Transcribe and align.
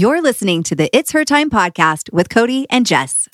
You're 0.00 0.22
listening 0.22 0.62
to 0.62 0.74
the 0.74 0.88
It's 0.96 1.12
Her 1.12 1.26
Time 1.26 1.50
podcast 1.50 2.10
with 2.10 2.30
Cody 2.30 2.66
and 2.70 2.86
Jess. 2.86 3.28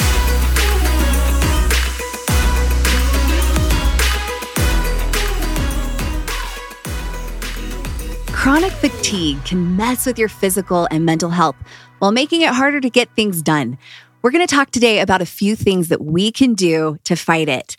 Chronic 8.33 8.73
fatigue 8.73 9.45
can 9.45 9.77
mess 9.77 10.07
with 10.07 10.19
your 10.19 10.29
physical 10.29 10.89
and 10.91 11.07
mental 11.07 11.31
health 11.31 11.55
while 12.01 12.11
making 12.11 12.43
it 12.43 12.49
harder 12.49 12.81
to 12.81 12.91
get 12.91 13.15
things 13.15 13.43
done. 13.43 13.79
We're 14.23 14.33
going 14.33 14.45
to 14.45 14.53
talk 14.53 14.73
today 14.73 14.99
about 14.99 15.23
a 15.23 15.27
few 15.27 15.55
things 15.55 15.87
that 15.91 16.03
we 16.03 16.33
can 16.33 16.55
do 16.55 16.99
to 17.05 17.15
fight 17.15 17.49
it. 17.49 17.77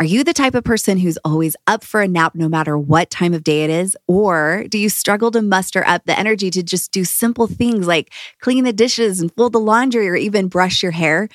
Are 0.00 0.04
you 0.04 0.22
the 0.22 0.32
type 0.32 0.54
of 0.54 0.62
person 0.62 0.96
who's 0.96 1.18
always 1.24 1.56
up 1.66 1.82
for 1.82 2.00
a 2.00 2.06
nap 2.06 2.36
no 2.36 2.48
matter 2.48 2.78
what 2.78 3.10
time 3.10 3.34
of 3.34 3.42
day 3.42 3.64
it 3.64 3.70
is? 3.70 3.96
Or 4.06 4.64
do 4.68 4.78
you 4.78 4.88
struggle 4.88 5.32
to 5.32 5.42
muster 5.42 5.84
up 5.88 6.04
the 6.04 6.16
energy 6.16 6.50
to 6.50 6.62
just 6.62 6.92
do 6.92 7.04
simple 7.04 7.48
things 7.48 7.84
like 7.84 8.12
clean 8.40 8.62
the 8.62 8.72
dishes 8.72 9.20
and 9.20 9.34
fold 9.34 9.54
the 9.54 9.58
laundry 9.58 10.08
or 10.08 10.14
even 10.14 10.46
brush 10.46 10.84
your 10.84 10.92
hair? 10.92 11.28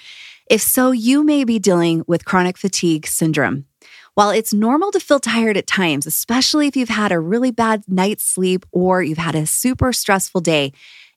If 0.49 0.61
so, 0.61 0.91
you 0.91 1.25
may 1.25 1.43
be 1.43 1.59
dealing 1.59 2.05
with 2.07 2.23
chronic 2.23 2.57
fatigue 2.57 3.05
syndrome. 3.05 3.65
While 4.13 4.29
it's 4.29 4.53
normal 4.53 4.91
to 4.91 4.99
feel 5.01 5.19
tired 5.19 5.57
at 5.57 5.67
times, 5.67 6.07
especially 6.07 6.67
if 6.67 6.77
you've 6.77 6.87
had 6.87 7.11
a 7.11 7.19
really 7.19 7.51
bad 7.51 7.83
night's 7.89 8.23
sleep 8.23 8.65
or 8.71 9.03
you've 9.03 9.17
had 9.17 9.35
a 9.35 9.45
super 9.45 9.91
stressful 9.91 10.39
day, 10.39 10.71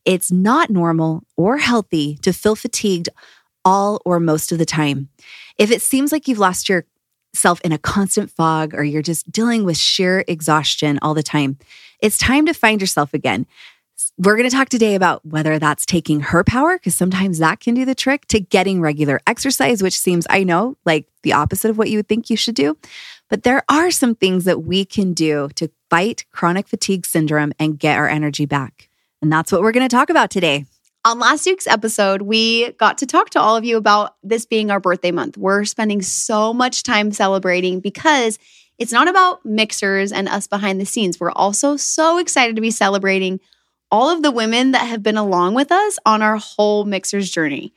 it's 0.05 0.33
not 0.33 0.69
normal 0.69 1.22
or 1.36 1.58
healthy 1.58 2.16
to 2.22 2.33
feel 2.33 2.56
fatigued 2.56 3.08
all 3.64 4.02
or 4.05 4.19
most 4.19 4.50
of 4.50 4.58
the 4.58 4.66
time. 4.66 5.10
If 5.58 5.70
it 5.70 5.80
seems 5.80 6.10
like 6.10 6.27
you've 6.27 6.41
lost 6.41 6.69
your 6.69 6.86
self 7.36 7.60
in 7.62 7.72
a 7.72 7.78
constant 7.78 8.30
fog 8.30 8.74
or 8.74 8.82
you're 8.84 9.02
just 9.02 9.30
dealing 9.30 9.64
with 9.64 9.77
sheer 9.77 10.24
exhaustion 10.27 10.98
all 11.02 11.14
the 11.14 11.22
time, 11.22 11.58
it's 12.00 12.18
time 12.18 12.46
to 12.46 12.52
find 12.52 12.80
yourself 12.80 13.14
again. 13.14 13.46
We're 14.18 14.36
going 14.36 14.48
to 14.48 14.54
talk 14.54 14.68
today 14.68 14.94
about 14.94 15.24
whether 15.24 15.58
that's 15.58 15.86
taking 15.86 16.20
Herpower, 16.20 16.77
because 16.77 16.94
sometimes 16.94 17.38
that 17.38 17.60
can 17.60 17.74
do 17.74 17.84
the 17.84 17.94
trick, 17.94 18.27
to 18.28 18.41
getting 18.41 18.80
regular 18.80 19.20
exercise, 19.27 19.83
which 19.83 19.98
seems, 19.98 20.27
I 20.28 20.42
know, 20.44 20.77
like 20.84 21.06
the 21.22 21.33
opposite 21.33 21.70
of 21.70 21.78
what 21.78 21.91
you 21.91 21.98
would 21.98 22.08
think 22.08 22.28
you 22.28 22.36
should 22.36 22.55
do. 22.55 22.77
But 23.28 23.42
there 23.42 23.62
are 23.68 23.91
some 23.91 24.14
things 24.14 24.44
that 24.44 24.62
we 24.62 24.84
can 24.84 25.14
do 25.14 25.48
to 25.56 25.70
fight 25.91 26.24
chronic 26.30 26.68
fatigue 26.68 27.06
syndrome 27.06 27.52
and 27.58 27.78
get 27.78 27.98
our 27.98 28.08
energy 28.08 28.46
back. 28.46 28.89
And 29.22 29.33
that's 29.33 29.50
what 29.50 29.62
we're 29.62 29.72
going 29.72 29.89
to 29.89 29.94
talk 29.94 30.11
about 30.11 30.30
today. 30.30 30.66
On 31.06 31.20
last 31.20 31.46
week's 31.46 31.68
episode, 31.68 32.22
we 32.22 32.72
got 32.72 32.98
to 32.98 33.06
talk 33.06 33.30
to 33.30 33.40
all 33.40 33.56
of 33.56 33.64
you 33.64 33.76
about 33.76 34.16
this 34.24 34.44
being 34.44 34.72
our 34.72 34.80
birthday 34.80 35.12
month. 35.12 35.38
We're 35.38 35.64
spending 35.64 36.02
so 36.02 36.52
much 36.52 36.82
time 36.82 37.12
celebrating 37.12 37.78
because 37.78 38.40
it's 38.76 38.90
not 38.90 39.06
about 39.06 39.44
Mixhers 39.46 40.10
and 40.12 40.28
us 40.28 40.48
behind 40.48 40.80
the 40.80 40.84
scenes. 40.84 41.20
We're 41.20 41.30
also 41.30 41.77
so 41.77 42.18
excited 42.18 42.56
to 42.56 42.60
be 42.60 42.72
celebrating 42.72 43.38
all 43.88 44.10
of 44.10 44.24
the 44.24 44.32
women 44.32 44.72
that 44.72 44.88
have 44.88 45.04
been 45.04 45.16
along 45.16 45.54
with 45.54 45.70
us 45.70 45.96
on 46.04 46.22
our 46.22 46.38
whole 46.38 46.84
Mixhers 46.84 47.30
journey. 47.30 47.72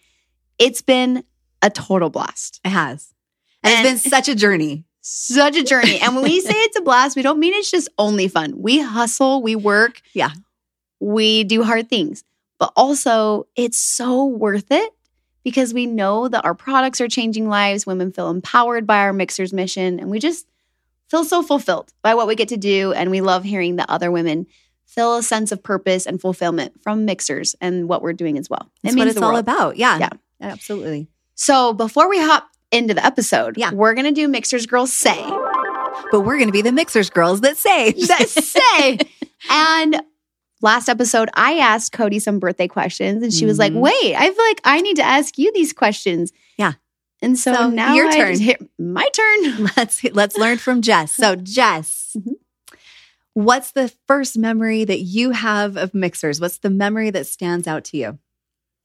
It's 0.58 0.82
been 0.82 1.24
a 1.62 1.70
total 1.70 2.10
blast. 2.10 2.60
It 2.66 2.70
has. 2.70 3.14
And, 3.62 3.76
and 3.76 3.88
it's 3.88 4.02
been 4.02 4.10
such 4.10 4.28
a 4.28 4.34
journey. 4.34 4.86
Such 5.02 5.56
a 5.56 5.64
journey. 5.64 6.00
And 6.00 6.16
when 6.16 6.24
we 6.24 6.42
say 6.42 6.56
it's 6.56 6.80
a 6.80 6.82
blast, 6.82 7.16
we 7.16 7.22
don't 7.22 7.40
mean 7.40 7.54
it's 7.54 7.70
just 7.70 7.90
only 8.00 8.28
fun. 8.28 8.56
We 8.58 8.82
hustle, 8.82 9.44
we 9.44 9.56
work. 9.56 10.02
Yeah. 10.14 10.32
We 11.00 11.44
do 11.44 11.64
hard 11.64 11.90
things 11.90 12.24
but 12.60 12.72
also 12.76 13.48
it's 13.56 13.78
so 13.78 14.26
worth 14.26 14.72
it 14.72 14.94
because 15.44 15.74
we 15.74 15.86
know 15.86 16.28
that 16.28 16.46
our 16.46 16.54
products 16.54 17.02
are 17.02 17.08
changing 17.08 17.50
lives. 17.50 17.88
Women 17.88 18.12
feel 18.12 18.30
empowered 18.30 18.86
by 18.86 19.00
our 19.00 19.14
Mixhers' 19.14 19.54
mission, 19.54 20.00
and 20.00 20.12
we 20.12 20.20
just 20.20 20.46
feel 21.10 21.24
so 21.24 21.42
fulfilled 21.42 21.92
by 22.02 22.14
what 22.14 22.28
we 22.28 22.36
get 22.36 22.50
to 22.50 22.58
do. 22.58 22.94
And 22.94 23.10
we 23.10 23.22
love 23.22 23.44
hearing 23.44 23.78
that 23.78 23.90
other 23.90 24.12
women 24.12 24.46
feel 24.86 25.16
a 25.16 25.24
sense 25.24 25.52
of 25.52 25.64
purpose 25.64 26.06
and 26.06 26.20
fulfillment 26.20 26.82
from 26.82 27.06
Mixhers 27.06 27.56
and 27.62 27.88
what 27.88 28.02
we're 28.02 28.14
doing 28.14 28.38
as 28.38 28.50
well. 28.50 28.70
That's 28.84 28.96
it 28.96 29.00
what 29.00 29.08
it's 29.08 29.22
all 29.22 29.38
about. 29.38 29.78
Yeah. 29.78 29.98
Yeah. 29.98 30.10
Absolutely. 30.42 31.08
So 31.36 31.74
before 31.74 32.10
we 32.10 32.20
hop 32.20 32.50
into 32.72 32.94
the 32.94 33.06
episode, 33.06 33.58
yeah. 33.58 33.72
we're 33.72 33.94
going 33.94 34.06
to 34.06 34.12
do 34.12 34.28
Mixhers 34.28 34.68
Girls 34.68 34.92
Say. 34.92 35.18
But 36.12 36.22
we're 36.22 36.38
going 36.38 36.48
to 36.48 36.54
be 36.54 36.62
the 36.62 36.72
Mixhers 36.72 37.12
Girls 37.12 37.42
that 37.42 37.58
say. 37.58 37.92
that 37.92 38.30
say. 38.30 39.00
and 39.50 40.02
last 40.62 40.90
episode, 40.90 41.30
I 41.34 41.58
asked 41.60 41.92
Cody 41.92 42.20
some 42.20 42.40
birthday 42.40 42.68
questions 42.68 43.24
and 43.24 43.34
she 43.34 43.46
was 43.46 43.60
mm-hmm. 43.60 43.76
like, 43.76 43.94
wait, 43.94 44.16
I 44.16 44.32
feel 44.32 44.46
like 44.46 44.62
I 44.64 44.82
need 44.82 44.98
to 44.98 45.04
ask 45.04 45.38
you 45.38 45.52
these 45.54 45.74
questions. 45.74 46.32
Yeah. 46.58 46.74
And 47.22 47.38
so, 47.38 47.54
so 47.54 47.70
now 47.70 47.94
your 47.94 48.12
turn. 48.12 48.38
Here 48.40 48.58
my 48.78 49.08
turn. 49.10 49.70
Let's 49.78 50.04
let's 50.06 50.38
learn 50.38 50.58
from 50.58 50.82
Jess. 50.82 51.12
So 51.12 51.36
Jess, 51.44 52.16
mm-hmm. 52.18 52.34
what's 53.34 53.72
the 53.72 53.94
first 54.08 54.38
memory 54.38 54.86
that 54.86 55.02
you 55.02 55.32
have 55.32 55.78
of 55.78 55.92
Mixhers? 55.92 56.40
What's 56.40 56.60
the 56.60 56.70
memory 56.70 57.10
that 57.12 57.28
stands 57.28 57.68
out 57.68 57.84
to 57.86 57.98
you? 57.98 58.20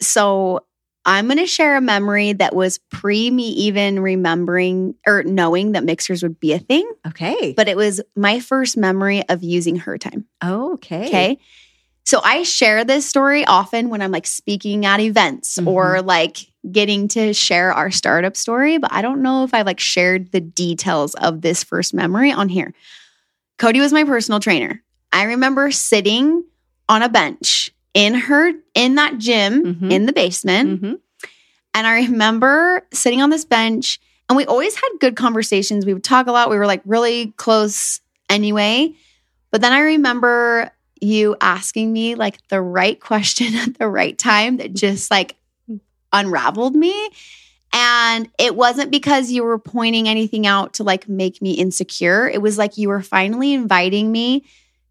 So 0.00 0.66
I'm 1.06 1.26
going 1.26 1.38
to 1.38 1.46
share 1.46 1.76
a 1.76 1.80
memory 1.80 2.32
that 2.32 2.56
was 2.56 2.78
pre 2.90 3.30
me 3.30 3.48
even 3.50 4.00
remembering 4.00 4.94
or 5.06 5.22
knowing 5.22 5.72
that 5.72 5.84
Mixhers 5.84 6.22
would 6.22 6.40
be 6.40 6.54
a 6.54 6.58
thing. 6.58 6.90
Okay. 7.06 7.52
But 7.52 7.68
it 7.68 7.76
was 7.76 8.00
my 8.16 8.40
first 8.40 8.76
memory 8.76 9.22
of 9.28 9.42
using 9.42 9.76
Hertime. 9.76 10.26
okay. 10.42 11.06
Okay. 11.06 11.38
So 12.04 12.20
I 12.22 12.42
share 12.42 12.84
this 12.84 13.06
story 13.06 13.46
often 13.46 13.88
when 13.88 14.02
I'm 14.02 14.12
like 14.12 14.26
speaking 14.26 14.84
at 14.84 15.00
events 15.00 15.56
mm-hmm. 15.56 15.68
or 15.68 16.02
like 16.02 16.38
getting 16.70 17.08
to 17.08 17.32
share 17.32 17.72
our 17.72 17.90
startup 17.90 18.36
story, 18.36 18.78
but 18.78 18.92
I 18.92 19.02
don't 19.02 19.22
know 19.22 19.44
if 19.44 19.54
I 19.54 19.62
like 19.62 19.80
shared 19.80 20.30
the 20.30 20.40
details 20.40 21.14
of 21.14 21.40
this 21.40 21.64
first 21.64 21.94
memory 21.94 22.30
on 22.30 22.48
here. 22.48 22.74
Cody 23.58 23.80
was 23.80 23.92
my 23.92 24.04
personal 24.04 24.40
trainer. 24.40 24.82
I 25.12 25.24
remember 25.24 25.70
sitting 25.70 26.44
on 26.88 27.02
a 27.02 27.08
bench 27.08 27.70
in 27.94 28.14
her 28.14 28.52
in 28.74 28.96
that 28.96 29.18
gym 29.18 29.64
mm-hmm. 29.64 29.90
in 29.90 30.06
the 30.06 30.12
basement. 30.12 30.82
Mm-hmm. 30.82 30.94
And 31.74 31.86
I 31.86 32.02
remember 32.02 32.86
sitting 32.92 33.22
on 33.22 33.30
this 33.30 33.44
bench 33.44 33.98
and 34.28 34.36
we 34.36 34.46
always 34.46 34.74
had 34.74 34.88
good 35.00 35.16
conversations. 35.16 35.86
We 35.86 35.94
would 35.94 36.04
talk 36.04 36.26
a 36.26 36.32
lot. 36.32 36.50
We 36.50 36.58
were 36.58 36.66
like 36.66 36.82
really 36.84 37.28
close 37.36 38.00
anyway. 38.28 38.94
But 39.50 39.60
then 39.60 39.72
I 39.72 39.80
remember 39.80 40.70
you 41.04 41.36
asking 41.40 41.92
me 41.92 42.14
like 42.14 42.38
the 42.48 42.60
right 42.60 42.98
question 43.00 43.54
at 43.54 43.78
the 43.78 43.88
right 43.88 44.16
time 44.16 44.58
that 44.58 44.74
just 44.74 45.10
like 45.10 45.36
unraveled 46.12 46.74
me. 46.74 47.10
And 47.72 48.30
it 48.38 48.54
wasn't 48.54 48.92
because 48.92 49.32
you 49.32 49.42
were 49.42 49.58
pointing 49.58 50.08
anything 50.08 50.46
out 50.46 50.74
to 50.74 50.84
like 50.84 51.08
make 51.08 51.42
me 51.42 51.52
insecure. 51.52 52.28
It 52.28 52.40
was 52.40 52.56
like 52.56 52.78
you 52.78 52.88
were 52.88 53.02
finally 53.02 53.52
inviting 53.52 54.12
me 54.12 54.44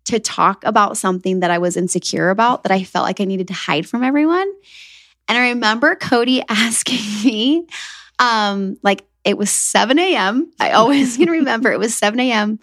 to 0.06 0.20
talk 0.20 0.66
about 0.66 0.98
something 0.98 1.40
that 1.40 1.52
I 1.52 1.60
was 1.60 1.78
insecure 1.78 2.30
about 2.30 2.64
that 2.64 2.74
I 2.74 2.84
felt 2.84 3.06
like 3.06 3.22
I 3.22 3.26
needed 3.26 3.48
to 3.48 3.54
hide 3.54 3.88
from 3.88 4.04
everyone. 4.04 4.52
And 5.30 5.38
I 5.38 5.50
remember 5.50 5.96
Cody 5.96 6.44
asking 6.50 7.00
me, 7.24 7.68
um, 8.20 8.78
like 8.84 9.06
it 9.24 9.38
was 9.38 9.50
7 9.50 9.98
a.m. 9.98 10.52
I 10.60 10.72
always 10.72 11.16
can 11.16 11.30
remember 11.40 11.72
it 11.72 11.80
was 11.80 11.96
7 11.96 12.20
a.m. 12.20 12.60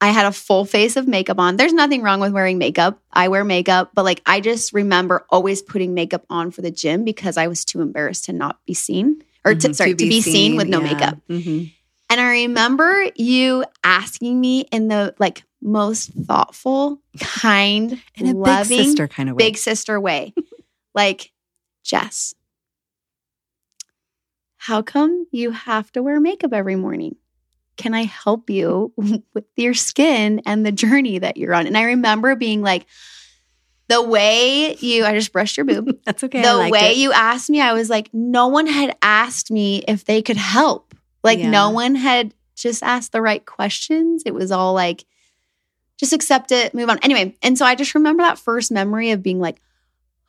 I 0.00 0.08
had 0.08 0.26
a 0.26 0.32
full 0.32 0.64
face 0.64 0.96
of 0.96 1.06
makeup 1.06 1.38
on. 1.38 1.56
There's 1.56 1.74
nothing 1.74 2.02
wrong 2.02 2.20
with 2.20 2.32
wearing 2.32 2.56
makeup. 2.56 2.98
I 3.12 3.28
wear 3.28 3.44
makeup, 3.44 3.90
but 3.94 4.04
like 4.04 4.22
I 4.24 4.40
just 4.40 4.72
remember 4.72 5.26
always 5.28 5.60
putting 5.60 5.92
makeup 5.92 6.24
on 6.30 6.50
for 6.50 6.62
the 6.62 6.70
gym 6.70 7.04
because 7.04 7.36
I 7.36 7.48
was 7.48 7.64
too 7.64 7.82
embarrassed 7.82 8.24
to 8.24 8.32
not 8.32 8.64
be 8.64 8.72
seen 8.72 9.22
or 9.44 9.54
to, 9.54 9.58
mm-hmm, 9.58 9.72
sorry, 9.72 9.90
to 9.90 9.96
be, 9.96 10.04
to 10.04 10.08
be 10.08 10.20
seen, 10.22 10.32
seen, 10.32 10.56
with 10.56 10.68
no 10.68 10.80
yeah. 10.80 10.92
makeup. 10.92 11.18
Mm-hmm. 11.28 11.64
And 12.10 12.20
I 12.20 12.30
remember 12.30 13.06
you 13.14 13.64
asking 13.84 14.40
me 14.40 14.62
in 14.72 14.88
the 14.88 15.14
like 15.18 15.44
most 15.62 16.12
thoughtful, 16.12 17.00
kind, 17.20 18.00
in 18.16 18.26
a 18.26 18.32
loving, 18.32 18.78
big 18.78 18.86
sister 18.86 19.06
kind 19.06 19.28
of 19.28 19.36
way. 19.36 19.38
Big 19.38 19.58
sister 19.58 20.00
way. 20.00 20.32
like, 20.94 21.30
Jess, 21.84 22.34
how 24.56 24.82
come 24.82 25.26
you 25.30 25.50
have 25.50 25.92
to 25.92 26.02
wear 26.02 26.20
makeup 26.20 26.52
every 26.52 26.76
morning? 26.76 27.16
Can 27.80 27.94
I 27.94 28.04
help 28.04 28.50
you 28.50 28.92
with 29.34 29.44
your 29.56 29.72
skin 29.72 30.42
and 30.44 30.66
the 30.66 30.72
journey 30.72 31.18
that 31.18 31.38
you're 31.38 31.54
on? 31.54 31.66
And 31.66 31.78
I 31.78 31.84
remember 31.84 32.36
being 32.36 32.60
like, 32.60 32.84
the 33.88 34.02
way 34.02 34.76
you, 34.76 35.04
I 35.06 35.14
just 35.14 35.32
brushed 35.32 35.56
your 35.56 35.64
boob. 35.64 35.98
That's 36.04 36.22
okay. 36.22 36.42
The 36.42 36.68
way 36.70 36.92
it. 36.92 36.96
you 36.98 37.10
asked 37.10 37.48
me, 37.48 37.60
I 37.60 37.72
was 37.72 37.88
like, 37.88 38.10
no 38.12 38.48
one 38.48 38.66
had 38.66 38.96
asked 39.00 39.50
me 39.50 39.82
if 39.88 40.04
they 40.04 40.20
could 40.20 40.36
help. 40.36 40.94
Like, 41.24 41.38
yeah. 41.38 41.50
no 41.50 41.70
one 41.70 41.94
had 41.94 42.34
just 42.54 42.82
asked 42.82 43.12
the 43.12 43.22
right 43.22 43.44
questions. 43.44 44.22
It 44.26 44.34
was 44.34 44.52
all 44.52 44.74
like, 44.74 45.06
just 45.96 46.12
accept 46.12 46.52
it, 46.52 46.74
move 46.74 46.90
on. 46.90 46.98
Anyway, 46.98 47.34
and 47.42 47.56
so 47.56 47.64
I 47.64 47.74
just 47.74 47.94
remember 47.94 48.22
that 48.22 48.38
first 48.38 48.70
memory 48.70 49.10
of 49.10 49.22
being 49.22 49.40
like, 49.40 49.60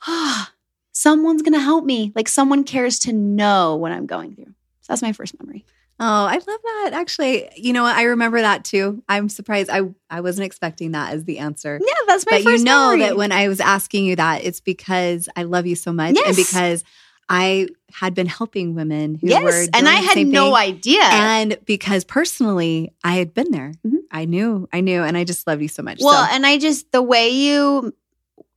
ah, 0.07 0.49
oh, 0.49 0.53
someone's 0.93 1.41
going 1.41 1.53
to 1.53 1.59
help 1.59 1.83
me. 1.83 2.13
Like, 2.15 2.29
someone 2.29 2.63
cares 2.63 2.99
to 2.99 3.13
know 3.13 3.75
what 3.75 3.91
I'm 3.91 4.05
going 4.05 4.35
through. 4.35 4.53
So 4.81 4.87
that's 4.93 5.01
my 5.01 5.11
first 5.11 5.37
memory. 5.39 5.65
Oh, 5.99 6.25
I 6.25 6.33
love 6.33 6.43
that. 6.45 6.91
Actually, 6.93 7.47
you 7.55 7.73
know, 7.73 7.85
I 7.85 8.03
remember 8.03 8.41
that 8.41 8.63
too. 8.63 9.03
I'm 9.07 9.29
surprised. 9.29 9.69
I 9.69 9.81
I 10.09 10.21
wasn't 10.21 10.45
expecting 10.45 10.91
that 10.91 11.13
as 11.13 11.25
the 11.25 11.39
answer. 11.39 11.79
Yeah, 11.79 11.93
that's 12.07 12.25
my 12.25 12.37
but 12.37 12.43
first 12.43 12.59
you 12.59 12.65
know 12.65 12.91
memory. 12.91 12.99
that 13.07 13.17
when 13.17 13.31
I 13.31 13.47
was 13.47 13.59
asking 13.59 14.05
you 14.05 14.15
that, 14.15 14.43
it's 14.43 14.59
because 14.59 15.29
I 15.35 15.43
love 15.43 15.67
you 15.67 15.75
so 15.75 15.93
much, 15.93 16.15
yes. 16.15 16.27
and 16.27 16.35
because 16.35 16.83
I 17.29 17.67
had 17.93 18.15
been 18.15 18.27
helping 18.27 18.73
women 18.73 19.15
who 19.15 19.27
yes, 19.27 19.43
were 19.43 19.67
and 19.73 19.87
I 19.87 19.95
had 19.95 20.25
no 20.25 20.55
idea, 20.55 21.03
and 21.03 21.57
because 21.65 22.03
personally 22.03 22.93
I 23.03 23.13
had 23.13 23.33
been 23.33 23.51
there, 23.51 23.73
mm-hmm. 23.85 23.97
I 24.09 24.25
knew, 24.25 24.67
I 24.73 24.81
knew, 24.81 25.03
and 25.03 25.15
I 25.15 25.23
just 25.23 25.45
love 25.45 25.61
you 25.61 25.67
so 25.67 25.83
much. 25.83 25.99
Well, 26.01 26.25
so. 26.25 26.33
and 26.33 26.45
I 26.45 26.57
just 26.57 26.91
the 26.91 27.01
way 27.01 27.29
you 27.29 27.93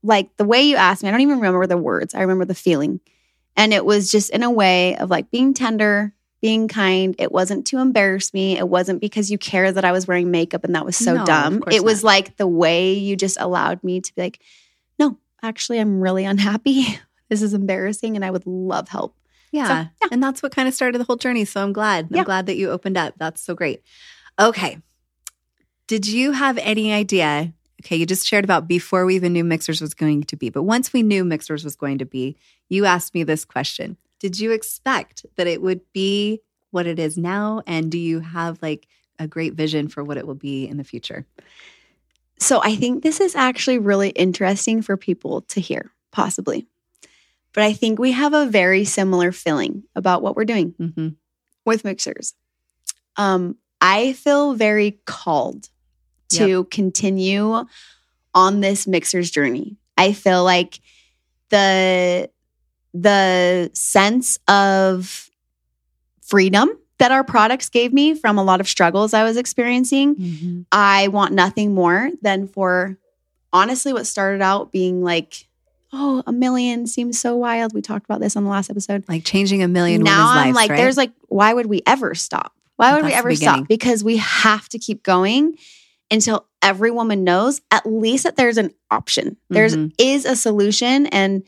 like 0.05 0.37
the 0.37 0.45
way 0.45 0.63
you 0.63 0.77
asked 0.77 1.03
me, 1.03 1.09
I 1.09 1.13
don't 1.13 1.23
even 1.23 1.37
remember 1.37 1.67
the 1.67 1.77
words. 1.77 2.15
I 2.15 2.21
remember 2.21 2.45
the 2.45 2.55
feeling. 2.55 3.01
And 3.57 3.73
it 3.73 3.85
was 3.85 4.11
just 4.11 4.31
in 4.31 4.43
a 4.43 4.51
way 4.51 4.97
of 4.97 5.11
like 5.11 5.31
being 5.31 5.55
tender, 5.55 6.14
being 6.45 6.69
kind. 6.69 7.15
It 7.19 7.33
wasn't 7.33 7.67
to 7.69 7.79
embarrass 7.79 8.35
me. 8.35 8.59
It 8.59 8.69
wasn't 8.69 9.01
because 9.01 9.31
you 9.31 9.39
care 9.39 9.73
that 9.73 9.83
I 9.83 9.93
was 9.93 10.07
wearing 10.07 10.31
makeup 10.31 10.63
and 10.63 10.75
that 10.75 10.85
was 10.85 10.95
so 10.95 11.15
No, 11.15 11.25
dumb. 11.25 11.65
It 11.73 11.83
was 11.83 12.03
not. 12.03 12.07
like 12.09 12.37
the 12.37 12.47
way 12.47 12.93
you 12.93 13.17
just 13.17 13.39
allowed 13.41 13.83
me 13.83 14.03
to 14.03 14.15
be 14.15 14.21
like, 14.21 14.43
no, 14.99 15.17
actually, 15.43 15.79
I'm 15.79 16.03
really 16.03 16.27
unhappy. 16.27 17.01
this 17.31 17.41
is 17.41 17.55
embarrassing 17.55 18.15
and 18.15 18.23
I 18.27 18.31
would 18.31 18.47
love 18.47 18.89
help. 18.89 19.17
Yeah. 19.53 19.87
yeah. 20.03 20.09
And 20.13 20.23
that's 20.23 20.43
what 20.43 20.55
kind 20.55 20.69
of 20.69 20.75
started 20.75 20.99
the 20.99 21.05
whole 21.05 21.17
journey. 21.17 21.47
So 21.47 21.63
I'm 21.63 21.73
glad. 21.73 22.09
I'm 22.11 22.17
Yeah. 22.17 22.25
glad 22.25 22.45
that 22.45 22.57
you 22.57 22.69
opened 22.71 22.99
up. 22.99 23.15
That's 23.17 23.41
so 23.41 23.55
great. 23.55 23.81
Okay. 24.39 24.77
Did 25.87 26.07
you 26.07 26.33
have 26.33 26.59
any 26.59 26.93
idea? 26.93 27.55
Okay, 27.83 27.97
you 27.97 28.05
just 28.05 28.27
shared 28.27 28.45
about 28.45 28.69
before 28.69 29.07
we 29.07 29.17
even 29.17 29.33
knew 29.33 29.45
Mixhers 29.45 29.81
was 29.81 29.95
going 29.95 30.25
to 30.25 30.37
be, 30.37 30.51
but 30.51 30.65
once 30.65 30.93
we 30.93 31.03
knew 31.03 31.25
Mixhers 31.25 31.65
was 31.65 31.75
going 31.77 31.97
to 31.99 32.05
be, 32.07 32.37
you 32.69 32.85
asked 32.85 33.15
me 33.15 33.23
this 33.25 33.47
question. 33.47 33.97
Did 34.21 34.39
you 34.39 34.53
expect 34.53 35.27
that 35.37 35.47
it 35.47 35.61
would 35.61 35.81
be 35.93 36.41
what 36.71 36.87
it 36.87 36.99
is 36.99 37.17
now? 37.17 37.63
And 37.67 37.91
do 37.91 37.99
you 37.99 38.21
have 38.21 38.59
like 38.63 38.87
a 39.19 39.29
great 39.29 39.55
vision 39.55 39.89
for 39.89 40.03
what 40.03 40.17
it 40.17 40.27
will 40.27 40.35
be 40.35 40.67
in 40.67 40.77
the 40.77 40.85
future? 40.85 41.27
So 42.39 42.61
I 42.63 42.75
think 42.75 43.03
this 43.03 43.21
is 43.21 43.37
actually 43.37 43.79
really 43.79 44.11
interesting 44.11 44.83
for 44.83 44.97
people 44.97 45.43
to 45.43 45.61
hear, 45.61 45.93
possibly. 46.11 46.67
But 47.53 47.63
I 47.63 47.73
think 47.73 47.99
we 47.99 48.13
have 48.13 48.35
a 48.35 48.47
very 48.47 48.85
similar 48.85 49.31
feeling 49.31 49.85
about 49.95 50.23
what 50.23 50.35
we're 50.35 50.45
doing 50.45 50.75
Mm-hmm. 50.79 51.09
with 51.65 51.85
Mixhers. 51.85 52.35
Um, 53.17 53.57
I 53.81 54.15
feel 54.15 54.55
very 54.55 54.99
called 55.07 55.69
to 56.31 56.65
continue 56.65 57.65
on 58.35 58.61
this 58.61 58.87
Mixhers 58.87 59.31
journey. 59.31 59.77
I 59.97 60.13
feel 60.13 60.43
like 60.43 60.81
the 61.51 62.29
the 62.95 63.71
sense 63.75 64.39
of 64.49 65.29
freedom 66.23 66.71
that 66.99 67.11
our 67.13 67.25
products 67.25 67.69
gave 67.69 67.93
me 67.93 68.15
from 68.15 68.39
a 68.39 68.43
lot 68.45 68.61
of 68.61 68.69
struggles 68.69 69.13
I 69.13 69.25
was 69.25 69.37
experiencing 69.37 70.15
Mm-hmm. 70.15 70.61
I 70.73 71.09
want 71.09 71.33
nothing 71.35 71.75
more 71.75 72.11
than 72.23 72.47
for 72.49 72.97
honestly 73.53 73.93
what 73.93 74.07
started 74.07 74.41
out 74.43 74.71
being 74.73 75.03
like, 75.03 75.47
oh, 75.93 76.23
a 76.27 76.33
million 76.33 76.87
seems 76.87 77.19
so 77.19 77.37
wild. 77.37 77.75
We 77.75 77.83
talked 77.83 78.05
about 78.05 78.21
this 78.21 78.37
on 78.37 78.45
the 78.45 78.51
last 78.51 78.71
episode. 78.71 79.05
Like 79.09 79.25
changing 79.25 79.63
a 79.63 79.69
million 79.69 80.03
now 80.03 80.29
I'm 80.31 80.47
lives, 80.47 80.57
like, 80.57 80.71
right? 80.71 80.77
there's 80.77 80.97
like, 80.97 81.13
why 81.29 81.53
would 81.53 81.67
we 81.67 81.83
ever 81.87 82.15
stop? 82.15 82.53
Why 82.77 82.93
would 82.95 83.05
we 83.05 83.11
That's 83.11 83.23
the 83.23 83.29
ever 83.29 83.37
stop? 83.37 83.69
Because 83.69 84.03
we 84.03 84.17
have 84.19 84.69
to 84.71 84.79
keep 84.79 85.03
going 85.03 85.57
until 86.11 86.47
every 86.63 86.91
woman 86.91 87.23
knows 87.25 87.61
at 87.71 87.87
least 87.87 88.25
that 88.25 88.37
there's 88.37 88.57
an 88.57 88.73
option. 88.91 89.37
There's 89.51 89.77
Mhm. 89.77 89.93
is 89.99 90.25
a 90.25 90.35
solution, 90.37 91.07
and 91.07 91.43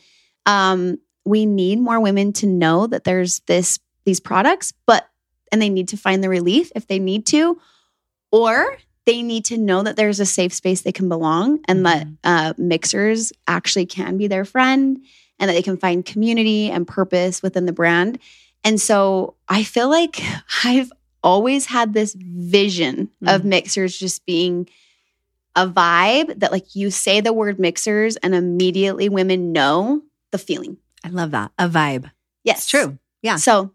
um, 0.44 0.98
we 1.26 1.44
need 1.44 1.78
more 1.80 2.00
women 2.00 2.32
to 2.34 2.46
know 2.46 2.86
that 2.86 3.04
there's 3.04 3.40
this 3.40 3.78
these 4.04 4.20
products, 4.20 4.72
but 4.86 5.08
and 5.52 5.60
they 5.60 5.68
need 5.68 5.88
to 5.88 5.96
find 5.96 6.22
the 6.22 6.28
relief 6.28 6.70
if 6.76 6.86
they 6.86 6.98
need 6.98 7.26
to, 7.26 7.60
or 8.30 8.78
they 9.04 9.22
need 9.22 9.44
to 9.46 9.58
know 9.58 9.82
that 9.82 9.96
there's 9.96 10.20
a 10.20 10.26
safe 10.26 10.52
space 10.52 10.82
they 10.82 10.92
can 10.92 11.08
belong 11.08 11.60
and 11.68 11.84
that 11.86 12.06
Mhm. 12.06 12.16
uh, 12.24 12.52
Mixhers 12.58 13.32
actually 13.46 13.86
can 13.86 14.16
be 14.16 14.26
their 14.26 14.44
friend 14.44 14.98
and 15.38 15.48
that 15.48 15.54
they 15.54 15.62
can 15.62 15.76
find 15.76 16.04
community 16.04 16.70
and 16.70 16.86
purpose 16.88 17.42
within 17.42 17.66
the 17.66 17.72
brand. 17.72 18.18
And 18.64 18.80
so 18.80 19.34
I 19.48 19.62
feel 19.62 19.88
like 19.88 20.20
I've 20.64 20.92
always 21.22 21.66
had 21.66 21.92
this 21.92 22.14
vision 22.18 23.10
of 23.26 23.42
Mixhers 23.42 23.98
just 23.98 24.24
being 24.26 24.68
a 25.56 25.66
vibe 25.66 26.38
that 26.40 26.52
like 26.52 26.74
you 26.76 26.90
say 26.90 27.20
the 27.20 27.32
word 27.32 27.58
Mixhers 27.58 28.16
and 28.22 28.34
immediately 28.34 29.08
women 29.08 29.52
know 29.52 30.02
the 30.32 30.38
feeling. 30.38 30.76
I 31.06 31.10
love 31.10 31.30
that. 31.30 31.52
A 31.58 31.68
vibe. 31.68 32.10
Yes. 32.44 32.58
It's 32.58 32.66
true. 32.68 32.98
Yeah. 33.22 33.36
So, 33.36 33.72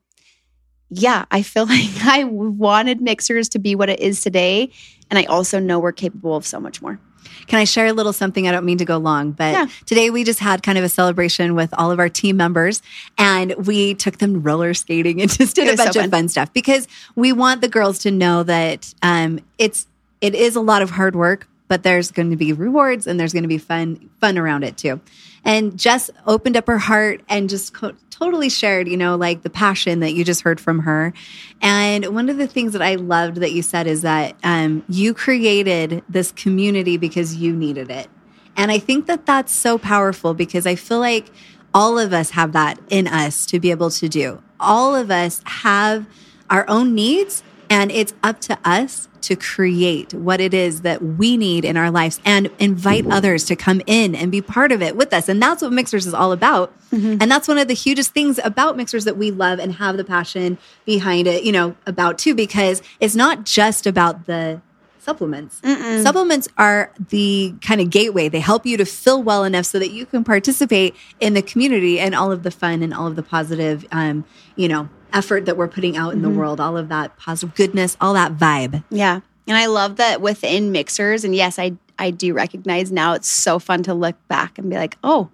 yeah, 0.90 1.26
I 1.32 1.42
feel 1.42 1.66
like 1.70 1.90
I 2.04 2.26
wanted 2.26 3.00
Mixhers 3.00 3.50
to 3.52 3.60
be 3.60 3.76
what 3.76 3.90
it 3.90 4.00
is 4.00 4.22
today. 4.22 4.72
And 5.10 5.18
I 5.18 5.24
also 5.26 5.60
know 5.60 5.80
we're 5.80 5.92
capable 5.94 6.36
of 6.36 6.46
so 6.46 6.60
much 6.60 6.82
more. 6.82 7.00
Can 7.48 7.60
I 7.60 7.64
share 7.66 7.88
a 7.88 7.94
little 7.94 8.14
something? 8.14 8.48
I 8.48 8.52
don't 8.52 8.66
mean 8.66 8.78
to 8.80 8.86
go 8.86 8.98
long, 8.98 9.32
but 9.32 9.54
Yeah. 9.54 9.68
today 9.86 10.10
we 10.10 10.24
just 10.24 10.40
had 10.40 10.64
kind 10.64 10.78
of 10.78 10.84
a 10.84 10.90
celebration 10.90 11.56
with 11.56 11.74
all 11.78 11.92
of 11.92 12.00
our 12.00 12.10
team 12.10 12.38
members 12.38 12.82
and 13.18 13.54
we 13.66 13.94
took 13.94 14.18
them 14.18 14.42
roller 14.42 14.74
skating 14.74 15.22
and 15.22 15.30
just 15.32 15.56
did 15.56 15.68
a 15.68 15.72
was 15.72 15.80
so 15.80 15.86
bunch 15.86 15.96
of 15.96 16.02
fun. 16.04 16.12
fun 16.12 16.30
stuff 16.30 16.54
because 16.54 16.88
we 17.16 17.32
want 17.34 17.62
the 17.62 17.68
girls 17.68 18.00
to 18.00 18.12
know 18.12 18.44
that 18.44 18.94
um, 19.02 19.40
it's 19.58 19.88
it 20.22 20.36
is 20.36 20.56
a 20.56 20.62
lot 20.62 20.82
of 20.82 20.92
hard 20.92 21.16
work, 21.16 21.48
but 21.72 21.84
there's 21.84 22.12
going 22.12 22.30
to 22.30 22.36
be 22.36 22.52
rewards 22.52 23.08
and 23.08 23.18
there's 23.18 23.32
going 23.32 23.44
to 23.44 23.48
be 23.48 23.58
fun 23.58 24.10
fun 24.20 24.38
around 24.38 24.66
it 24.66 24.76
too. 24.76 25.00
And 25.46 25.80
Jess 25.80 26.10
opened 26.28 26.58
up 26.58 26.68
her 26.68 26.78
heart 26.78 27.22
and 27.30 27.50
just 27.50 27.74
co- 27.74 27.96
totally 28.10 28.50
shared, 28.50 28.90
you 28.90 28.98
know, 28.98 29.16
like 29.16 29.44
the 29.44 29.50
passion 29.50 30.02
that 30.02 30.12
you 30.12 30.26
just 30.26 30.42
heard 30.42 30.60
from 30.60 30.80
her. 30.80 31.14
And 31.62 32.14
one 32.14 32.28
of 32.28 32.36
the 32.36 32.46
things 32.46 32.74
that 32.74 32.82
I 32.82 32.96
loved 32.96 33.38
that 33.38 33.54
you 33.54 33.62
said 33.62 33.88
is 33.88 34.02
that 34.02 34.36
um, 34.44 34.84
you 34.90 35.14
created 35.14 36.04
this 36.10 36.34
community 36.34 36.98
because 36.98 37.38
you 37.38 37.56
needed 37.56 37.90
it. 37.90 38.10
And 38.58 38.70
I 38.70 38.78
think 38.78 39.06
that 39.06 39.26
that's 39.26 39.54
so 39.54 39.78
powerful 39.78 40.34
because 40.34 40.68
I 40.68 40.76
feel 40.76 41.00
like 41.00 41.32
all 41.74 41.98
of 41.98 42.12
us 42.12 42.32
have 42.32 42.52
that 42.52 42.78
in 42.90 43.08
us 43.08 43.46
to 43.46 43.62
be 43.62 43.72
able 43.72 43.92
to 43.92 44.10
do. 44.10 44.44
All 44.60 44.94
of 44.94 45.10
us 45.10 45.42
have 45.46 46.06
our 46.50 46.66
own 46.68 46.94
needs, 46.94 47.44
and 47.72 47.90
it's 47.90 48.14
up 48.22 48.42
to 48.42 48.60
us 48.66 49.08
to 49.22 49.36
create 49.36 50.14
what 50.14 50.42
it 50.42 50.54
is 50.54 50.82
that 50.82 51.02
we 51.02 51.38
need 51.38 51.64
in 51.64 51.78
our 51.78 51.90
lives 51.90 52.20
and 52.26 52.50
invite 52.60 53.06
others 53.08 53.46
to 53.46 53.56
come 53.56 53.82
in 53.86 54.14
and 54.14 54.30
be 54.32 54.42
part 54.42 54.72
of 54.74 54.82
it 54.82 54.96
with 54.96 55.14
us. 55.14 55.30
And 55.30 55.42
that's 55.42 55.62
what 55.62 55.72
Mixhers 55.72 56.06
is 56.06 56.14
all 56.14 56.34
about. 56.34 56.74
And 57.22 57.32
that's 57.32 57.48
one 57.48 57.58
of 57.58 57.70
the 57.70 57.74
hugest 57.74 58.12
things 58.12 58.40
about 58.44 58.76
Mixhers 58.76 59.06
that 59.06 59.16
we 59.16 59.32
love 59.32 59.60
and 59.60 59.76
have 59.76 59.96
the 59.96 60.04
passion 60.04 60.58
behind 60.86 61.28
it, 61.28 61.44
you 61.44 61.54
know, 61.54 61.76
about 61.86 62.18
too, 62.18 62.36
because 62.36 62.82
it's 63.00 63.16
not 63.16 63.46
just 63.46 63.88
about 63.88 64.26
the 64.26 64.60
supplements. 65.00 65.62
Supplements 66.04 66.50
are 66.58 66.92
the 67.10 67.56
kind 67.62 67.80
of 67.80 67.90
gateway. 67.90 68.28
They 68.28 68.42
help 68.42 68.66
you 68.66 68.76
to 68.78 68.86
feel 68.86 69.24
well 69.24 69.44
enough 69.46 69.66
so 69.66 69.80
that 69.80 69.92
you 69.92 70.06
can 70.06 70.24
participate 70.24 70.96
in 71.20 71.36
the 71.36 71.42
community 71.42 72.00
and 72.00 72.14
all 72.14 72.32
of 72.32 72.44
the 72.44 72.52
fun 72.52 72.84
and 72.84 72.94
all 72.94 73.08
of 73.08 73.16
the 73.16 73.24
positive, 73.24 73.86
um, 73.92 74.26
you 74.56 74.68
know, 74.68 74.90
effort 75.14 75.46
that 75.46 75.58
we're 75.58 75.68
putting 75.68 75.98
out 75.98 76.14
in 76.14 76.22
the 76.22 76.28
mm-hmm. 76.28 76.38
world, 76.38 76.60
all 76.60 76.78
of 76.78 76.90
that 76.90 77.18
positive 77.18 77.56
goodness, 77.56 77.98
all 78.02 78.14
that 78.14 78.38
vibe. 78.38 78.84
Yeah. 78.90 79.22
And 79.48 79.58
I 79.58 79.66
love 79.66 79.98
that 79.98 80.22
within 80.22 80.72
Mixhers, 80.72 81.24
and 81.24 81.36
yes, 81.36 81.60
I 81.60 81.74
I 82.00 82.10
do 82.10 82.34
recognize 82.34 82.92
now 82.92 83.14
it's 83.14 83.28
so 83.28 83.60
fun 83.60 83.84
to 83.84 83.94
look 83.94 84.16
back 84.28 84.58
and 84.58 84.70
be 84.70 84.76
like, 84.76 84.98
oh, 85.04 85.30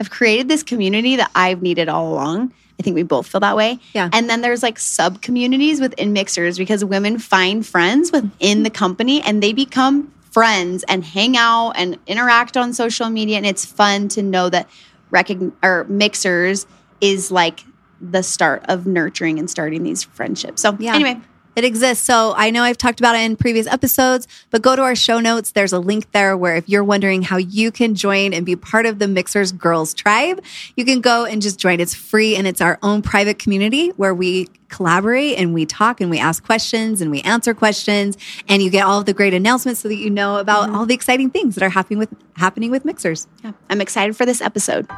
I've 0.00 0.10
created 0.10 0.48
this 0.48 0.62
community 0.62 1.16
that 1.16 1.30
I've 1.34 1.62
needed 1.62 1.88
all 1.88 2.12
along. 2.12 2.52
I 2.78 2.82
think 2.82 2.94
we 2.94 3.02
both 3.02 3.26
feel 3.26 3.40
that 3.40 3.56
way. 3.56 3.78
Yeah. 3.92 4.08
And 4.12 4.28
then 4.28 4.40
there's 4.40 4.62
like 4.62 4.78
sub 4.78 5.20
communities 5.20 5.80
within 5.80 6.14
Mixhers 6.14 6.56
because 6.56 6.84
women 6.84 7.18
find 7.18 7.64
friends 7.64 8.10
within 8.10 8.62
the 8.62 8.70
company 8.70 9.20
and 9.22 9.42
they 9.42 9.52
become 9.52 10.12
friends 10.30 10.84
and 10.88 11.04
hang 11.04 11.36
out 11.36 11.72
and 11.72 11.98
interact 12.06 12.56
on 12.56 12.72
social 12.72 13.10
media. 13.10 13.36
And 13.36 13.46
it's 13.46 13.66
fun 13.66 14.08
to 14.08 14.22
know 14.22 14.48
that 14.48 14.68
recogn- 15.10 15.52
or 15.62 15.84
Mixhers 15.86 16.66
is 17.00 17.30
like 17.30 17.64
the 18.00 18.22
start 18.22 18.64
of 18.68 18.86
nurturing 18.86 19.38
and 19.38 19.50
starting 19.50 19.82
these 19.82 20.02
friendships. 20.02 20.62
So 20.62 20.76
Yeah. 20.78 20.94
anyway, 20.94 21.20
It 21.56 21.64
exists. 21.64 22.04
So 22.04 22.32
I 22.36 22.50
know 22.50 22.62
I've 22.62 22.78
talked 22.78 23.00
about 23.00 23.16
it 23.16 23.22
in 23.22 23.34
previous 23.34 23.66
episodes, 23.66 24.28
but 24.50 24.62
go 24.62 24.76
to 24.76 24.82
our 24.82 24.94
show 24.94 25.18
notes. 25.18 25.50
There's 25.50 25.72
a 25.72 25.80
link 25.80 26.10
there 26.12 26.36
where 26.36 26.54
if 26.54 26.68
you're 26.68 26.84
wondering 26.84 27.22
how 27.22 27.38
you 27.38 27.72
can 27.72 27.96
join 27.96 28.32
and 28.32 28.46
be 28.46 28.54
part 28.54 28.86
of 28.86 29.00
the 29.00 29.06
Mixhers 29.06 29.50
Girls 29.50 29.92
Tribe, 29.92 30.42
you 30.76 30.84
can 30.84 31.00
go 31.00 31.24
and 31.24 31.42
just 31.42 31.58
join. 31.58 31.80
It's 31.80 31.92
free 31.92 32.36
and 32.36 32.46
it's 32.46 32.60
our 32.60 32.78
own 32.82 33.02
private 33.02 33.40
community 33.40 33.88
where 33.96 34.14
we 34.14 34.46
collaborate 34.68 35.38
and 35.38 35.52
we 35.52 35.66
talk 35.66 36.00
and 36.00 36.08
we 36.08 36.20
ask 36.20 36.44
questions 36.44 37.02
and 37.02 37.10
we 37.10 37.20
answer 37.22 37.52
questions 37.52 38.16
and 38.48 38.62
you 38.62 38.70
get 38.70 38.86
all 38.86 39.00
of 39.00 39.06
the 39.06 39.12
great 39.12 39.34
announcements 39.34 39.80
so 39.80 39.88
that 39.88 39.96
you 39.96 40.08
know 40.08 40.36
about 40.36 40.66
mm-hmm. 40.66 40.76
all 40.76 40.86
the 40.86 40.94
exciting 40.94 41.30
things 41.30 41.56
that 41.56 41.64
are 41.64 41.70
happening 41.70 41.98
with 41.98 42.14
happening 42.36 42.70
with 42.70 42.84
Mixhers. 42.84 43.26
Yeah, 43.42 43.52
I'm 43.68 43.80
excited 43.80 44.16
for 44.16 44.24
this 44.24 44.40
episode. 44.40 44.88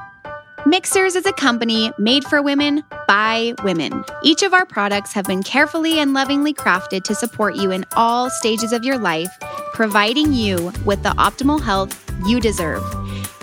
Mixhers 0.64 1.16
is 1.16 1.26
a 1.26 1.32
company 1.32 1.90
made 1.98 2.22
for 2.24 2.40
women 2.40 2.84
by 3.08 3.52
women. 3.64 4.04
Each 4.22 4.44
of 4.44 4.54
our 4.54 4.64
products 4.64 5.12
have 5.12 5.24
been 5.24 5.42
carefully 5.42 5.98
and 5.98 6.14
lovingly 6.14 6.54
crafted 6.54 7.02
to 7.02 7.16
support 7.16 7.56
you 7.56 7.72
in 7.72 7.84
all 7.96 8.30
stages 8.30 8.72
of 8.72 8.84
your 8.84 8.96
life, 8.96 9.28
providing 9.72 10.32
you 10.32 10.72
with 10.84 11.02
the 11.02 11.10
optimal 11.18 11.60
health 11.60 11.98
you 12.28 12.38
deserve. 12.38 12.80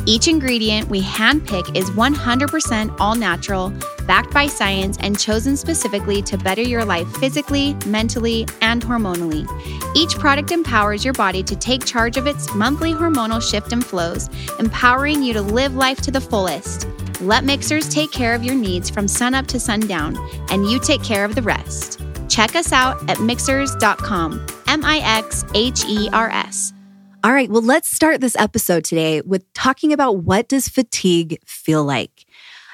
Each 0.06 0.28
ingredient 0.28 0.90
we 0.90 1.02
handpick 1.02 1.76
is 1.76 1.90
100% 1.92 2.96
all 3.00 3.16
natural, 3.16 3.72
backed 4.08 4.34
by 4.34 4.48
science, 4.48 4.98
and 5.02 5.20
chosen 5.20 5.56
specifically 5.56 6.22
to 6.24 6.38
better 6.38 6.62
your 6.62 6.86
life 6.86 7.08
physically, 7.18 7.76
mentally, 7.86 8.48
and 8.62 8.82
hormonally. 8.82 9.48
Each 9.96 10.16
product 10.16 10.52
empowers 10.52 11.04
your 11.04 11.14
body 11.14 11.44
to 11.44 11.56
take 11.56 11.86
charge 11.86 12.18
of 12.18 12.28
its 12.28 12.54
monthly 12.56 12.94
hormonal 12.94 13.42
shift 13.42 13.72
and 13.72 13.86
flows, 13.86 14.30
empowering 14.60 15.22
you 15.22 15.34
to 15.34 15.42
live 15.42 15.76
life 15.76 16.02
to 16.02 16.12
the 16.12 16.22
fullest. 16.22 16.88
Let 17.22 17.44
Mixhers 17.44 17.92
take 17.92 18.12
care 18.12 18.34
of 18.34 18.44
your 18.44 18.56
needs 18.56 18.90
from 18.90 19.08
sunup 19.08 19.48
to 19.48 19.60
sundown, 19.60 20.18
and 20.50 20.66
you 20.66 20.80
take 20.80 21.04
care 21.04 21.26
of 21.26 21.36
the 21.36 21.42
rest. 21.42 22.02
Check 22.30 22.56
us 22.56 22.72
out 22.72 22.98
at 23.10 23.18
mixhers.com, 23.18 24.46
M 24.68 24.86
I 24.86 25.00
X 25.00 25.44
H 25.54 25.84
E 25.86 26.10
R 26.14 26.30
S. 26.30 26.74
All 27.22 27.34
right, 27.34 27.50
well, 27.50 27.62
let's 27.62 27.90
start 27.90 28.22
this 28.22 28.38
episode 28.38 28.86
today 28.86 29.20
with 29.20 29.52
talking 29.54 29.92
about 29.92 30.20
what 30.20 30.48
does 30.48 30.70
fatigue 30.70 31.38
feel 31.46 31.84
like? 31.84 32.26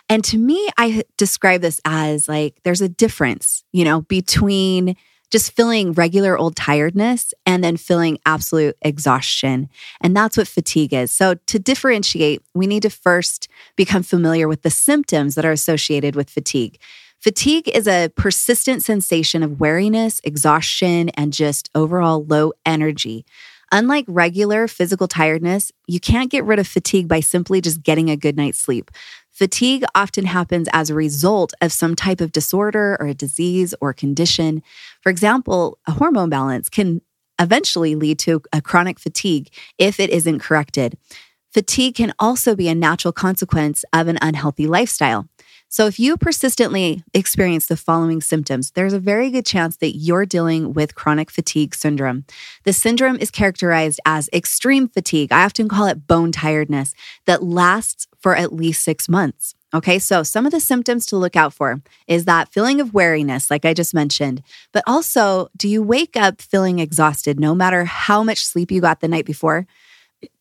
And 0.07 0.23
to 0.25 0.37
me, 0.37 0.69
I 0.77 1.03
describe 1.17 1.61
this 1.61 1.81
as 1.83 2.29
like 2.29 2.59
there's 2.63 2.81
a 2.81 2.89
difference, 2.89 3.63
you 3.71 3.83
know, 3.83 4.01
between 4.01 4.97
just 5.31 5.53
feeling 5.53 5.93
regular 5.93 6.37
old 6.37 6.55
tiredness 6.55 7.33
and 7.47 7.63
then 7.63 7.75
feeling 7.75 8.19
absolute 8.27 8.77
exhaustion. 8.83 9.67
And 9.99 10.15
that's 10.15 10.37
what 10.37 10.47
fatigue 10.47 10.93
is. 10.93 11.11
So, 11.11 11.33
to 11.47 11.57
differentiate, 11.57 12.43
we 12.53 12.67
need 12.67 12.83
to 12.83 12.91
first 12.91 13.47
become 13.75 14.03
familiar 14.03 14.47
with 14.47 14.61
the 14.61 14.69
symptoms 14.69 15.33
that 15.33 15.45
are 15.45 15.51
associated 15.51 16.15
with 16.15 16.29
fatigue. 16.29 16.77
Fatigue 17.19 17.67
is 17.69 17.87
a 17.87 18.11
persistent 18.15 18.83
sensation 18.83 19.41
of 19.41 19.59
weariness, 19.59 20.21
exhaustion, 20.23 21.09
and 21.09 21.33
just 21.33 21.71
overall 21.73 22.23
low 22.23 22.53
energy. 22.63 23.25
Unlike 23.71 24.05
regular 24.07 24.67
physical 24.67 25.07
tiredness, 25.07 25.71
you 25.87 25.99
can't 25.99 26.31
get 26.31 26.43
rid 26.43 26.59
of 26.59 26.67
fatigue 26.67 27.07
by 27.07 27.19
simply 27.19 27.61
just 27.61 27.83
getting 27.83 28.09
a 28.09 28.17
good 28.17 28.37
night's 28.37 28.59
sleep. 28.59 28.91
Fatigue 29.31 29.83
often 29.93 30.25
happens 30.25 30.69
as 30.71 30.89
a 30.89 30.95
result 30.95 31.53
of 31.59 31.73
some 31.73 31.95
type 31.95 32.21
of 32.21 32.31
disorder 32.31 32.95
or 32.99 33.07
a 33.07 33.13
disease 33.13 33.75
or 33.81 33.93
condition. 33.93 34.63
For 35.01 35.09
example, 35.09 35.77
a 35.85 35.91
hormone 35.91 36.29
balance 36.29 36.69
can 36.69 37.01
eventually 37.39 37.95
lead 37.95 38.17
to 38.19 38.41
a 38.53 38.61
chronic 38.61 38.97
fatigue 38.97 39.49
if 39.77 39.99
it 39.99 40.09
isn't 40.09 40.39
corrected. 40.39 40.97
Fatigue 41.51 41.95
can 41.95 42.13
also 42.19 42.55
be 42.55 42.67
a 42.67 42.75
natural 42.75 43.11
consequence 43.11 43.83
of 43.93 44.07
an 44.07 44.17
unhealthy 44.21 44.67
lifestyle. 44.67 45.27
So, 45.75 45.87
if 45.87 45.99
you 45.99 46.15
persistently 46.15 47.03
experience 47.13 47.67
the 47.67 47.75
following 47.75 48.21
symptoms, 48.21 48.71
there's 48.71 48.93
a 48.93 48.97
very 48.97 49.29
good 49.29 49.45
chance 49.45 49.75
that 49.75 49.97
you're 49.97 50.25
dealing 50.25 50.71
with 50.71 50.95
chronic 50.95 51.29
fatigue 51.29 51.75
syndrome. 51.75 52.23
The 52.63 52.71
syndrome 52.71 53.17
is 53.17 53.29
characterized 53.29 53.99
as 54.05 54.29
extreme 54.31 54.87
fatigue. 54.87 55.33
I 55.33 55.43
often 55.43 55.67
call 55.67 55.87
it 55.87 56.07
bone 56.07 56.31
tiredness 56.31 56.93
that 57.25 57.43
lasts 57.43 58.07
for 58.21 58.37
at 58.37 58.53
least 58.53 58.85
six 58.85 59.09
months. 59.09 59.53
Okay, 59.73 59.99
so 59.99 60.23
some 60.23 60.45
of 60.45 60.53
the 60.53 60.61
symptoms 60.61 61.05
to 61.07 61.17
look 61.17 61.35
out 61.35 61.53
for 61.53 61.81
is 62.07 62.23
that 62.23 62.53
feeling 62.53 62.79
of 62.79 62.93
weariness, 62.93 63.51
like 63.51 63.65
I 63.65 63.73
just 63.73 63.93
mentioned, 63.93 64.43
but 64.71 64.81
also 64.87 65.49
do 65.57 65.67
you 65.67 65.83
wake 65.83 66.15
up 66.15 66.41
feeling 66.41 66.79
exhausted 66.79 67.37
no 67.37 67.53
matter 67.53 67.83
how 67.83 68.23
much 68.23 68.45
sleep 68.45 68.71
you 68.71 68.79
got 68.79 69.01
the 69.01 69.09
night 69.09 69.25
before? 69.25 69.67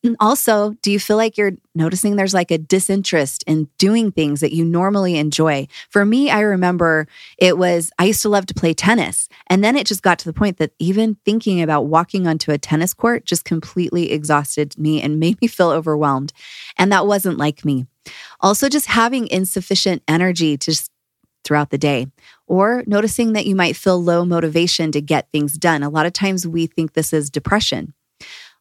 also, 0.20 0.70
do 0.82 0.90
you 0.90 0.98
feel 0.98 1.16
like 1.16 1.36
you're 1.36 1.52
noticing 1.74 2.16
there's 2.16 2.34
like 2.34 2.50
a 2.50 2.58
disinterest 2.58 3.44
in 3.46 3.68
doing 3.78 4.12
things 4.12 4.40
that 4.40 4.52
you 4.52 4.64
normally 4.64 5.16
enjoy? 5.16 5.66
For 5.90 6.04
me, 6.04 6.30
I 6.30 6.40
remember 6.40 7.06
it 7.38 7.58
was, 7.58 7.90
I 7.98 8.04
used 8.04 8.22
to 8.22 8.28
love 8.28 8.46
to 8.46 8.54
play 8.54 8.74
tennis. 8.74 9.28
And 9.48 9.62
then 9.62 9.76
it 9.76 9.86
just 9.86 10.02
got 10.02 10.18
to 10.20 10.24
the 10.24 10.32
point 10.32 10.58
that 10.58 10.72
even 10.78 11.16
thinking 11.24 11.62
about 11.62 11.86
walking 11.86 12.26
onto 12.26 12.50
a 12.50 12.58
tennis 12.58 12.94
court 12.94 13.24
just 13.24 13.44
completely 13.44 14.12
exhausted 14.12 14.78
me 14.78 15.00
and 15.00 15.20
made 15.24 15.40
me 15.40 15.48
feel 15.48 15.70
overwhelmed. 15.70 16.32
And 16.78 16.92
that 16.92 17.06
wasn't 17.06 17.38
like 17.38 17.64
me. 17.64 17.86
Also, 18.40 18.68
just 18.68 18.86
having 18.86 19.26
insufficient 19.28 20.02
energy 20.06 20.58
to 20.58 20.70
just 20.70 20.90
throughout 21.44 21.70
the 21.70 21.78
day, 21.78 22.06
or 22.46 22.82
noticing 22.86 23.34
that 23.34 23.46
you 23.46 23.54
might 23.54 23.76
feel 23.76 24.02
low 24.02 24.24
motivation 24.24 24.90
to 24.92 25.00
get 25.00 25.30
things 25.30 25.56
done. 25.56 25.82
A 25.82 25.90
lot 25.90 26.06
of 26.06 26.12
times 26.12 26.46
we 26.46 26.66
think 26.66 26.94
this 26.94 27.12
is 27.12 27.30
depression. 27.30 27.92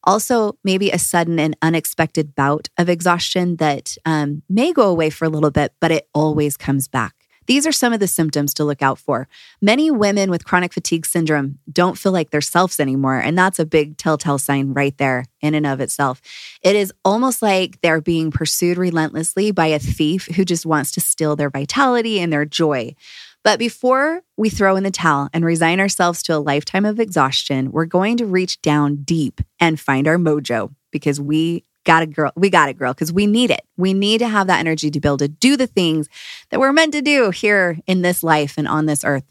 Also, 0.03 0.57
maybe 0.63 0.89
a 0.89 0.99
sudden 0.99 1.39
and 1.39 1.55
unexpected 1.61 2.35
bout 2.35 2.69
of 2.77 2.89
exhaustion 2.89 3.57
that 3.57 3.95
um, 4.05 4.43
may 4.49 4.73
go 4.73 4.89
away 4.89 5.09
for 5.09 5.25
a 5.25 5.29
little 5.29 5.51
bit, 5.51 5.73
but 5.79 5.91
it 5.91 6.07
always 6.13 6.57
comes 6.57 6.87
back. 6.87 7.15
These 7.45 7.67
are 7.67 7.71
some 7.71 7.93
of 7.93 7.99
the 7.99 8.07
symptoms 8.07 8.53
to 8.55 8.63
look 8.63 8.81
out 8.81 8.97
for. 8.97 9.27
Many 9.61 9.91
women 9.91 10.29
with 10.29 10.45
chronic 10.45 10.73
fatigue 10.73 11.05
syndrome 11.05 11.59
don't 11.71 11.97
feel 11.97 12.11
like 12.11 12.31
themselves 12.31 12.79
anymore. 12.79 13.19
And 13.19 13.37
that's 13.37 13.59
a 13.59 13.65
big 13.65 13.97
telltale 13.97 14.37
sign 14.37 14.73
right 14.73 14.97
there 14.97 15.25
in 15.41 15.53
and 15.53 15.67
of 15.67 15.81
itself. 15.81 16.21
It 16.61 16.75
is 16.75 16.93
almost 17.03 17.41
like 17.41 17.81
they're 17.81 18.01
being 18.01 18.31
pursued 18.31 18.77
relentlessly 18.77 19.51
by 19.51 19.67
a 19.67 19.79
thief 19.79 20.27
who 20.35 20.45
just 20.45 20.65
wants 20.65 20.91
to 20.91 21.01
steal 21.01 21.35
their 21.35 21.49
vitality 21.49 22.19
and 22.19 22.31
their 22.31 22.45
joy. 22.45 22.95
But 23.43 23.59
before 23.59 24.21
we 24.37 24.49
throw 24.49 24.75
in 24.75 24.83
the 24.83 24.91
towel 24.91 25.29
and 25.33 25.43
resign 25.43 25.79
ourselves 25.79 26.23
to 26.23 26.35
a 26.35 26.39
lifetime 26.39 26.85
of 26.85 26.99
exhaustion, 26.99 27.71
we're 27.71 27.85
going 27.85 28.17
to 28.17 28.25
reach 28.25 28.61
down 28.61 29.03
deep 29.03 29.41
and 29.59 29.79
find 29.79 30.07
our 30.07 30.17
mojo 30.17 30.73
because 30.91 31.19
we 31.19 31.65
got 31.83 32.03
a 32.03 32.07
girl. 32.07 32.31
We 32.35 32.49
got 32.49 32.69
it, 32.69 32.77
girl, 32.77 32.93
because 32.93 33.11
we 33.11 33.27
need 33.27 33.51
it. 33.51 33.61
We 33.75 33.93
need 33.93 34.19
to 34.19 34.27
have 34.27 34.47
that 34.47 34.59
energy 34.59 34.89
to 34.89 34.99
be 34.99 35.07
able 35.07 35.17
to 35.17 35.27
do 35.27 35.57
the 35.57 35.67
things 35.67 36.07
that 36.49 36.59
we're 36.59 36.71
meant 36.71 36.93
to 36.93 37.01
do 37.01 37.31
here 37.31 37.79
in 37.85 38.01
this 38.01 38.23
life 38.23 38.53
and 38.57 38.67
on 38.67 38.85
this 38.85 39.03
earth. 39.03 39.25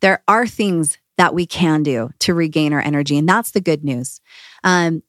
There 0.00 0.22
are 0.28 0.46
things 0.46 0.98
that 1.16 1.34
we 1.34 1.44
can 1.46 1.82
do 1.82 2.10
to 2.20 2.34
regain 2.34 2.72
our 2.72 2.80
energy, 2.80 3.18
and 3.18 3.28
that's 3.28 3.50
the 3.50 3.60
good 3.60 3.84
news. 3.84 4.20
Um, 4.62 5.02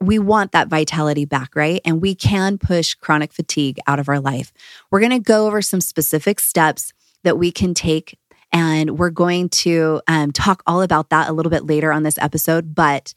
we 0.00 0.18
want 0.18 0.52
that 0.52 0.68
vitality 0.68 1.24
back, 1.24 1.56
right? 1.56 1.80
And 1.84 2.02
we 2.02 2.14
can 2.14 2.58
push 2.58 2.92
chronic 2.94 3.32
fatigue 3.32 3.78
out 3.86 3.98
of 3.98 4.10
our 4.10 4.20
life. 4.20 4.52
We're 4.90 5.00
going 5.00 5.10
to 5.12 5.18
go 5.18 5.46
over 5.46 5.62
some 5.62 5.80
specific 5.80 6.38
steps 6.38 6.92
that 7.26 7.38
we 7.38 7.52
can 7.52 7.74
take. 7.74 8.18
And 8.52 8.98
we're 8.98 9.10
going 9.10 9.48
to 9.50 10.00
um, 10.06 10.32
talk 10.32 10.62
all 10.66 10.80
about 10.80 11.10
that 11.10 11.28
a 11.28 11.32
little 11.32 11.50
bit 11.50 11.66
later 11.66 11.92
on 11.92 12.04
this 12.04 12.16
episode. 12.18 12.74
But 12.74 13.12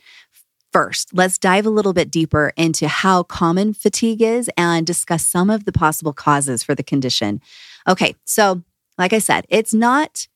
first, 0.73 1.13
let's 1.13 1.37
dive 1.37 1.65
a 1.65 1.69
little 1.69 1.93
bit 1.93 2.11
deeper 2.11 2.51
into 2.57 2.87
how 2.87 3.23
common 3.23 3.73
fatigue 3.73 4.21
is 4.21 4.49
and 4.57 4.85
discuss 4.85 5.25
some 5.25 5.49
of 5.49 5.65
the 5.65 5.71
possible 5.71 6.13
causes 6.13 6.63
for 6.63 6.75
the 6.75 6.83
condition. 6.83 7.39
Okay, 7.87 8.15
so 8.25 8.63
like 8.97 9.13
I 9.13 9.19
said, 9.19 9.45
it's 9.49 9.73
not 9.73 10.27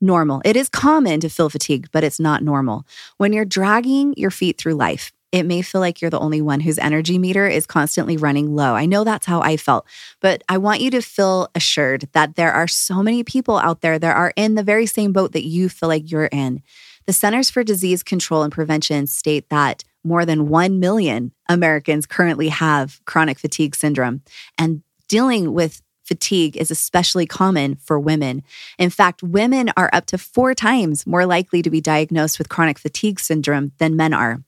normal. 0.00 0.40
It 0.44 0.56
is 0.56 0.68
common 0.68 1.20
to 1.20 1.28
feel 1.28 1.50
fatigued, 1.50 1.90
but 1.92 2.04
it's 2.04 2.20
not 2.20 2.42
normal. 2.42 2.86
When 3.16 3.32
you're 3.32 3.44
dragging 3.44 4.14
your 4.16 4.30
feet 4.30 4.56
through 4.56 4.74
life, 4.74 5.12
it 5.30 5.44
may 5.44 5.62
feel 5.62 5.80
like 5.80 6.00
you're 6.00 6.10
the 6.10 6.18
only 6.18 6.40
one 6.40 6.60
whose 6.60 6.78
energy 6.78 7.18
meter 7.18 7.46
is 7.46 7.66
constantly 7.66 8.16
running 8.16 8.54
low. 8.54 8.74
I 8.74 8.86
know 8.86 9.04
that's 9.04 9.26
how 9.26 9.40
I 9.40 9.56
felt, 9.56 9.86
but 10.20 10.42
I 10.48 10.58
want 10.58 10.80
you 10.80 10.90
to 10.92 11.02
feel 11.02 11.48
assured 11.54 12.08
that 12.12 12.36
there 12.36 12.52
are 12.52 12.68
so 12.68 13.02
many 13.02 13.24
people 13.24 13.58
out 13.58 13.82
there 13.82 13.98
that 13.98 14.16
are 14.16 14.32
in 14.36 14.54
the 14.54 14.62
very 14.62 14.86
same 14.86 15.12
boat 15.12 15.32
that 15.32 15.46
you 15.46 15.68
feel 15.68 15.88
like 15.88 16.10
you're 16.10 16.26
in. 16.26 16.62
The 17.06 17.12
Centers 17.12 17.50
for 17.50 17.62
Disease 17.62 18.02
Control 18.02 18.42
and 18.42 18.52
Prevention 18.52 19.06
state 19.06 19.48
that 19.50 19.84
more 20.04 20.24
than 20.24 20.48
1 20.48 20.80
million 20.80 21.32
Americans 21.48 22.06
currently 22.06 22.48
have 22.48 23.00
chronic 23.04 23.38
fatigue 23.38 23.74
syndrome, 23.74 24.22
and 24.56 24.82
dealing 25.08 25.52
with 25.52 25.82
fatigue 26.04 26.56
is 26.56 26.70
especially 26.70 27.26
common 27.26 27.76
for 27.76 28.00
women. 28.00 28.42
In 28.78 28.88
fact, 28.88 29.22
women 29.22 29.70
are 29.76 29.90
up 29.92 30.06
to 30.06 30.16
four 30.16 30.54
times 30.54 31.06
more 31.06 31.26
likely 31.26 31.60
to 31.60 31.68
be 31.68 31.82
diagnosed 31.82 32.38
with 32.38 32.48
chronic 32.48 32.78
fatigue 32.78 33.20
syndrome 33.20 33.72
than 33.78 33.96
men 33.96 34.14
are. 34.14 34.42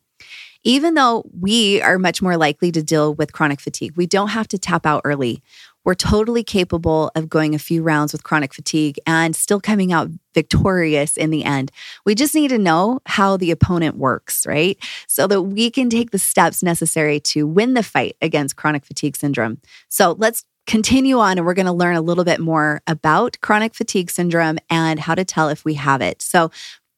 Even 0.62 0.94
though 0.94 1.24
we 1.38 1.80
are 1.80 1.98
much 1.98 2.20
more 2.20 2.36
likely 2.36 2.70
to 2.72 2.82
deal 2.82 3.14
with 3.14 3.32
chronic 3.32 3.60
fatigue, 3.60 3.96
we 3.96 4.06
don't 4.06 4.28
have 4.28 4.48
to 4.48 4.58
tap 4.58 4.84
out 4.84 5.02
early. 5.04 5.42
We're 5.84 5.94
totally 5.94 6.44
capable 6.44 7.10
of 7.14 7.30
going 7.30 7.54
a 7.54 7.58
few 7.58 7.82
rounds 7.82 8.12
with 8.12 8.22
chronic 8.22 8.52
fatigue 8.52 8.98
and 9.06 9.34
still 9.34 9.60
coming 9.60 9.92
out 9.92 10.10
victorious 10.34 11.16
in 11.16 11.30
the 11.30 11.44
end. 11.44 11.72
We 12.04 12.14
just 12.14 12.34
need 12.34 12.48
to 12.48 12.58
know 12.58 13.00
how 13.06 13.38
the 13.38 13.50
opponent 13.50 13.96
works, 13.96 14.46
right? 14.46 14.76
So 15.06 15.26
that 15.26 15.42
we 15.42 15.70
can 15.70 15.88
take 15.88 16.10
the 16.10 16.18
steps 16.18 16.62
necessary 16.62 17.18
to 17.20 17.46
win 17.46 17.72
the 17.72 17.82
fight 17.82 18.16
against 18.20 18.56
chronic 18.56 18.84
fatigue 18.84 19.16
syndrome. 19.16 19.58
So 19.88 20.16
let's 20.18 20.44
continue 20.66 21.18
on 21.18 21.36
and 21.36 21.44
we're 21.44 21.54
going 21.54 21.66
to 21.66 21.72
learn 21.72 21.96
a 21.96 22.00
little 22.00 22.22
bit 22.22 22.38
more 22.38 22.80
about 22.86 23.36
chronic 23.40 23.74
fatigue 23.74 24.08
syndrome 24.08 24.58
and 24.68 25.00
how 25.00 25.16
to 25.16 25.24
tell 25.24 25.48
if 25.48 25.64
we 25.64 25.74
have 25.74 26.00
it. 26.00 26.22
So, 26.22 26.50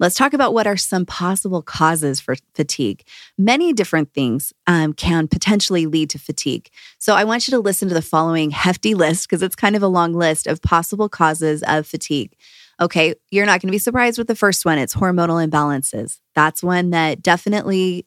Let's 0.03 0.17
talk 0.17 0.33
about 0.33 0.53
what 0.53 0.67
are 0.67 0.77
some 0.77 1.07
possible 1.07 1.63
causes 1.63 2.19
for 2.19 2.35
fatigue. 2.57 3.05
Many 3.39 3.73
different 3.73 4.13
things 4.13 4.53
um, 4.67 4.95
can 4.95 5.29
potentially 5.29 5.87
lead 5.87 6.11
to 6.11 6.19
fatigue. 6.19 6.71
So 6.99 7.15
I 7.15 7.23
want 7.23 7.47
you 7.47 7.53
to 7.53 7.61
listen 7.61 7.87
to 7.87 7.95
the 7.95 8.03
following 8.03 8.51
hefty 8.51 8.97
list 8.97 9.29
because 9.29 9.45
it's 9.45 9.55
kind 9.55 9.77
of 9.77 9.83
a 9.85 9.87
long 9.87 10.13
list 10.13 10.49
of 10.49 10.61
possible 10.61 11.09
causes 11.09 11.63
of 11.69 11.87
fatigue. 11.87 12.35
Okay, 12.81 13.15
you're 13.31 13.47
not 13.47 13.61
going 13.61 13.69
to 13.69 13.73
be 13.73 13.79
surprised 13.79 14.19
with 14.19 14.27
the 14.27 14.35
first 14.35 14.65
one. 14.65 14.77
It's 14.77 14.93
hormonal 14.93 15.49
imbalances. 15.49 16.19
That's 16.35 16.65
one 16.65 16.91
that 16.91 17.23
definitely 17.23 18.05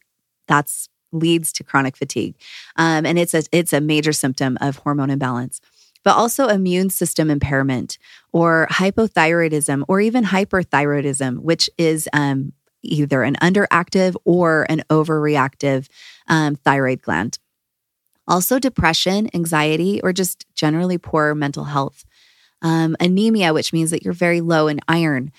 that's 0.50 0.90
leads 1.14 1.54
to 1.54 1.64
chronic 1.64 1.96
fatigue, 1.96 2.36
um, 2.76 3.06
and 3.06 3.18
it's 3.18 3.34
a 3.34 3.44
it's 3.54 3.72
a 3.72 3.80
major 3.80 4.12
symptom 4.12 4.58
of 4.60 4.76
hormone 4.80 5.12
imbalance 5.12 5.62
but 6.06 6.16
also 6.16 6.48
immune 6.48 6.90
system 6.90 7.30
impairment 7.30 7.98
or 8.32 8.68
hypothyroidism 8.70 9.84
or 9.90 10.00
even 10.00 10.24
hyperthyroidism, 10.24 11.40
which 11.40 11.70
is 11.78 12.08
um, 12.14 12.54
either 12.84 13.24
an 13.24 13.36
underactive 13.42 14.16
or 14.24 14.66
an 14.70 14.84
overreactive 14.90 15.88
um, 16.28 16.56
thyroid 16.56 17.02
gland. 17.02 17.40
Also, 18.28 18.58
depression, 18.58 19.30
anxiety, 19.34 20.02
or 20.02 20.14
just 20.14 20.46
generally 20.56 20.98
poor 20.98 21.36
mental 21.36 21.66
health. 21.66 22.06
Um, 22.62 22.96
anemia, 23.00 23.54
which 23.54 23.74
means 23.74 23.92
that 23.92 24.04
you're 24.04 24.14
very 24.14 24.42
low 24.42 24.68
in 24.68 24.80
iron. 24.88 25.32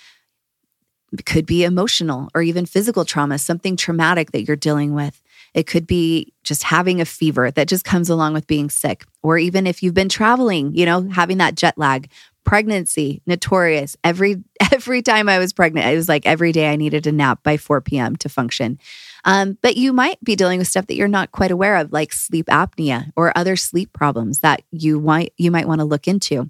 Could 1.25 1.46
be 1.46 1.64
emotional 1.64 2.28
or 2.34 2.42
even 2.42 2.66
physical 2.66 3.04
trauma, 3.04 3.38
something 3.38 3.76
traumatic 3.76 4.32
that 4.32 4.44
you're 4.44 4.56
dealing 4.56 4.94
with. 4.94 5.22
It 5.54 5.66
could 5.66 5.86
be 5.86 6.34
just 6.44 6.64
having 6.64 7.00
a 7.00 7.06
fever 7.06 7.50
that 7.50 7.68
just 7.68 7.84
comes 7.84 8.10
along 8.10 8.34
with 8.34 8.46
being 8.46 8.68
sick, 8.68 9.04
or 9.22 9.38
even 9.38 9.66
if 9.66 9.82
you've 9.82 9.94
been 9.94 10.08
traveling, 10.08 10.75
you 10.75 10.84
know, 10.84 11.08
having 11.08 11.38
that 11.38 11.54
jet 11.54 11.78
lag. 11.78 12.10
Pregnancy, 12.44 13.22
notorious. 13.26 13.96
Every 14.04 14.44
every 14.72 15.02
time 15.02 15.28
I 15.28 15.38
was 15.38 15.52
pregnant, 15.52 15.86
it 15.88 15.96
was 15.96 16.08
like 16.08 16.26
every 16.26 16.52
day 16.52 16.70
I 16.70 16.76
needed 16.76 17.06
a 17.06 17.12
nap 17.12 17.42
by 17.42 17.56
4 17.56 17.80
p.m. 17.80 18.14
to 18.16 18.28
function. 18.28 18.78
Um, 19.25 19.58
but 19.62 19.76
you 19.76 19.92
might 19.92 20.22
be 20.22 20.36
dealing 20.36 20.60
with 20.60 20.68
stuff 20.68 20.86
that 20.86 20.94
you're 20.94 21.08
not 21.08 21.32
quite 21.32 21.50
aware 21.50 21.76
of, 21.76 21.92
like 21.92 22.12
sleep 22.12 22.46
apnea 22.46 23.10
or 23.16 23.36
other 23.36 23.56
sleep 23.56 23.92
problems 23.92 24.40
that 24.40 24.62
you 24.70 25.00
might 25.00 25.32
you 25.36 25.50
might 25.50 25.66
want 25.66 25.80
to 25.80 25.84
look 25.84 26.06
into. 26.06 26.48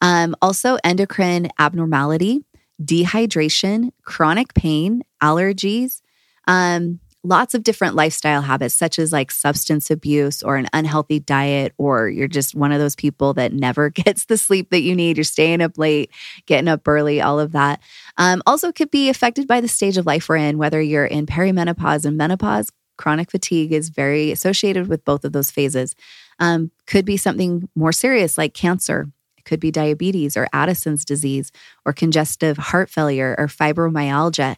Um, 0.00 0.34
also, 0.40 0.78
endocrine 0.82 1.50
abnormality, 1.58 2.42
dehydration, 2.82 3.90
chronic 4.04 4.54
pain, 4.54 5.02
allergies. 5.22 6.00
Um, 6.46 7.00
lots 7.22 7.54
of 7.54 7.62
different 7.62 7.94
lifestyle 7.94 8.40
habits, 8.40 8.74
such 8.74 8.98
as 8.98 9.12
like 9.12 9.30
substance 9.30 9.90
abuse 9.90 10.42
or 10.42 10.56
an 10.56 10.68
unhealthy 10.72 11.20
diet, 11.20 11.74
or 11.76 12.08
you're 12.08 12.28
just 12.28 12.54
one 12.54 12.72
of 12.72 12.78
those 12.78 12.96
people 12.96 13.34
that 13.34 13.52
never 13.52 13.90
gets 13.90 14.24
the 14.26 14.38
sleep 14.38 14.70
that 14.70 14.80
you 14.80 14.94
need. 14.94 15.16
You're 15.16 15.24
staying 15.24 15.60
up 15.60 15.76
late, 15.78 16.10
getting 16.46 16.68
up 16.68 16.86
early, 16.86 17.20
all 17.20 17.38
of 17.38 17.52
that. 17.52 17.80
Um, 18.16 18.42
also, 18.46 18.72
could 18.72 18.90
be 18.90 19.08
affected 19.08 19.46
by 19.46 19.60
the 19.60 19.68
stage 19.68 19.96
of 19.96 20.06
life 20.06 20.28
we're 20.28 20.36
in, 20.36 20.58
whether 20.58 20.80
you're 20.80 21.06
in 21.06 21.26
perimenopause 21.26 22.04
and 22.04 22.16
menopause. 22.16 22.70
Chronic 22.96 23.30
fatigue 23.30 23.72
is 23.72 23.88
very 23.88 24.30
associated 24.30 24.88
with 24.88 25.04
both 25.06 25.24
of 25.24 25.32
those 25.32 25.50
phases. 25.50 25.96
Um, 26.38 26.70
could 26.86 27.04
be 27.04 27.16
something 27.16 27.68
more 27.74 27.92
serious 27.92 28.36
like 28.36 28.52
cancer. 28.52 29.10
Could 29.50 29.58
be 29.58 29.72
diabetes 29.72 30.36
or 30.36 30.46
Addison's 30.52 31.04
disease 31.04 31.50
or 31.84 31.92
congestive 31.92 32.56
heart 32.56 32.88
failure 32.88 33.34
or 33.36 33.48
fibromyalgia 33.48 34.54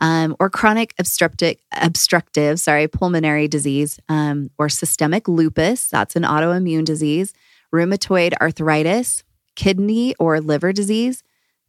um, 0.00 0.34
or 0.40 0.48
chronic 0.48 0.94
obstructive, 0.98 1.56
obstructive, 1.72 2.58
sorry, 2.58 2.88
pulmonary 2.88 3.48
disease, 3.48 4.00
um, 4.08 4.50
or 4.58 4.70
systemic 4.70 5.28
lupus. 5.28 5.88
That's 5.88 6.16
an 6.16 6.22
autoimmune 6.22 6.86
disease. 6.86 7.34
Rheumatoid 7.72 8.32
arthritis, 8.40 9.24
kidney 9.56 10.14
or 10.18 10.40
liver 10.40 10.72
disease, 10.72 11.22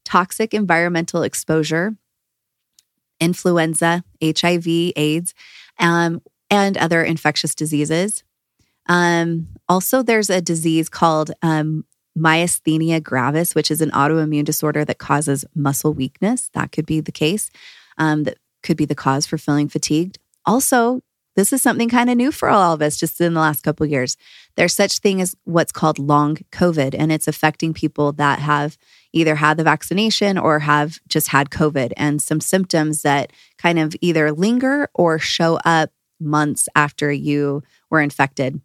toxic 0.06 0.54
environmental 0.54 1.24
exposure, 1.24 1.98
influenza, 3.20 4.06
HIV, 4.24 4.94
AIDS, 4.96 5.34
um, 5.78 6.22
and 6.50 6.78
other 6.78 7.04
infectious 7.04 7.54
diseases. 7.54 8.24
Um, 8.88 9.48
also, 9.70 10.02
there's 10.02 10.30
a 10.30 10.42
disease 10.42 10.90
called 10.90 11.32
um, 11.42 11.86
myasthenia 12.18 13.02
gravis, 13.02 13.56
which 13.56 13.72
is 13.72 13.82
an 13.82 13.92
autoimmune 13.92 14.46
disorder 14.46 14.84
that 14.86 14.98
causes 14.98 15.46
muscle 15.56 15.94
weakness. 15.94 16.50
That 16.54 16.72
could 16.72 16.86
be 16.86 17.00
the 17.00 17.12
case 17.12 17.52
um, 17.98 18.24
that 18.24 18.38
could 18.64 18.78
be 18.78 18.86
the 18.86 18.96
cause 18.96 19.26
for 19.26 19.38
feeling 19.38 19.70
fatigued. 19.70 20.18
Also, 20.46 21.02
this 21.36 21.54
is 21.54 21.62
something 21.62 21.88
kind 21.88 22.10
of 22.10 22.18
new 22.18 22.32
for 22.32 22.50
all 22.50 22.74
of 22.74 22.82
us 22.82 22.98
just 22.98 23.22
in 23.22 23.34
the 23.34 23.40
last 23.40 23.64
couple 23.64 23.86
years. 23.86 24.18
There's 24.58 24.76
such 24.76 25.00
thing 25.00 25.22
as 25.22 25.36
what's 25.46 25.72
called 25.72 25.98
long 25.98 26.38
COVID, 26.52 26.94
and 26.98 27.12
it's 27.12 27.28
affecting 27.28 27.74
people 27.74 28.12
that 28.14 28.40
have 28.40 28.78
either 29.14 29.36
had 29.36 29.58
the 29.58 29.64
vaccination 29.64 30.38
or 30.38 30.60
have 30.60 31.00
just 31.08 31.30
had 31.30 31.50
COVID 31.50 31.94
and 31.96 32.22
some 32.22 32.42
symptoms 32.42 33.02
that 33.04 33.32
kind 33.58 33.80
of 33.80 33.96
either 34.02 34.32
linger 34.32 34.90
or 34.94 35.20
show 35.20 35.58
up 35.64 35.92
months 36.20 36.68
after 36.76 37.12
you 37.12 37.64
were 37.90 38.02
infected. 38.02 38.62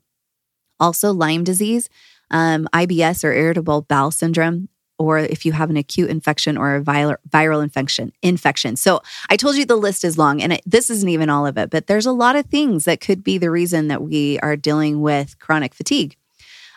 Also, 0.79 1.13
Lyme 1.13 1.45
disease, 1.45 1.89
um, 2.31 2.69
IBS 2.73 3.25
or 3.25 3.33
irritable 3.33 3.83
bowel 3.83 4.11
syndrome, 4.11 4.69
or 4.99 5.19
if 5.19 5.45
you 5.45 5.53
have 5.53 5.71
an 5.71 5.77
acute 5.77 6.11
infection 6.11 6.57
or 6.57 6.77
a 6.77 6.83
viral, 6.83 7.17
viral 7.29 7.63
infection 7.63 8.13
infection. 8.23 8.77
So 8.77 9.01
I 9.29 9.37
told 9.37 9.57
you 9.57 9.65
the 9.65 9.77
list 9.77 10.05
is 10.05 10.19
long 10.19 10.43
and 10.43 10.55
it, 10.55 10.63
this 10.65 10.91
isn't 10.91 11.09
even 11.09 11.29
all 11.29 11.47
of 11.47 11.59
it, 11.59 11.71
but 11.71 11.87
there's 11.87 12.07
a 12.07 12.13
lot 12.13 12.37
of 12.37 12.47
things 12.47 12.85
that 12.87 13.01
could 13.01 13.23
be 13.23 13.39
the 13.39 13.51
reason 13.51 13.89
that 13.89 14.03
we 14.03 14.39
are 14.41 14.57
dealing 14.57 15.03
with 15.03 15.39
chronic 15.39 15.75
fatigue. 15.75 16.17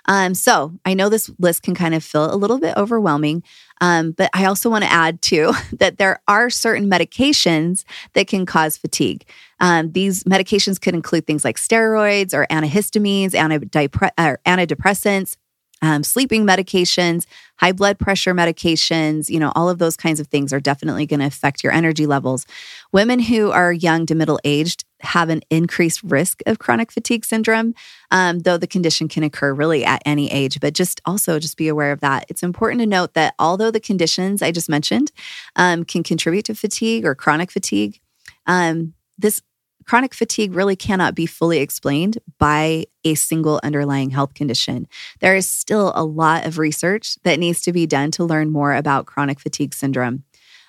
Um, 0.05 0.33
so 0.33 0.73
I 0.85 0.93
know 0.95 1.07
this 1.07 1.29
list 1.39 1.61
can 1.63 1.75
kind 1.75 1.93
of 1.93 2.03
feel 2.03 2.33
a 2.33 2.35
little 2.35 2.59
bit 2.59 2.75
overwhelming, 2.77 3.43
um, 3.79 4.11
but 4.11 4.29
I 4.33 4.45
also 4.45 4.69
want 4.69 4.83
to 4.83 4.91
add 4.91 5.21
too 5.21 5.53
that 5.73 5.97
there 5.97 6.21
are 6.27 6.49
certain 6.49 6.89
medications 6.89 7.83
that 8.13 8.27
can 8.27 8.45
cause 8.45 8.77
fatigue. 8.77 9.25
Um, 9.59 9.91
these 9.91 10.23
medications 10.23 10.79
could 10.79 10.93
include 10.93 11.27
things 11.27 11.43
like 11.43 11.57
steroids 11.57 12.33
or 12.33 12.47
antihistamines, 12.47 13.31
antidepressants, 13.31 15.35
um, 15.81 16.03
sleeping 16.03 16.45
medications, 16.45 17.25
high 17.57 17.71
blood 17.71 17.99
pressure 17.99 18.33
medications, 18.33 19.29
you 19.29 19.39
know, 19.39 19.51
all 19.55 19.69
of 19.69 19.79
those 19.79 19.95
kinds 19.95 20.19
of 20.19 20.27
things 20.27 20.51
are 20.51 20.59
definitely 20.59 21.05
going 21.05 21.19
to 21.19 21.25
affect 21.25 21.63
your 21.63 21.71
energy 21.71 22.05
levels. 22.05 22.45
Women 22.91 23.19
who 23.19 23.51
are 23.51 23.71
young 23.71 24.05
to 24.07 24.15
middle 24.15 24.39
aged 24.43 24.84
have 25.01 25.29
an 25.29 25.41
increased 25.49 26.03
risk 26.03 26.41
of 26.45 26.60
chronic 26.60 26.91
fatigue 26.91 27.23
syndrome, 27.23 27.73
um, 28.12 28.39
though 28.39 28.57
the 28.57 28.67
condition 28.67 29.07
can 29.07 29.23
occur 29.23 29.53
really 29.53 29.86
at 29.86 30.01
any 30.05 30.29
age. 30.31 30.60
But 30.60 30.73
just 30.73 30.99
also 31.05 31.39
just 31.39 31.57
be 31.57 31.69
aware 31.69 31.93
of 31.93 32.01
that. 32.01 32.25
It's 32.27 32.43
important 32.43 32.81
to 32.81 32.86
note 32.86 33.13
that 33.13 33.34
although 33.39 33.71
the 33.71 33.79
conditions 33.79 34.41
I 34.41 34.51
just 34.51 34.69
mentioned 34.69 35.12
um, 35.55 35.86
can 35.86 36.03
contribute 36.03 36.45
to 36.45 36.55
fatigue 36.55 37.05
or 37.05 37.15
chronic 37.15 37.51
fatigue, 37.51 38.01
um, 38.45 38.93
this 39.17 39.41
chronic 39.89 40.13
fatigue 40.13 40.54
really 40.54 40.75
cannot 40.75 41.15
be 41.15 41.25
fully 41.25 41.58
explained 41.58 42.19
by 42.38 42.86
a 43.04 43.15
single 43.15 43.60
underlying 43.63 44.12
health 44.12 44.36
condition. 44.36 44.88
There 45.19 45.36
is 45.36 45.47
still 45.47 45.93
a 45.95 46.04
lot 46.04 46.45
of 46.45 46.60
research 46.60 47.17
that 47.23 47.39
needs 47.39 47.60
to 47.63 47.73
be 47.73 47.88
done 47.88 48.12
to 48.12 48.23
learn 48.23 48.52
more 48.52 48.75
about 48.75 49.08
chronic 49.08 49.39
fatigue 49.39 49.73
syndrome. 49.73 50.25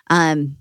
Um, 0.08 0.56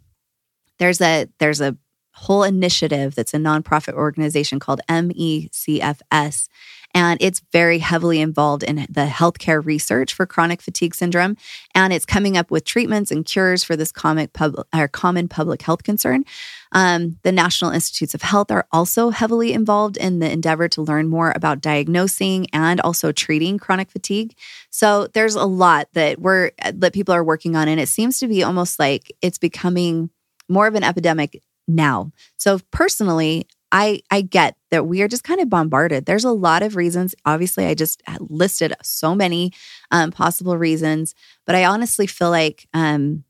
there's 0.77 0.99
a 0.99 1.29
there's 1.39 1.61
a 1.61 1.77
whole 2.19 2.43
initiative 2.43 3.15
that's 3.15 3.33
a 3.33 3.37
nonprofit 3.37 3.93
organization 3.93 4.59
called 4.59 4.81
MECFS. 4.89 6.47
And 6.95 7.21
it's 7.21 7.41
very 7.51 7.77
heavily 7.77 8.19
involved 8.19 8.63
in 8.63 8.87
the 8.89 9.05
healthcare 9.05 9.63
research 9.63 10.13
for 10.13 10.25
chronic 10.25 10.59
fatigue 10.61 10.95
syndrome. 10.95 11.37
And 11.75 11.93
it's 11.93 12.05
coming 12.05 12.35
up 12.35 12.49
with 12.49 12.65
treatments 12.65 13.11
and 13.11 13.23
cures 13.25 13.63
for 13.63 13.75
this 13.75 13.91
common 13.91 14.27
public, 14.29 14.65
or 14.75 14.87
common 14.87 15.27
public 15.27 15.61
health 15.61 15.83
concern. 15.83 16.23
Um, 16.71 17.17
the 17.21 17.31
National 17.31 17.71
Institutes 17.71 18.15
of 18.15 18.23
Health 18.23 18.49
are 18.49 18.67
also 18.71 19.11
heavily 19.11 19.53
involved 19.53 19.97
in 19.97 20.19
the 20.19 20.31
endeavor 20.31 20.67
to 20.69 20.81
learn 20.81 21.07
more 21.07 21.31
about 21.35 21.61
diagnosing 21.61 22.47
and 22.53 22.81
also 22.81 23.11
treating 23.11 23.59
chronic 23.59 23.91
fatigue. 23.91 24.35
So 24.71 25.07
there's 25.13 25.35
a 25.35 25.45
lot 25.45 25.89
that 25.93 26.19
we're 26.19 26.51
that 26.73 26.93
people 26.93 27.13
are 27.13 27.23
working 27.23 27.55
on, 27.55 27.67
and 27.67 27.79
it 27.79 27.89
seems 27.89 28.19
to 28.19 28.27
be 28.27 28.43
almost 28.43 28.79
like 28.79 29.11
it's 29.21 29.37
becoming 29.37 30.09
more 30.47 30.67
of 30.67 30.75
an 30.75 30.83
epidemic 30.83 31.41
now. 31.69 32.11
So 32.37 32.59
personally, 32.71 33.47
I 33.71 34.01
I 34.09 34.21
get 34.21 34.55
that 34.71 34.87
we 34.87 35.01
are 35.01 35.07
just 35.07 35.23
kind 35.23 35.39
of 35.39 35.49
bombarded. 35.49 36.05
There's 36.05 36.25
a 36.25 36.31
lot 36.31 36.63
of 36.63 36.75
reasons. 36.75 37.15
Obviously, 37.25 37.65
I 37.65 37.75
just 37.75 38.01
listed 38.19 38.73
so 38.83 39.15
many 39.15 39.51
um, 39.91 40.11
possible 40.11 40.57
reasons, 40.57 41.15
but 41.45 41.55
I 41.55 41.65
honestly 41.65 42.07
feel 42.07 42.31
like 42.31 42.67
um, 42.73 43.23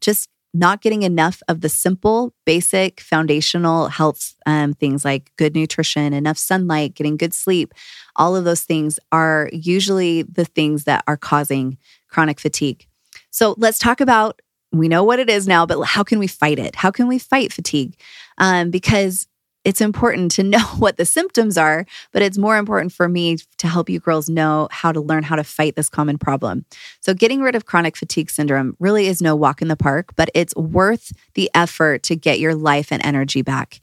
just 0.00 0.28
not 0.54 0.82
getting 0.82 1.02
enough 1.02 1.42
of 1.48 1.62
the 1.62 1.68
simple, 1.68 2.34
basic, 2.44 3.00
foundational 3.00 3.88
health 3.88 4.34
um, 4.44 4.74
things 4.74 5.04
like 5.04 5.30
good 5.36 5.54
nutrition, 5.54 6.12
enough 6.12 6.36
sunlight, 6.36 6.94
getting 6.94 7.16
good 7.16 7.32
sleep, 7.32 7.72
all 8.16 8.36
of 8.36 8.44
those 8.44 8.62
things 8.62 8.98
are 9.12 9.48
usually 9.52 10.22
the 10.22 10.44
things 10.44 10.84
that 10.84 11.02
are 11.06 11.16
causing 11.16 11.78
chronic 12.08 12.38
fatigue. 12.38 12.86
So 13.30 13.54
let's 13.56 13.78
talk 13.78 14.00
about 14.00 14.42
we 14.72 14.88
know 14.88 15.04
what 15.04 15.18
it 15.18 15.28
is 15.28 15.46
now, 15.46 15.66
but 15.66 15.82
how 15.82 16.02
can 16.02 16.18
we 16.18 16.26
fight 16.26 16.58
it? 16.58 16.74
How 16.76 16.90
can 16.90 17.06
we 17.06 17.18
fight 17.18 17.52
fatigue? 17.52 17.94
Um, 18.38 18.70
because 18.70 19.26
it's 19.64 19.80
important 19.80 20.30
to 20.32 20.42
know 20.42 20.64
what 20.78 20.96
the 20.96 21.04
symptoms 21.04 21.56
are, 21.56 21.86
but 22.12 22.22
it's 22.22 22.38
more 22.38 22.56
important 22.56 22.92
for 22.92 23.08
me 23.08 23.38
to 23.58 23.68
help 23.68 23.88
you 23.88 24.00
girls 24.00 24.28
know 24.28 24.68
how 24.70 24.92
to 24.92 25.00
learn 25.00 25.22
how 25.22 25.36
to 25.36 25.44
fight 25.44 25.76
this 25.76 25.88
common 25.88 26.18
problem. 26.18 26.64
So, 27.00 27.14
getting 27.14 27.42
rid 27.42 27.54
of 27.54 27.66
chronic 27.66 27.96
fatigue 27.96 28.30
syndrome 28.30 28.76
really 28.80 29.06
is 29.06 29.22
no 29.22 29.36
walk 29.36 29.62
in 29.62 29.68
the 29.68 29.76
park, 29.76 30.14
but 30.16 30.30
it's 30.34 30.54
worth 30.56 31.12
the 31.34 31.50
effort 31.54 32.02
to 32.04 32.16
get 32.16 32.40
your 32.40 32.54
life 32.54 32.90
and 32.92 33.04
energy 33.04 33.42
back. 33.42 33.80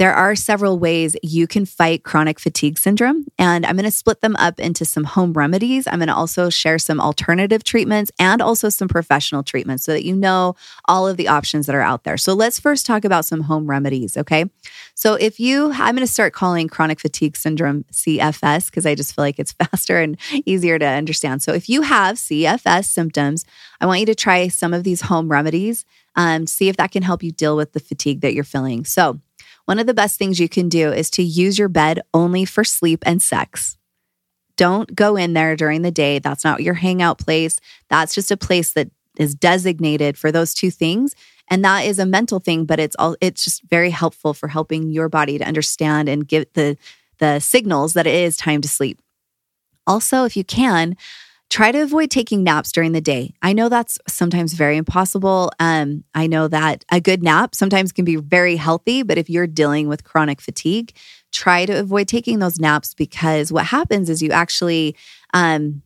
There 0.00 0.14
are 0.14 0.34
several 0.34 0.78
ways 0.78 1.14
you 1.22 1.46
can 1.46 1.66
fight 1.66 2.04
chronic 2.04 2.40
fatigue 2.40 2.78
syndrome, 2.78 3.26
and 3.38 3.66
I'm 3.66 3.76
going 3.76 3.84
to 3.84 3.90
split 3.90 4.22
them 4.22 4.34
up 4.36 4.58
into 4.58 4.86
some 4.86 5.04
home 5.04 5.34
remedies. 5.34 5.86
I'm 5.86 5.98
going 5.98 6.08
to 6.08 6.14
also 6.14 6.48
share 6.48 6.78
some 6.78 7.02
alternative 7.02 7.64
treatments 7.64 8.10
and 8.18 8.40
also 8.40 8.70
some 8.70 8.88
professional 8.88 9.42
treatments 9.42 9.84
so 9.84 9.92
that 9.92 10.06
you 10.06 10.16
know 10.16 10.56
all 10.86 11.06
of 11.06 11.18
the 11.18 11.28
options 11.28 11.66
that 11.66 11.74
are 11.74 11.82
out 11.82 12.04
there. 12.04 12.16
So 12.16 12.32
let's 12.32 12.58
first 12.58 12.86
talk 12.86 13.04
about 13.04 13.26
some 13.26 13.42
home 13.42 13.66
remedies, 13.68 14.16
okay? 14.16 14.46
So 14.94 15.16
if 15.16 15.38
you, 15.38 15.66
I'm 15.72 15.96
going 15.96 16.06
to 16.06 16.06
start 16.06 16.32
calling 16.32 16.68
chronic 16.68 16.98
fatigue 16.98 17.36
syndrome 17.36 17.84
CFS 17.92 18.70
because 18.70 18.86
I 18.86 18.94
just 18.94 19.14
feel 19.14 19.22
like 19.24 19.38
it's 19.38 19.52
faster 19.70 20.00
and 20.00 20.16
easier 20.46 20.78
to 20.78 20.86
understand. 20.86 21.42
So 21.42 21.52
if 21.52 21.68
you 21.68 21.82
have 21.82 22.16
CFS 22.16 22.86
symptoms, 22.86 23.44
I 23.82 23.84
want 23.84 24.00
you 24.00 24.06
to 24.06 24.14
try 24.14 24.48
some 24.48 24.72
of 24.72 24.82
these 24.82 25.02
home 25.02 25.28
remedies. 25.28 25.84
Um, 26.16 26.46
see 26.46 26.70
if 26.70 26.76
that 26.78 26.90
can 26.90 27.02
help 27.02 27.22
you 27.22 27.32
deal 27.32 27.54
with 27.54 27.72
the 27.72 27.80
fatigue 27.80 28.22
that 28.22 28.32
you're 28.32 28.44
feeling. 28.44 28.84
So, 28.84 29.20
one 29.70 29.78
of 29.78 29.86
the 29.86 29.94
best 29.94 30.18
things 30.18 30.40
you 30.40 30.48
can 30.48 30.68
do 30.68 30.90
is 30.90 31.08
to 31.10 31.22
use 31.22 31.56
your 31.56 31.68
bed 31.68 32.00
only 32.12 32.44
for 32.44 32.64
sleep 32.64 33.04
and 33.06 33.22
sex. 33.22 33.78
Don't 34.56 34.96
go 34.96 35.14
in 35.14 35.32
there 35.32 35.54
during 35.54 35.82
the 35.82 35.92
day. 35.92 36.18
That's 36.18 36.42
not 36.42 36.60
your 36.60 36.74
hangout 36.74 37.18
place. 37.20 37.60
That's 37.88 38.12
just 38.12 38.32
a 38.32 38.36
place 38.36 38.72
that 38.72 38.90
is 39.16 39.32
designated 39.32 40.18
for 40.18 40.32
those 40.32 40.54
two 40.54 40.72
things. 40.72 41.14
And 41.46 41.64
that 41.64 41.84
is 41.84 42.00
a 42.00 42.04
mental 42.04 42.40
thing, 42.40 42.64
but 42.64 42.80
it's 42.80 42.96
all 42.98 43.14
it's 43.20 43.44
just 43.44 43.62
very 43.62 43.90
helpful 43.90 44.34
for 44.34 44.48
helping 44.48 44.90
your 44.90 45.08
body 45.08 45.38
to 45.38 45.46
understand 45.46 46.08
and 46.08 46.26
give 46.26 46.46
the 46.54 46.76
the 47.18 47.38
signals 47.38 47.92
that 47.92 48.08
it 48.08 48.14
is 48.16 48.36
time 48.36 48.62
to 48.62 48.68
sleep. 48.68 49.00
Also, 49.86 50.24
if 50.24 50.36
you 50.36 50.42
can, 50.42 50.96
try 51.50 51.72
to 51.72 51.80
avoid 51.80 52.10
taking 52.10 52.44
naps 52.44 52.70
during 52.70 52.92
the 52.92 53.00
day. 53.00 53.34
I 53.42 53.52
know 53.52 53.68
that's 53.68 53.98
sometimes 54.08 54.54
very 54.54 54.76
impossible. 54.76 55.50
Um, 55.58 56.04
I 56.14 56.28
know 56.28 56.46
that 56.48 56.84
a 56.90 57.00
good 57.00 57.22
nap 57.22 57.54
sometimes 57.56 57.92
can 57.92 58.04
be 58.04 58.16
very 58.16 58.56
healthy, 58.56 59.02
but 59.02 59.18
if 59.18 59.28
you're 59.28 59.48
dealing 59.48 59.88
with 59.88 60.04
chronic 60.04 60.40
fatigue, 60.40 60.92
try 61.32 61.66
to 61.66 61.72
avoid 61.72 62.06
taking 62.06 62.38
those 62.38 62.60
naps 62.60 62.94
because 62.94 63.52
what 63.52 63.66
happens 63.66 64.08
is 64.08 64.22
you 64.22 64.30
actually 64.30 64.96
um, 65.34 65.82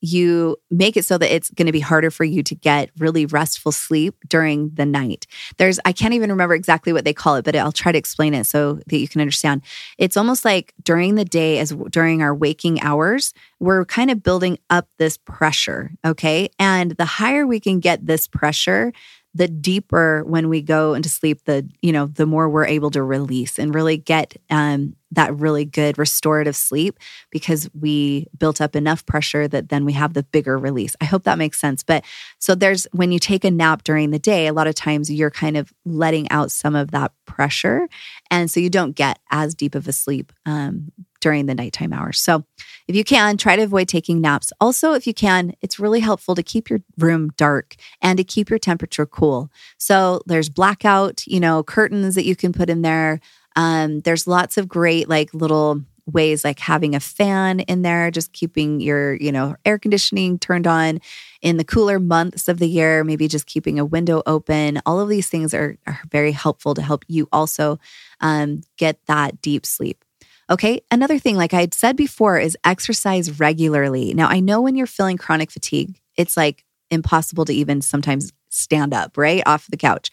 you 0.00 0.56
make 0.70 0.96
it 0.96 1.04
so 1.04 1.18
that 1.18 1.34
it's 1.34 1.50
going 1.50 1.66
to 1.66 1.72
be 1.72 1.80
harder 1.80 2.10
for 2.10 2.24
you 2.24 2.42
to 2.42 2.54
get 2.54 2.90
really 2.98 3.26
restful 3.26 3.72
sleep 3.72 4.16
during 4.28 4.70
the 4.74 4.86
night. 4.86 5.26
There's, 5.56 5.80
I 5.84 5.92
can't 5.92 6.14
even 6.14 6.30
remember 6.30 6.54
exactly 6.54 6.92
what 6.92 7.04
they 7.04 7.14
call 7.14 7.36
it, 7.36 7.44
but 7.44 7.56
I'll 7.56 7.72
try 7.72 7.92
to 7.92 7.98
explain 7.98 8.34
it 8.34 8.46
so 8.46 8.80
that 8.86 8.98
you 8.98 9.08
can 9.08 9.20
understand. 9.20 9.62
It's 9.98 10.16
almost 10.16 10.44
like 10.44 10.74
during 10.82 11.14
the 11.14 11.24
day, 11.24 11.58
as 11.58 11.74
during 11.90 12.22
our 12.22 12.34
waking 12.34 12.80
hours, 12.82 13.32
we're 13.58 13.84
kind 13.86 14.10
of 14.10 14.22
building 14.22 14.58
up 14.70 14.88
this 14.98 15.16
pressure. 15.16 15.90
Okay. 16.04 16.50
And 16.58 16.92
the 16.92 17.04
higher 17.04 17.46
we 17.46 17.60
can 17.60 17.80
get 17.80 18.06
this 18.06 18.28
pressure, 18.28 18.92
the 19.36 19.48
deeper 19.48 20.24
when 20.24 20.48
we 20.48 20.62
go 20.62 20.94
into 20.94 21.08
sleep, 21.08 21.44
the 21.44 21.68
you 21.82 21.92
know, 21.92 22.06
the 22.06 22.26
more 22.26 22.48
we're 22.48 22.66
able 22.66 22.90
to 22.90 23.02
release 23.02 23.58
and 23.58 23.74
really 23.74 23.98
get 23.98 24.34
um, 24.48 24.96
that 25.12 25.36
really 25.36 25.64
good 25.64 25.98
restorative 25.98 26.56
sleep 26.56 26.98
because 27.30 27.68
we 27.78 28.26
built 28.38 28.60
up 28.60 28.74
enough 28.74 29.04
pressure 29.04 29.46
that 29.46 29.68
then 29.68 29.84
we 29.84 29.92
have 29.92 30.14
the 30.14 30.22
bigger 30.22 30.56
release. 30.56 30.96
I 31.00 31.04
hope 31.04 31.24
that 31.24 31.38
makes 31.38 31.60
sense. 31.60 31.82
But 31.82 32.04
so 32.38 32.54
there's 32.54 32.86
when 32.92 33.12
you 33.12 33.18
take 33.18 33.44
a 33.44 33.50
nap 33.50 33.84
during 33.84 34.10
the 34.10 34.18
day, 34.18 34.46
a 34.46 34.54
lot 34.54 34.68
of 34.68 34.74
times 34.74 35.10
you're 35.10 35.30
kind 35.30 35.56
of 35.56 35.72
letting 35.84 36.30
out 36.30 36.50
some 36.50 36.74
of 36.74 36.90
that 36.92 37.12
pressure, 37.26 37.88
and 38.30 38.50
so 38.50 38.58
you 38.58 38.70
don't 38.70 38.92
get 38.92 39.18
as 39.30 39.54
deep 39.54 39.74
of 39.74 39.86
a 39.86 39.92
sleep 39.92 40.32
um, 40.46 40.92
during 41.26 41.46
the 41.46 41.56
nighttime 41.56 41.92
hours. 41.92 42.20
So, 42.20 42.44
if 42.86 42.94
you 42.94 43.02
can, 43.02 43.36
try 43.36 43.56
to 43.56 43.64
avoid 43.64 43.88
taking 43.88 44.20
naps. 44.20 44.52
Also, 44.60 44.92
if 44.92 45.08
you 45.08 45.12
can, 45.12 45.54
it's 45.60 45.80
really 45.80 45.98
helpful 45.98 46.36
to 46.36 46.42
keep 46.44 46.70
your 46.70 46.82
room 46.98 47.30
dark 47.36 47.74
and 48.00 48.16
to 48.16 48.22
keep 48.22 48.48
your 48.48 48.60
temperature 48.60 49.06
cool. 49.06 49.50
So, 49.76 50.20
there's 50.26 50.48
blackout, 50.48 51.26
you 51.26 51.40
know, 51.40 51.64
curtains 51.64 52.14
that 52.14 52.26
you 52.26 52.36
can 52.36 52.52
put 52.52 52.70
in 52.70 52.82
there. 52.82 53.18
Um, 53.56 54.02
there's 54.02 54.28
lots 54.28 54.56
of 54.56 54.68
great, 54.68 55.08
like, 55.08 55.34
little 55.34 55.82
ways 56.12 56.44
like 56.44 56.60
having 56.60 56.94
a 56.94 57.00
fan 57.00 57.58
in 57.58 57.82
there 57.82 58.12
just 58.12 58.32
keeping 58.32 58.80
your 58.80 59.14
you 59.14 59.32
know 59.32 59.56
air 59.64 59.76
conditioning 59.76 60.38
turned 60.38 60.64
on 60.64 61.00
in 61.42 61.56
the 61.56 61.64
cooler 61.64 61.98
months 61.98 62.46
of 62.46 62.60
the 62.60 62.68
year 62.68 63.02
maybe 63.02 63.26
just 63.26 63.46
keeping 63.46 63.76
a 63.80 63.84
window 63.84 64.22
open 64.24 64.80
all 64.86 65.00
of 65.00 65.08
these 65.08 65.28
things 65.28 65.52
are, 65.52 65.76
are 65.84 65.98
very 66.08 66.30
helpful 66.30 66.74
to 66.74 66.80
help 66.80 67.04
you 67.08 67.26
also 67.32 67.76
um, 68.20 68.60
get 68.76 69.04
that 69.06 69.42
deep 69.42 69.66
sleep 69.66 70.04
Okay. 70.48 70.80
Another 70.90 71.18
thing, 71.18 71.36
like 71.36 71.52
I 71.52 71.60
had 71.60 71.74
said 71.74 71.96
before, 71.96 72.38
is 72.38 72.56
exercise 72.64 73.40
regularly. 73.40 74.14
Now, 74.14 74.28
I 74.28 74.40
know 74.40 74.60
when 74.60 74.76
you're 74.76 74.86
feeling 74.86 75.16
chronic 75.16 75.50
fatigue, 75.50 76.00
it's 76.16 76.36
like 76.36 76.64
impossible 76.90 77.44
to 77.46 77.52
even 77.52 77.82
sometimes 77.82 78.32
stand 78.48 78.94
up, 78.94 79.18
right? 79.18 79.42
Off 79.44 79.66
the 79.66 79.76
couch. 79.76 80.10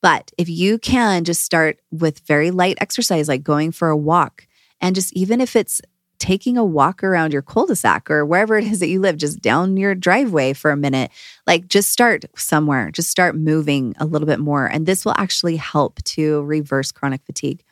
But 0.00 0.32
if 0.38 0.48
you 0.48 0.78
can 0.78 1.24
just 1.24 1.42
start 1.42 1.80
with 1.90 2.20
very 2.20 2.50
light 2.50 2.78
exercise, 2.80 3.28
like 3.28 3.42
going 3.42 3.72
for 3.72 3.88
a 3.88 3.96
walk, 3.96 4.46
and 4.80 4.94
just 4.94 5.12
even 5.12 5.40
if 5.40 5.54
it's 5.54 5.80
taking 6.18 6.56
a 6.56 6.64
walk 6.64 7.02
around 7.02 7.32
your 7.32 7.42
cul-de-sac 7.42 8.10
or 8.10 8.24
wherever 8.24 8.56
it 8.56 8.64
is 8.64 8.80
that 8.80 8.88
you 8.88 9.00
live, 9.00 9.16
just 9.16 9.40
down 9.40 9.76
your 9.76 9.94
driveway 9.94 10.52
for 10.52 10.70
a 10.70 10.76
minute, 10.76 11.10
like 11.46 11.68
just 11.68 11.90
start 11.90 12.24
somewhere, 12.36 12.90
just 12.90 13.10
start 13.10 13.36
moving 13.36 13.94
a 13.98 14.06
little 14.06 14.26
bit 14.26 14.40
more. 14.40 14.66
And 14.66 14.86
this 14.86 15.04
will 15.04 15.14
actually 15.18 15.56
help 15.56 16.02
to 16.04 16.42
reverse 16.44 16.92
chronic 16.92 17.22
fatigue. 17.24 17.62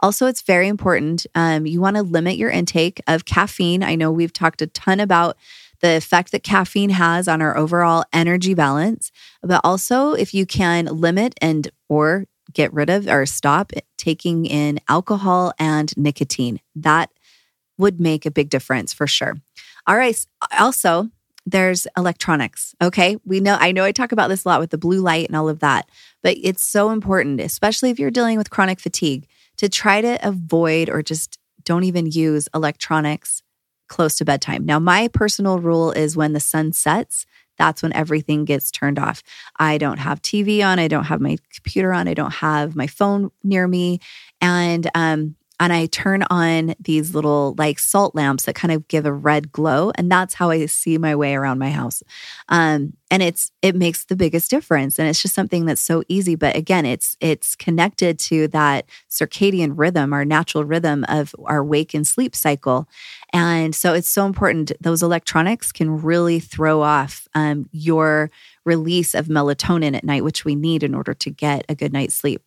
Also, 0.00 0.26
it's 0.26 0.42
very 0.42 0.68
important. 0.68 1.26
Um, 1.34 1.66
you 1.66 1.80
want 1.80 1.96
to 1.96 2.02
limit 2.02 2.36
your 2.36 2.50
intake 2.50 3.00
of 3.06 3.24
caffeine. 3.24 3.82
I 3.82 3.94
know 3.94 4.10
we've 4.10 4.32
talked 4.32 4.62
a 4.62 4.66
ton 4.66 5.00
about 5.00 5.36
the 5.80 5.96
effect 5.96 6.32
that 6.32 6.42
caffeine 6.42 6.90
has 6.90 7.28
on 7.28 7.40
our 7.40 7.56
overall 7.56 8.04
energy 8.12 8.54
balance, 8.54 9.10
but 9.42 9.60
also 9.64 10.12
if 10.12 10.34
you 10.34 10.46
can 10.46 10.86
limit 10.86 11.34
and 11.40 11.70
or 11.88 12.26
get 12.52 12.72
rid 12.72 12.90
of 12.90 13.06
or 13.06 13.26
stop 13.26 13.72
taking 13.96 14.46
in 14.46 14.80
alcohol 14.88 15.52
and 15.58 15.96
nicotine. 15.96 16.60
That 16.74 17.10
would 17.78 18.00
make 18.00 18.26
a 18.26 18.30
big 18.30 18.50
difference 18.50 18.92
for 18.92 19.06
sure. 19.06 19.36
All 19.86 19.96
right. 19.96 20.26
Also, 20.58 21.08
there's 21.46 21.86
electronics. 21.96 22.74
Okay. 22.82 23.16
We 23.24 23.40
know, 23.40 23.56
I 23.58 23.72
know 23.72 23.84
I 23.84 23.92
talk 23.92 24.12
about 24.12 24.28
this 24.28 24.44
a 24.44 24.48
lot 24.48 24.60
with 24.60 24.70
the 24.70 24.78
blue 24.78 25.00
light 25.00 25.28
and 25.28 25.36
all 25.36 25.48
of 25.48 25.60
that, 25.60 25.88
but 26.22 26.36
it's 26.42 26.64
so 26.64 26.90
important, 26.90 27.40
especially 27.40 27.90
if 27.90 27.98
you're 27.98 28.10
dealing 28.10 28.36
with 28.36 28.50
chronic 28.50 28.78
fatigue, 28.78 29.26
to 29.60 29.68
try 29.68 30.00
to 30.00 30.18
avoid 30.26 30.88
or 30.88 31.02
just 31.02 31.38
don't 31.64 31.84
even 31.84 32.06
use 32.06 32.48
electronics 32.54 33.42
close 33.88 34.16
to 34.16 34.24
bedtime. 34.24 34.64
Now, 34.64 34.78
my 34.78 35.08
personal 35.08 35.58
rule 35.58 35.92
is 35.92 36.16
when 36.16 36.32
the 36.32 36.40
sun 36.40 36.72
sets, 36.72 37.26
that's 37.58 37.82
when 37.82 37.92
everything 37.92 38.46
gets 38.46 38.70
turned 38.70 38.98
off. 38.98 39.22
I 39.58 39.76
don't 39.76 39.98
have 39.98 40.22
TV 40.22 40.64
on, 40.64 40.78
I 40.78 40.88
don't 40.88 41.04
have 41.04 41.20
my 41.20 41.36
computer 41.52 41.92
on, 41.92 42.08
I 42.08 42.14
don't 42.14 42.32
have 42.32 42.74
my 42.74 42.86
phone 42.86 43.32
near 43.44 43.68
me. 43.68 44.00
And 44.40 44.90
um, 44.94 45.36
and 45.60 45.74
I 45.74 45.86
turn 45.86 46.24
on 46.30 46.74
these 46.80 47.14
little 47.14 47.54
like 47.58 47.78
salt 47.78 48.14
lamps 48.14 48.44
that 48.44 48.54
kind 48.54 48.72
of 48.72 48.88
give 48.88 49.04
a 49.04 49.12
red 49.12 49.52
glow, 49.52 49.92
and 49.94 50.10
that's 50.10 50.32
how 50.34 50.48
I 50.50 50.64
see 50.66 50.96
my 50.96 51.14
way 51.14 51.34
around 51.34 51.58
my 51.58 51.70
house. 51.70 52.02
Um, 52.48 52.94
and 53.10 53.22
it's 53.22 53.52
it 53.60 53.76
makes 53.76 54.06
the 54.06 54.16
biggest 54.16 54.50
difference, 54.50 54.98
and 54.98 55.06
it's 55.06 55.20
just 55.20 55.34
something 55.34 55.66
that's 55.66 55.82
so 55.82 56.02
easy. 56.08 56.34
But 56.34 56.56
again, 56.56 56.86
it's 56.86 57.16
it's 57.20 57.54
connected 57.54 58.18
to 58.20 58.48
that 58.48 58.86
circadian 59.10 59.72
rhythm, 59.76 60.14
our 60.14 60.24
natural 60.24 60.64
rhythm 60.64 61.04
of 61.08 61.34
our 61.44 61.62
wake 61.62 61.92
and 61.92 62.06
sleep 62.06 62.34
cycle, 62.34 62.88
and 63.32 63.74
so 63.74 63.92
it's 63.92 64.08
so 64.08 64.24
important. 64.24 64.72
Those 64.80 65.02
electronics 65.02 65.72
can 65.72 66.00
really 66.02 66.40
throw 66.40 66.80
off 66.80 67.28
um, 67.34 67.68
your 67.70 68.30
release 68.64 69.14
of 69.14 69.26
melatonin 69.26 69.94
at 69.94 70.04
night, 70.04 70.24
which 70.24 70.46
we 70.46 70.54
need 70.54 70.82
in 70.82 70.94
order 70.94 71.12
to 71.12 71.30
get 71.30 71.66
a 71.68 71.74
good 71.74 71.92
night's 71.92 72.14
sleep. 72.14 72.42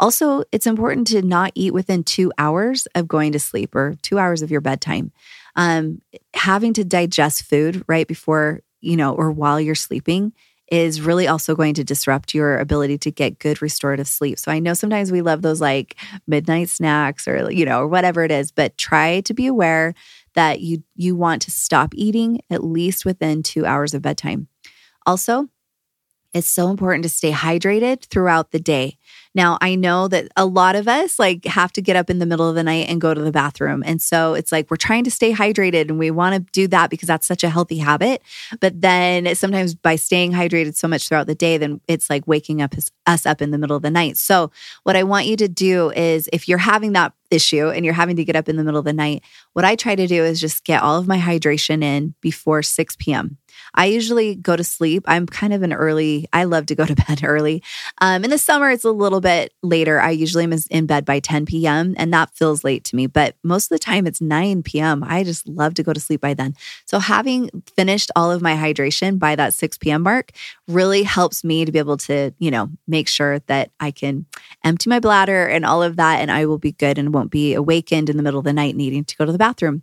Also, 0.00 0.44
it's 0.52 0.66
important 0.66 1.06
to 1.08 1.22
not 1.22 1.52
eat 1.54 1.74
within 1.74 2.04
two 2.04 2.32
hours 2.38 2.86
of 2.94 3.08
going 3.08 3.32
to 3.32 3.40
sleep 3.40 3.74
or 3.74 3.96
two 4.02 4.18
hours 4.18 4.42
of 4.42 4.50
your 4.50 4.60
bedtime. 4.60 5.12
Um, 5.56 6.00
having 6.34 6.72
to 6.74 6.84
digest 6.84 7.42
food 7.44 7.84
right 7.88 8.06
before, 8.06 8.60
you 8.80 8.96
know, 8.96 9.14
or 9.14 9.32
while 9.32 9.60
you're 9.60 9.74
sleeping 9.74 10.32
is 10.70 11.00
really 11.00 11.26
also 11.26 11.54
going 11.56 11.74
to 11.74 11.82
disrupt 11.82 12.34
your 12.34 12.58
ability 12.58 12.98
to 12.98 13.10
get 13.10 13.38
good 13.38 13.60
restorative 13.62 14.06
sleep. 14.06 14.38
So 14.38 14.52
I 14.52 14.58
know 14.58 14.74
sometimes 14.74 15.10
we 15.10 15.22
love 15.22 15.42
those 15.42 15.60
like 15.60 15.96
midnight 16.26 16.68
snacks 16.68 17.26
or 17.26 17.50
you 17.50 17.64
know 17.64 17.80
or 17.80 17.88
whatever 17.88 18.22
it 18.22 18.30
is, 18.30 18.52
but 18.52 18.76
try 18.76 19.20
to 19.22 19.34
be 19.34 19.46
aware 19.46 19.94
that 20.34 20.60
you 20.60 20.82
you 20.94 21.16
want 21.16 21.42
to 21.42 21.50
stop 21.50 21.94
eating 21.94 22.40
at 22.50 22.62
least 22.62 23.04
within 23.04 23.42
2 23.42 23.64
hours 23.64 23.94
of 23.94 24.02
bedtime. 24.02 24.46
Also, 25.06 25.48
it's 26.34 26.48
so 26.48 26.68
important 26.68 27.02
to 27.04 27.08
stay 27.08 27.32
hydrated 27.32 28.04
throughout 28.06 28.50
the 28.50 28.60
day. 28.60 28.98
Now, 29.34 29.56
I 29.60 29.76
know 29.76 30.08
that 30.08 30.28
a 30.36 30.44
lot 30.44 30.74
of 30.74 30.88
us 30.88 31.18
like 31.18 31.44
have 31.44 31.72
to 31.72 31.82
get 31.82 31.96
up 31.96 32.10
in 32.10 32.18
the 32.18 32.26
middle 32.26 32.48
of 32.48 32.54
the 32.54 32.62
night 32.62 32.88
and 32.88 33.00
go 33.00 33.14
to 33.14 33.20
the 33.20 33.30
bathroom. 33.30 33.82
And 33.86 34.02
so 34.02 34.34
it's 34.34 34.50
like 34.52 34.70
we're 34.70 34.76
trying 34.76 35.04
to 35.04 35.10
stay 35.10 35.32
hydrated 35.32 35.88
and 35.88 35.98
we 35.98 36.10
want 36.10 36.34
to 36.34 36.52
do 36.52 36.66
that 36.68 36.90
because 36.90 37.06
that's 37.06 37.26
such 37.26 37.44
a 37.44 37.48
healthy 37.48 37.78
habit. 37.78 38.22
But 38.60 38.80
then 38.80 39.34
sometimes 39.34 39.74
by 39.74 39.96
staying 39.96 40.32
hydrated 40.32 40.74
so 40.76 40.88
much 40.88 41.08
throughout 41.08 41.28
the 41.28 41.34
day, 41.34 41.56
then 41.56 41.80
it's 41.88 42.10
like 42.10 42.26
waking 42.26 42.60
up 42.62 42.74
us 43.06 43.26
up 43.26 43.40
in 43.40 43.50
the 43.50 43.58
middle 43.58 43.76
of 43.76 43.82
the 43.82 43.90
night. 43.90 44.16
So, 44.16 44.50
what 44.82 44.96
I 44.96 45.02
want 45.02 45.26
you 45.26 45.36
to 45.36 45.48
do 45.48 45.90
is 45.92 46.28
if 46.32 46.48
you're 46.48 46.58
having 46.58 46.92
that 46.92 47.12
issue 47.30 47.68
and 47.68 47.84
you're 47.84 47.94
having 47.94 48.16
to 48.16 48.24
get 48.24 48.36
up 48.36 48.48
in 48.48 48.56
the 48.56 48.64
middle 48.64 48.78
of 48.78 48.84
the 48.84 48.92
night, 48.92 49.22
what 49.52 49.64
I 49.64 49.76
try 49.76 49.94
to 49.94 50.06
do 50.06 50.24
is 50.24 50.40
just 50.40 50.64
get 50.64 50.82
all 50.82 50.98
of 50.98 51.06
my 51.06 51.18
hydration 51.18 51.82
in 51.82 52.14
before 52.20 52.62
6 52.62 52.96
p.m. 52.96 53.38
I 53.74 53.86
usually 53.86 54.34
go 54.34 54.56
to 54.56 54.64
sleep. 54.64 55.04
I'm 55.06 55.26
kind 55.26 55.52
of 55.52 55.62
an 55.62 55.72
early, 55.72 56.26
I 56.32 56.44
love 56.44 56.66
to 56.66 56.74
go 56.74 56.84
to 56.84 56.94
bed 57.08 57.20
early. 57.22 57.62
Um, 58.00 58.24
in 58.24 58.30
the 58.30 58.38
summer, 58.38 58.70
it's 58.70 58.84
a 58.84 58.90
little 58.90 59.20
bit 59.20 59.52
later. 59.62 60.00
I 60.00 60.10
usually 60.10 60.44
am 60.44 60.54
in 60.70 60.86
bed 60.86 61.04
by 61.04 61.20
10 61.20 61.46
p.m., 61.46 61.94
and 61.96 62.12
that 62.12 62.34
feels 62.34 62.64
late 62.64 62.84
to 62.84 62.96
me. 62.96 63.06
But 63.06 63.36
most 63.42 63.66
of 63.66 63.70
the 63.70 63.78
time, 63.78 64.06
it's 64.06 64.20
9 64.20 64.62
p.m. 64.62 65.04
I 65.04 65.24
just 65.24 65.46
love 65.48 65.74
to 65.74 65.82
go 65.82 65.92
to 65.92 66.00
sleep 66.00 66.20
by 66.20 66.34
then. 66.34 66.54
So, 66.86 66.98
having 66.98 67.50
finished 67.76 68.10
all 68.16 68.30
of 68.30 68.42
my 68.42 68.54
hydration 68.54 69.18
by 69.18 69.36
that 69.36 69.54
6 69.54 69.78
p.m. 69.78 70.02
mark 70.02 70.32
really 70.66 71.02
helps 71.02 71.44
me 71.44 71.64
to 71.64 71.72
be 71.72 71.78
able 71.78 71.96
to, 71.98 72.32
you 72.38 72.50
know, 72.50 72.70
make 72.86 73.08
sure 73.08 73.40
that 73.46 73.70
I 73.80 73.90
can 73.90 74.26
empty 74.64 74.90
my 74.90 75.00
bladder 75.00 75.46
and 75.46 75.64
all 75.64 75.82
of 75.82 75.96
that, 75.96 76.20
and 76.20 76.30
I 76.30 76.46
will 76.46 76.58
be 76.58 76.72
good 76.72 76.98
and 76.98 77.12
won't 77.12 77.30
be 77.30 77.54
awakened 77.54 78.10
in 78.10 78.16
the 78.16 78.22
middle 78.22 78.38
of 78.38 78.44
the 78.44 78.52
night 78.52 78.76
needing 78.76 79.04
to 79.04 79.16
go 79.16 79.24
to 79.24 79.32
the 79.32 79.38
bathroom. 79.38 79.82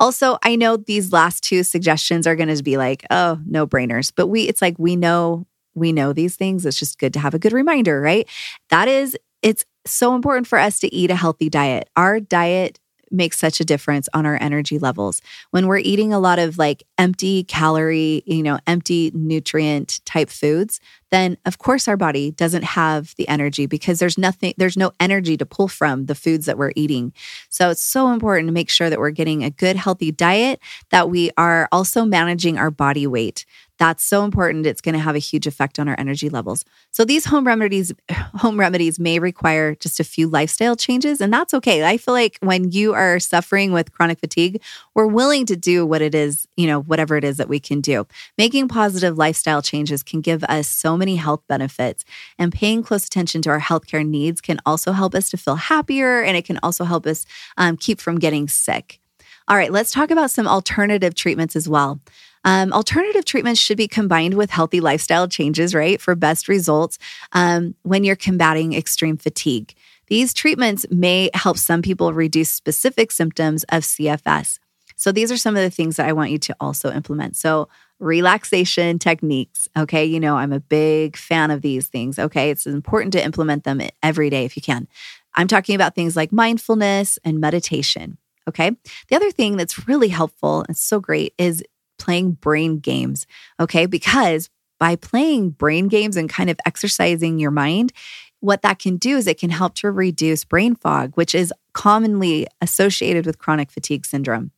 Also, 0.00 0.38
I 0.42 0.56
know 0.56 0.76
these 0.76 1.12
last 1.12 1.42
two 1.42 1.62
suggestions 1.62 2.26
are 2.26 2.36
going 2.36 2.54
to 2.54 2.62
be 2.62 2.76
like, 2.76 3.04
oh, 3.10 3.40
no 3.46 3.66
brainers, 3.66 4.12
but 4.14 4.28
we, 4.28 4.42
it's 4.42 4.62
like 4.62 4.78
we 4.78 4.96
know, 4.96 5.46
we 5.74 5.92
know 5.92 6.12
these 6.12 6.36
things. 6.36 6.64
It's 6.64 6.78
just 6.78 6.98
good 6.98 7.12
to 7.14 7.20
have 7.20 7.34
a 7.34 7.38
good 7.38 7.52
reminder, 7.52 8.00
right? 8.00 8.28
That 8.70 8.88
is, 8.88 9.16
it's 9.42 9.64
so 9.86 10.14
important 10.14 10.46
for 10.46 10.58
us 10.58 10.78
to 10.80 10.94
eat 10.94 11.10
a 11.10 11.16
healthy 11.16 11.48
diet. 11.48 11.88
Our 11.96 12.20
diet 12.20 12.78
makes 13.10 13.38
such 13.38 13.60
a 13.60 13.64
difference 13.64 14.08
on 14.14 14.26
our 14.26 14.38
energy 14.40 14.78
levels. 14.78 15.20
When 15.50 15.66
we're 15.66 15.78
eating 15.78 16.12
a 16.12 16.18
lot 16.18 16.38
of 16.38 16.58
like 16.58 16.82
empty 16.98 17.44
calorie, 17.44 18.22
you 18.26 18.42
know, 18.42 18.58
empty 18.66 19.10
nutrient 19.14 20.00
type 20.04 20.30
foods, 20.30 20.80
then 21.10 21.36
of 21.46 21.58
course 21.58 21.88
our 21.88 21.96
body 21.96 22.30
doesn't 22.32 22.64
have 22.64 23.14
the 23.16 23.28
energy 23.28 23.66
because 23.66 23.98
there's 23.98 24.18
nothing, 24.18 24.54
there's 24.56 24.76
no 24.76 24.92
energy 25.00 25.36
to 25.36 25.46
pull 25.46 25.68
from 25.68 26.06
the 26.06 26.14
foods 26.14 26.46
that 26.46 26.58
we're 26.58 26.72
eating. 26.76 27.12
So 27.48 27.70
it's 27.70 27.82
so 27.82 28.12
important 28.12 28.48
to 28.48 28.52
make 28.52 28.70
sure 28.70 28.90
that 28.90 28.98
we're 28.98 29.10
getting 29.10 29.42
a 29.42 29.50
good, 29.50 29.76
healthy 29.76 30.12
diet, 30.12 30.60
that 30.90 31.08
we 31.08 31.30
are 31.36 31.68
also 31.72 32.04
managing 32.04 32.58
our 32.58 32.70
body 32.70 33.06
weight. 33.06 33.46
That's 33.78 34.02
so 34.02 34.24
important. 34.24 34.66
It's 34.66 34.80
going 34.80 34.94
to 34.94 34.98
have 34.98 35.14
a 35.14 35.20
huge 35.20 35.46
effect 35.46 35.78
on 35.78 35.88
our 35.88 35.94
energy 35.98 36.28
levels. 36.28 36.64
So 36.90 37.04
these 37.04 37.24
home 37.24 37.46
remedies 37.46 37.92
home 38.34 38.58
remedies 38.58 38.98
may 38.98 39.18
require 39.18 39.76
just 39.76 40.00
a 40.00 40.04
few 40.04 40.28
lifestyle 40.28 40.76
changes 40.76 41.20
and 41.20 41.32
that's 41.32 41.54
okay. 41.54 41.84
I 41.84 41.96
feel 41.96 42.14
like 42.14 42.38
when 42.40 42.72
you 42.72 42.92
are 42.94 43.20
suffering 43.20 43.72
with 43.72 43.92
chronic 43.92 44.18
fatigue, 44.18 44.60
we're 44.94 45.06
willing 45.06 45.46
to 45.46 45.56
do 45.56 45.86
what 45.86 46.02
it 46.02 46.14
is, 46.14 46.46
you 46.56 46.66
know, 46.66 46.80
whatever 46.82 47.16
it 47.16 47.24
is 47.24 47.36
that 47.36 47.48
we 47.48 47.60
can 47.60 47.80
do. 47.80 48.06
Making 48.36 48.68
positive 48.68 49.16
lifestyle 49.16 49.62
changes 49.62 50.02
can 50.02 50.20
give 50.20 50.42
us 50.44 50.66
so 50.66 50.96
many 50.96 51.16
health 51.16 51.42
benefits 51.48 52.04
and 52.38 52.52
paying 52.52 52.82
close 52.82 53.06
attention 53.06 53.42
to 53.42 53.50
our 53.50 53.60
healthcare 53.60 54.06
needs 54.06 54.40
can 54.40 54.58
also 54.66 54.92
help 54.92 55.14
us 55.14 55.30
to 55.30 55.36
feel 55.36 55.56
happier 55.56 56.22
and 56.22 56.36
it 56.36 56.44
can 56.44 56.58
also 56.62 56.84
help 56.84 57.06
us 57.06 57.26
um, 57.56 57.76
keep 57.76 58.00
from 58.00 58.18
getting 58.18 58.48
sick. 58.48 59.00
All 59.46 59.56
right, 59.56 59.72
let's 59.72 59.92
talk 59.92 60.10
about 60.10 60.30
some 60.30 60.46
alternative 60.46 61.14
treatments 61.14 61.56
as 61.56 61.68
well. 61.68 62.00
Um, 62.48 62.72
alternative 62.72 63.26
treatments 63.26 63.60
should 63.60 63.76
be 63.76 63.86
combined 63.86 64.32
with 64.32 64.48
healthy 64.48 64.80
lifestyle 64.80 65.28
changes, 65.28 65.74
right, 65.74 66.00
for 66.00 66.14
best 66.14 66.48
results 66.48 66.98
um, 67.32 67.74
when 67.82 68.04
you're 68.04 68.16
combating 68.16 68.72
extreme 68.72 69.18
fatigue. 69.18 69.74
These 70.06 70.32
treatments 70.32 70.86
may 70.90 71.28
help 71.34 71.58
some 71.58 71.82
people 71.82 72.14
reduce 72.14 72.50
specific 72.50 73.12
symptoms 73.12 73.64
of 73.64 73.82
CFS. 73.82 74.60
So, 74.96 75.12
these 75.12 75.30
are 75.30 75.36
some 75.36 75.58
of 75.58 75.62
the 75.62 75.68
things 75.68 75.96
that 75.96 76.08
I 76.08 76.14
want 76.14 76.30
you 76.30 76.38
to 76.38 76.56
also 76.58 76.90
implement. 76.90 77.36
So, 77.36 77.68
relaxation 77.98 78.98
techniques. 78.98 79.68
Okay. 79.76 80.06
You 80.06 80.18
know, 80.18 80.36
I'm 80.36 80.54
a 80.54 80.60
big 80.60 81.18
fan 81.18 81.50
of 81.50 81.60
these 81.60 81.88
things. 81.88 82.18
Okay. 82.18 82.50
It's 82.50 82.66
important 82.66 83.12
to 83.12 83.22
implement 83.22 83.64
them 83.64 83.82
every 84.02 84.30
day 84.30 84.46
if 84.46 84.56
you 84.56 84.62
can. 84.62 84.88
I'm 85.34 85.48
talking 85.48 85.74
about 85.74 85.94
things 85.94 86.16
like 86.16 86.32
mindfulness 86.32 87.18
and 87.24 87.40
meditation. 87.40 88.16
Okay. 88.48 88.70
The 89.08 89.16
other 89.16 89.30
thing 89.30 89.58
that's 89.58 89.86
really 89.86 90.08
helpful 90.08 90.64
and 90.66 90.78
so 90.78 90.98
great 90.98 91.34
is 91.36 91.62
playing 92.08 92.32
brain 92.32 92.78
games. 92.78 93.26
Okay. 93.60 93.84
Because 93.84 94.48
by 94.78 94.96
playing 94.96 95.50
brain 95.50 95.88
games 95.88 96.16
and 96.16 96.26
kind 96.26 96.48
of 96.48 96.58
exercising 96.64 97.38
your 97.38 97.50
mind, 97.50 97.92
what 98.40 98.62
that 98.62 98.78
can 98.78 98.96
do 98.96 99.18
is 99.18 99.26
it 99.26 99.38
can 99.38 99.50
help 99.50 99.74
to 99.74 99.90
reduce 99.90 100.42
brain 100.42 100.74
fog, 100.74 101.12
which 101.16 101.34
is 101.34 101.52
commonly 101.74 102.46
associated 102.62 103.26
with 103.26 103.38
chronic 103.38 103.70
fatigue 103.70 104.06
syndrome. 104.06 104.52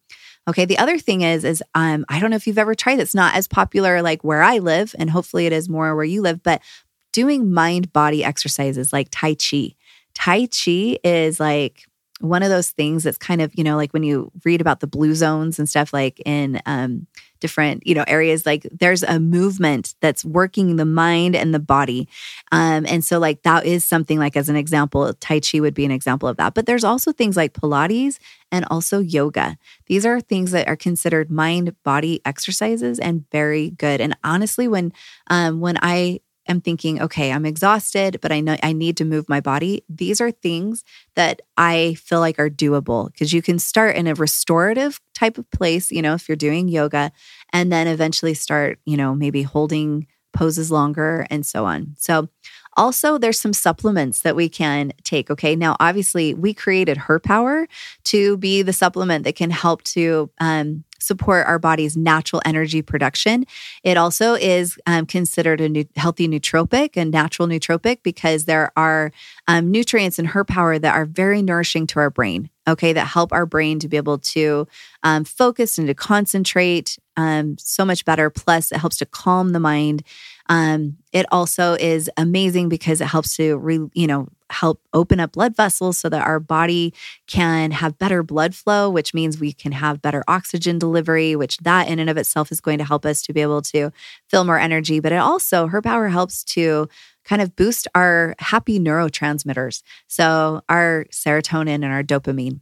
Okay. 0.47 0.65
The 0.65 0.79
other 0.79 0.97
thing 0.97 1.23
is, 1.23 1.45
is 1.45 1.61
um, 1.75 2.05
I 2.09 2.21
don't 2.21 2.31
know 2.31 2.37
if 2.37 2.47
you've 2.47 2.57
ever 2.57 2.77
tried. 2.77 3.01
It's 3.01 3.17
not 3.17 3.35
as 3.35 3.49
popular 3.49 4.01
like 4.01 4.23
where 4.23 4.43
I 4.43 4.59
live, 4.59 4.95
and 4.97 5.11
hopefully 5.11 5.47
it 5.47 5.53
is 5.53 5.69
more 5.69 5.97
where 5.97 6.05
you 6.05 6.23
live. 6.23 6.45
But 6.45 6.63
doing 7.11 7.53
mind 7.53 7.93
body 7.93 8.23
exercises 8.23 8.93
like 8.93 9.09
Tai 9.11 9.35
Chi. 9.35 9.75
Tai 10.15 10.47
Chi 10.47 10.99
is 11.03 11.41
like 11.41 11.89
one 12.21 12.43
of 12.43 12.51
those 12.51 12.71
things 12.71 13.03
that's 13.03 13.19
kind 13.19 13.41
of 13.41 13.51
you 13.55 13.65
know 13.65 13.77
like 13.77 13.93
when 13.93 14.03
you 14.03 14.31
read 14.45 14.61
about 14.61 14.81
the 14.81 14.87
blue 14.87 15.15
zones 15.15 15.59
and 15.59 15.69
stuff 15.69 15.93
like 15.93 16.21
in 16.27 16.61
um, 16.67 17.07
different 17.41 17.87
you 17.87 17.95
know 17.95 18.05
areas 18.07 18.45
like 18.45 18.67
there's 18.71 19.03
a 19.03 19.19
movement 19.19 19.95
that's 20.01 20.25
working 20.25 20.77
the 20.77 20.85
mind 20.85 21.35
and 21.35 21.55
the 21.55 21.59
body. 21.59 22.09
Um, 22.53 22.85
and 22.87 23.05
so 23.05 23.19
like 23.19 23.43
that 23.43 23.65
is 23.65 23.85
something 23.85 24.19
like 24.19 24.37
as 24.37 24.49
an 24.49 24.57
example 24.57 25.13
tai 25.15 25.41
chi 25.41 25.61
would 25.61 25.75
be 25.75 25.85
an 25.85 25.91
example 25.91 26.29
of 26.29 26.37
that. 26.37 26.55
But 26.55 26.67
there's 26.67 26.85
also 26.85 27.13
things 27.13 27.37
like 27.37 27.55
pilates 27.55 28.19
and 28.53 28.67
also 28.71 28.99
yoga. 28.99 29.57
These 29.87 30.05
are 30.05 30.21
things 30.21 30.51
that 30.51 30.69
are 30.69 30.77
considered 30.77 31.31
mind 31.31 31.75
body 31.85 32.21
exercises 32.25 32.99
and 32.99 33.25
very 33.31 33.71
good. 33.71 34.01
And 34.01 34.17
honestly 34.23 34.69
when 34.69 34.93
um, 35.29 35.61
when 35.61 35.79
i 35.83 36.21
am 36.49 36.61
thinking, 36.61 37.01
okay, 37.01 37.33
I'm 37.33 37.47
exhausted, 37.47 38.19
but 38.21 38.33
I 38.33 38.41
know 38.41 38.57
I 38.63 38.73
need 38.73 38.97
to 38.99 39.05
move 39.05 39.29
my 39.29 39.41
body. 39.41 39.85
These 39.89 40.21
are 40.21 40.31
things 40.31 40.85
that 41.15 41.41
I 41.57 41.95
feel 41.95 42.21
like 42.21 42.39
are 42.39 42.51
doable 42.51 43.13
because 43.13 43.33
you 43.33 43.43
can 43.43 43.59
start 43.59 43.97
in 43.97 44.07
a 44.07 44.15
restorative 44.15 45.01
type 45.15 45.39
of 45.39 45.51
place, 45.51 45.91
you 45.91 46.03
know, 46.03 46.15
if 46.15 46.29
you're 46.29 46.37
doing 46.37 46.69
yoga, 46.69 47.13
and 47.53 47.73
then 47.73 47.87
eventually 47.87 48.35
start, 48.35 48.79
you 48.85 48.97
know, 48.97 49.15
maybe 49.15 49.43
holding 49.43 50.07
poses 50.33 50.71
longer 50.71 51.27
and 51.31 51.45
so 51.45 51.65
on. 51.65 51.95
So, 51.99 52.29
also, 52.77 53.19
there's 53.19 53.41
some 53.41 53.53
supplements 53.53 54.21
that 54.21 54.37
we 54.37 54.49
can 54.49 54.93
take. 55.03 55.31
Okay. 55.31 55.57
Now, 55.57 55.77
obviously, 55.81 56.35
we 56.35 56.55
created 56.55 56.97
Herpower 56.97 57.67
to 58.05 58.37
be 58.37 58.63
the 58.63 58.73
supplement 58.73 59.25
that 59.25 59.37
can 59.37 59.51
help 59.51 59.83
to 59.85 60.31
um, 60.39 60.85
support 60.99 61.47
our 61.47 61.59
body's 61.59 61.97
natural 61.97 62.43
energy 62.45 62.83
production. 62.83 63.45
It 63.83 63.97
also 63.97 64.35
is 64.35 64.79
um, 64.87 65.07
considered 65.07 65.61
a 65.61 65.69
new, 65.69 65.85
healthy 65.97 66.29
nootropic, 66.29 66.97
a 66.97 67.05
natural 67.05 67.49
nootropic, 67.49 67.99
because 68.03 68.45
there 68.45 68.71
are 68.77 69.11
um, 69.49 69.71
nutrients 69.71 70.19
in 70.19 70.27
Herpower 70.27 70.79
that 70.79 70.95
are 70.95 71.07
very 71.07 71.43
nourishing 71.43 71.87
to 71.89 71.99
our 71.99 72.11
brain. 72.11 72.51
Okay, 72.69 72.93
that 72.93 73.07
help 73.07 73.33
our 73.33 73.47
brain 73.47 73.79
to 73.81 73.89
be 73.89 73.97
able 73.97 74.19
to 74.19 74.69
um, 75.03 75.25
focus 75.25 75.79
and 75.79 75.89
to 75.89 75.95
concentrate 75.95 76.99
um, 77.17 77.57
so 77.59 77.85
much 77.85 78.05
better. 78.05 78.31
Plus, 78.31 78.73
it 78.73 78.79
helps 78.79 78.97
to 78.99 79.07
calm 79.07 79.51
the 79.51 79.61
mind. 79.61 80.03
Um, 80.49 80.97
it 81.13 81.27
also 81.31 81.75
is 81.75 82.11
amazing 82.17 82.69
because 82.69 83.01
it 83.01 83.07
helps 83.07 83.37
to, 83.37 83.57
re, 83.59 83.79
you 83.95 84.07
know, 84.07 84.29
help 84.51 84.81
open 84.93 85.21
up 85.21 85.33
blood 85.33 85.57
vessels 85.57 85.97
so 85.97 86.09
that 86.09 86.27
our 86.27 86.41
body 86.41 86.93
can 87.27 87.71
have 87.71 87.99
better 87.99 88.23
blood 88.23 88.55
flow, 88.55 88.91
which 88.91 89.15
means 89.15 89.39
we 89.39 89.53
can 89.53 89.73
have 89.73 90.03
better 90.03 90.25
oxygen 90.27 90.79
delivery, 90.79 91.37
which 91.37 91.57
that 91.59 91.89
in 91.89 91.99
and 91.99 92.11
of 92.11 92.17
itself 92.17 92.51
is 92.51 92.61
going 92.61 92.79
to 92.79 92.85
help 92.85 93.07
us 93.07 93.23
to 93.23 93.33
be 93.33 93.41
able 93.41 93.63
to 93.63 93.93
feel 94.29 94.45
more 94.45 94.59
energy. 94.59 94.99
But 94.99 95.13
it 95.13 95.17
also, 95.17 95.69
Herpower 95.69 96.09
helps 96.09 96.43
to 96.45 96.89
kind 97.25 97.41
of 97.43 97.55
boost 97.55 97.87
our 97.95 98.35
happy 98.39 98.81
neurotransmitters. 98.81 99.83
So 100.09 100.63
our 100.69 101.07
serotonin 101.13 101.75
and 101.75 101.85
our 101.85 102.03
dopamine. 102.03 102.61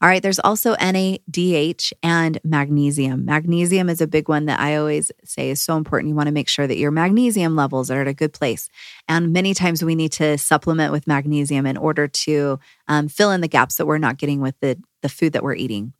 All 0.00 0.08
right, 0.08 0.22
there's 0.22 0.38
also 0.38 0.74
NADH 0.76 1.92
and 2.02 2.38
magnesium. 2.44 3.24
Magnesium 3.24 3.88
is 3.88 4.00
a 4.00 4.06
big 4.06 4.28
one 4.28 4.46
that 4.46 4.60
I 4.60 4.76
always 4.76 5.12
say 5.24 5.50
is 5.50 5.60
so 5.60 5.76
important. 5.76 6.08
You 6.08 6.14
want 6.14 6.28
to 6.28 6.32
make 6.32 6.48
sure 6.48 6.66
that 6.66 6.78
your 6.78 6.90
magnesium 6.90 7.56
levels 7.56 7.90
are 7.90 8.00
at 8.00 8.08
a 8.08 8.14
good 8.14 8.32
place. 8.32 8.68
And 9.08 9.32
many 9.32 9.54
times 9.54 9.84
we 9.84 9.94
need 9.94 10.12
to 10.12 10.38
supplement 10.38 10.92
with 10.92 11.06
magnesium 11.06 11.66
in 11.66 11.76
order 11.76 12.08
to 12.08 12.58
um, 12.88 13.08
fill 13.08 13.30
in 13.30 13.40
the 13.40 13.48
gaps 13.48 13.76
that 13.76 13.86
we're 13.86 13.98
not 13.98 14.16
getting 14.16 14.40
with 14.40 14.58
the, 14.60 14.80
the 15.02 15.08
food 15.08 15.32
that 15.34 15.42
we're 15.42 15.54
eating. 15.54 15.92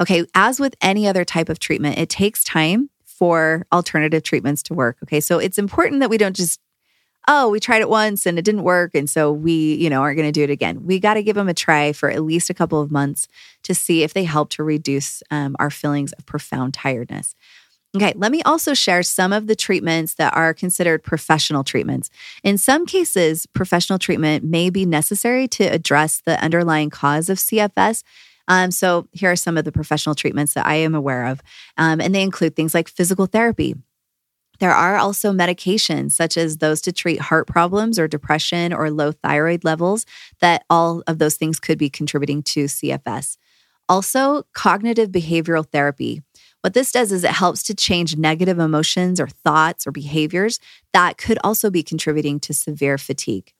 Okay, 0.00 0.24
as 0.34 0.58
with 0.58 0.74
any 0.80 1.06
other 1.06 1.24
type 1.24 1.48
of 1.48 1.58
treatment, 1.58 1.98
it 1.98 2.08
takes 2.08 2.42
time 2.42 2.90
for 3.04 3.66
alternative 3.72 4.22
treatments 4.22 4.62
to 4.64 4.74
work. 4.74 4.96
Okay, 5.04 5.20
so 5.20 5.38
it's 5.38 5.58
important 5.58 6.00
that 6.00 6.10
we 6.10 6.18
don't 6.18 6.34
just 6.34 6.58
oh, 7.28 7.48
we 7.48 7.60
tried 7.60 7.80
it 7.80 7.88
once 7.88 8.26
and 8.26 8.38
it 8.38 8.44
didn't 8.44 8.62
work. 8.64 8.94
And 8.94 9.08
so 9.08 9.32
we, 9.32 9.74
you 9.74 9.88
know, 9.88 10.02
aren't 10.02 10.16
going 10.16 10.28
to 10.28 10.32
do 10.32 10.42
it 10.42 10.50
again. 10.50 10.84
We 10.84 10.98
got 10.98 11.14
to 11.14 11.22
give 11.22 11.36
them 11.36 11.48
a 11.48 11.54
try 11.54 11.92
for 11.92 12.10
at 12.10 12.22
least 12.22 12.50
a 12.50 12.54
couple 12.54 12.80
of 12.80 12.90
months 12.90 13.28
to 13.62 13.74
see 13.74 14.02
if 14.02 14.12
they 14.12 14.24
help 14.24 14.50
to 14.50 14.64
reduce 14.64 15.22
um, 15.30 15.54
our 15.58 15.70
feelings 15.70 16.12
of 16.12 16.26
profound 16.26 16.74
tiredness. 16.74 17.34
Okay, 17.94 18.14
let 18.16 18.32
me 18.32 18.40
also 18.42 18.72
share 18.72 19.02
some 19.02 19.34
of 19.34 19.46
the 19.46 19.54
treatments 19.54 20.14
that 20.14 20.34
are 20.34 20.54
considered 20.54 21.02
professional 21.02 21.62
treatments. 21.62 22.08
In 22.42 22.56
some 22.56 22.86
cases, 22.86 23.44
professional 23.44 23.98
treatment 23.98 24.44
may 24.44 24.70
be 24.70 24.86
necessary 24.86 25.46
to 25.48 25.64
address 25.64 26.22
the 26.24 26.42
underlying 26.42 26.88
cause 26.88 27.28
of 27.28 27.36
CFS. 27.36 28.02
Um, 28.48 28.70
so, 28.70 29.08
here 29.12 29.30
are 29.30 29.36
some 29.36 29.58
of 29.58 29.66
the 29.66 29.72
professional 29.72 30.14
treatments 30.14 30.54
that 30.54 30.66
I 30.66 30.76
am 30.76 30.94
aware 30.94 31.26
of, 31.26 31.42
um, 31.76 32.00
and 32.00 32.14
they 32.14 32.22
include 32.22 32.56
things 32.56 32.74
like 32.74 32.88
physical 32.88 33.26
therapy, 33.26 33.76
there 34.62 34.72
are 34.72 34.96
also 34.96 35.32
medications, 35.32 36.12
such 36.12 36.36
as 36.36 36.58
those 36.58 36.80
to 36.82 36.92
treat 36.92 37.20
heart 37.20 37.48
problems 37.48 37.98
or 37.98 38.06
depression 38.06 38.72
or 38.72 38.92
low 38.92 39.10
thyroid 39.10 39.64
levels, 39.64 40.06
that 40.40 40.64
all 40.70 41.02
of 41.08 41.18
those 41.18 41.34
things 41.34 41.58
could 41.58 41.78
be 41.78 41.90
contributing 41.90 42.44
to 42.44 42.66
CFS. 42.66 43.38
Also, 43.88 44.44
cognitive 44.52 45.10
behavioral 45.10 45.68
therapy. 45.68 46.22
What 46.60 46.74
this 46.74 46.92
does 46.92 47.10
is 47.10 47.24
it 47.24 47.32
helps 47.32 47.64
to 47.64 47.74
change 47.74 48.16
negative 48.16 48.60
emotions 48.60 49.18
or 49.18 49.26
thoughts 49.26 49.84
or 49.84 49.90
behaviors 49.90 50.60
that 50.92 51.18
could 51.18 51.40
also 51.42 51.68
be 51.68 51.82
contributing 51.82 52.38
to 52.38 52.54
severe 52.54 52.98
fatigue. 52.98 53.52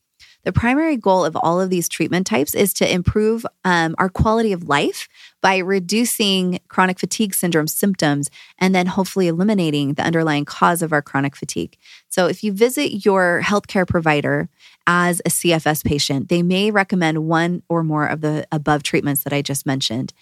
The 0.43 0.51
primary 0.51 0.97
goal 0.97 1.23
of 1.23 1.37
all 1.37 1.61
of 1.61 1.69
these 1.69 1.87
treatment 1.87 2.27
types 2.27 2.53
is 2.53 2.73
to 2.75 2.91
improve 2.91 3.45
um, 3.63 3.95
our 3.97 4.09
quality 4.09 4.51
of 4.51 4.67
life 4.67 5.07
by 5.41 5.57
reducing 5.57 6.59
chronic 6.67 6.99
fatigue 6.99 7.33
syndrome 7.33 7.67
symptoms 7.67 8.29
and 8.59 8.75
then 8.75 8.87
hopefully 8.87 9.27
eliminating 9.27 9.93
the 9.93 10.03
underlying 10.03 10.43
cause 10.43 10.81
of 10.81 10.91
our 10.91 11.01
chronic 11.01 11.35
fatigue. 11.35 11.77
So, 12.09 12.27
if 12.27 12.43
you 12.43 12.51
visit 12.51 13.05
your 13.05 13.41
healthcare 13.43 13.87
provider 13.87 14.49
as 14.85 15.21
a 15.21 15.29
CFS 15.29 15.83
patient, 15.85 16.27
they 16.27 16.43
may 16.43 16.71
recommend 16.71 17.25
one 17.25 17.63
or 17.69 17.83
more 17.83 18.05
of 18.05 18.19
the 18.19 18.45
above 18.51 18.83
treatments 18.83 19.23
that 19.23 19.33
I 19.33 19.41
just 19.41 19.65
mentioned. 19.65 20.13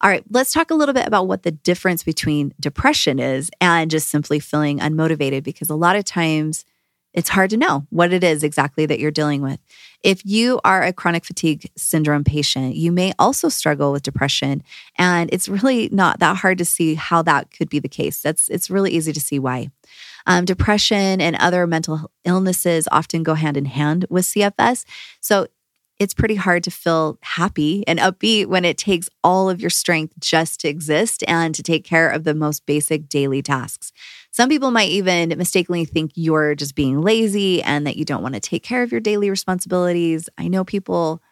All 0.00 0.08
right, 0.08 0.22
let's 0.30 0.52
talk 0.52 0.70
a 0.70 0.76
little 0.76 0.92
bit 0.92 1.08
about 1.08 1.26
what 1.26 1.42
the 1.42 1.50
difference 1.50 2.04
between 2.04 2.54
depression 2.60 3.18
is 3.18 3.50
and 3.60 3.90
just 3.90 4.08
simply 4.08 4.38
feeling 4.38 4.78
unmotivated 4.78 5.42
because 5.42 5.68
a 5.68 5.74
lot 5.74 5.96
of 5.96 6.04
times 6.04 6.64
it's 7.14 7.30
hard 7.30 7.50
to 7.50 7.56
know 7.56 7.86
what 7.90 8.12
it 8.12 8.22
is 8.22 8.44
exactly 8.44 8.86
that 8.86 8.98
you're 9.00 9.10
dealing 9.10 9.42
with. 9.42 9.60
If 10.02 10.24
you 10.24 10.60
are 10.64 10.82
a 10.82 10.92
chronic 10.92 11.24
fatigue 11.24 11.70
syndrome 11.76 12.22
patient, 12.22 12.76
you 12.76 12.92
may 12.92 13.12
also 13.18 13.48
struggle 13.48 13.92
with 13.92 14.02
depression, 14.02 14.62
and 14.96 15.28
it's 15.32 15.48
really 15.48 15.88
not 15.90 16.20
that 16.20 16.36
hard 16.36 16.58
to 16.58 16.64
see 16.64 16.94
how 16.94 17.22
that 17.22 17.50
could 17.50 17.68
be 17.68 17.78
the 17.78 17.88
case. 17.88 18.20
That's 18.20 18.48
it's 18.48 18.70
really 18.70 18.92
easy 18.92 19.12
to 19.12 19.20
see 19.20 19.38
why. 19.38 19.70
Um, 20.26 20.44
depression 20.44 21.20
and 21.20 21.36
other 21.36 21.66
mental 21.66 22.10
illnesses 22.24 22.86
often 22.92 23.22
go 23.22 23.34
hand 23.34 23.56
in 23.56 23.64
hand 23.64 24.04
with 24.10 24.26
CFS. 24.26 24.84
So 25.20 25.46
it's 25.98 26.14
pretty 26.14 26.36
hard 26.36 26.62
to 26.64 26.70
feel 26.70 27.18
happy 27.22 27.82
and 27.88 27.98
upbeat 27.98 28.46
when 28.46 28.64
it 28.64 28.78
takes 28.78 29.08
all 29.24 29.50
of 29.50 29.60
your 29.60 29.70
strength 29.70 30.14
just 30.20 30.60
to 30.60 30.68
exist 30.68 31.24
and 31.26 31.54
to 31.54 31.62
take 31.62 31.84
care 31.84 32.08
of 32.08 32.24
the 32.24 32.34
most 32.34 32.66
basic 32.66 33.08
daily 33.08 33.42
tasks. 33.42 33.90
Some 34.30 34.48
people 34.48 34.70
might 34.70 34.90
even 34.90 35.30
mistakenly 35.36 35.84
think 35.84 36.12
you're 36.14 36.54
just 36.54 36.74
being 36.74 37.00
lazy 37.00 37.62
and 37.62 37.86
that 37.86 37.96
you 37.96 38.04
don't 38.04 38.22
want 38.22 38.34
to 38.34 38.40
take 38.40 38.62
care 38.62 38.82
of 38.82 38.92
your 38.92 39.00
daily 39.00 39.30
responsibilities. 39.30 40.28
I 40.38 40.48
know 40.48 40.64
people, 40.64 41.22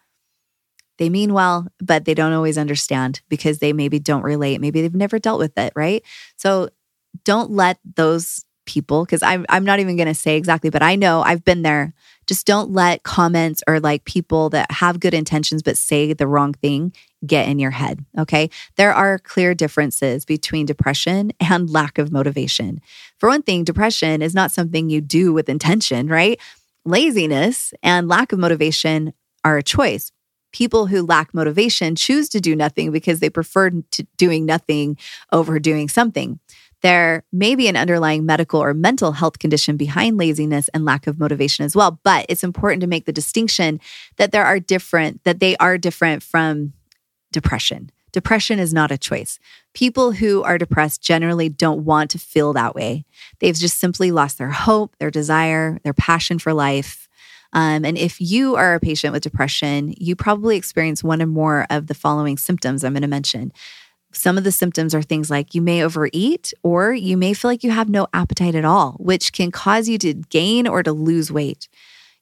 they 0.97 1.09
mean 1.09 1.33
well, 1.33 1.67
but 1.79 2.05
they 2.05 2.13
don't 2.13 2.33
always 2.33 2.57
understand 2.57 3.21
because 3.29 3.59
they 3.59 3.71
maybe 3.71 3.99
don't 3.99 4.23
relate. 4.23 4.59
Maybe 4.59 4.81
they've 4.81 4.93
never 4.93 5.19
dealt 5.19 5.39
with 5.39 5.57
it, 5.57 5.73
right? 5.75 6.03
So 6.37 6.69
don't 7.23 7.51
let 7.51 7.79
those 7.95 8.43
people, 8.65 9.05
because 9.05 9.23
I'm, 9.23 9.45
I'm 9.47 9.63
not 9.63 9.79
even 9.79 9.95
going 9.95 10.07
to 10.07 10.13
say 10.13 10.35
exactly, 10.35 10.69
but 10.69 10.83
I 10.83 10.95
know 10.95 11.21
I've 11.21 11.45
been 11.45 11.61
there 11.61 11.93
just 12.27 12.45
don't 12.45 12.71
let 12.71 13.03
comments 13.03 13.63
or 13.67 13.79
like 13.79 14.03
people 14.03 14.49
that 14.49 14.69
have 14.69 14.99
good 14.99 15.13
intentions 15.13 15.63
but 15.63 15.77
say 15.77 16.13
the 16.13 16.27
wrong 16.27 16.53
thing 16.53 16.93
get 17.25 17.47
in 17.47 17.59
your 17.59 17.71
head. 17.71 18.05
Okay. 18.17 18.49
There 18.75 18.93
are 18.93 19.17
clear 19.19 19.55
differences 19.55 20.25
between 20.25 20.65
depression 20.65 21.31
and 21.39 21.69
lack 21.69 21.97
of 21.97 22.11
motivation. 22.11 22.81
For 23.17 23.29
one 23.29 23.41
thing, 23.41 23.63
depression 23.63 24.21
is 24.21 24.35
not 24.35 24.51
something 24.51 24.89
you 24.89 25.01
do 25.01 25.33
with 25.33 25.49
intention, 25.49 26.07
right? 26.07 26.39
Laziness 26.85 27.73
and 27.81 28.07
lack 28.07 28.31
of 28.31 28.39
motivation 28.39 29.13
are 29.43 29.57
a 29.57 29.63
choice. 29.63 30.11
People 30.53 30.87
who 30.87 31.05
lack 31.05 31.33
motivation 31.33 31.95
choose 31.95 32.29
to 32.29 32.39
do 32.39 32.55
nothing 32.55 32.91
because 32.91 33.19
they 33.19 33.29
prefer 33.29 33.69
to 33.69 34.07
doing 34.17 34.45
nothing 34.45 34.97
over 35.31 35.59
doing 35.59 35.89
something. 35.89 36.39
There 36.83 37.23
may 37.31 37.55
be 37.55 37.67
an 37.67 37.75
underlying 37.75 38.25
medical 38.25 38.61
or 38.61 38.73
mental 38.73 39.13
health 39.13 39.39
condition 39.39 39.77
behind 39.77 40.17
laziness 40.17 40.69
and 40.69 40.85
lack 40.85 41.07
of 41.07 41.19
motivation 41.19 41.65
as 41.65 41.75
well, 41.75 41.99
but 42.03 42.25
it's 42.29 42.43
important 42.43 42.81
to 42.81 42.87
make 42.87 43.05
the 43.05 43.11
distinction 43.11 43.79
that 44.17 44.31
there 44.31 44.45
are 44.45 44.59
different, 44.59 45.23
that 45.23 45.39
they 45.39 45.57
are 45.57 45.77
different 45.77 46.21
from 46.21 46.73
depression. 47.41 47.91
Depression 48.11 48.57
is 48.57 48.73
not 48.73 48.91
a 48.91 48.97
choice. 48.97 49.37
People 49.73 50.11
who 50.13 50.41
are 50.41 50.57
depressed 50.57 51.03
generally 51.03 51.49
don't 51.49 51.85
want 51.85 52.09
to 52.11 52.17
feel 52.17 52.51
that 52.53 52.73
way. 52.73 53.05
They've 53.39 53.55
just 53.55 53.77
simply 53.79 54.09
lost 54.11 54.39
their 54.39 54.49
hope, 54.49 54.95
their 54.97 55.11
desire, 55.11 55.77
their 55.83 55.93
passion 55.93 56.39
for 56.39 56.51
life. 56.51 57.07
Um, 57.53 57.85
and 57.85 57.95
if 57.97 58.19
you 58.19 58.55
are 58.55 58.73
a 58.73 58.79
patient 58.79 59.13
with 59.13 59.23
depression, 59.23 59.93
you 59.97 60.15
probably 60.15 60.57
experience 60.57 61.03
one 61.03 61.21
or 61.21 61.27
more 61.27 61.67
of 61.69 61.87
the 61.87 61.93
following 61.93 62.37
symptoms 62.37 62.83
I'm 62.83 62.93
going 62.93 63.01
to 63.03 63.07
mention. 63.07 63.53
Some 64.11 64.37
of 64.37 64.43
the 64.43 64.51
symptoms 64.51 64.95
are 64.95 65.03
things 65.03 65.29
like 65.29 65.53
you 65.53 65.61
may 65.61 65.83
overeat, 65.83 66.53
or 66.63 66.93
you 66.93 67.17
may 67.17 67.33
feel 67.33 67.51
like 67.51 67.63
you 67.63 67.71
have 67.71 67.89
no 67.89 68.07
appetite 68.13 68.55
at 68.55 68.65
all, 68.65 68.93
which 68.93 69.31
can 69.31 69.51
cause 69.51 69.87
you 69.87 69.97
to 69.99 70.15
gain 70.15 70.67
or 70.67 70.81
to 70.81 70.91
lose 70.91 71.31
weight. 71.31 71.67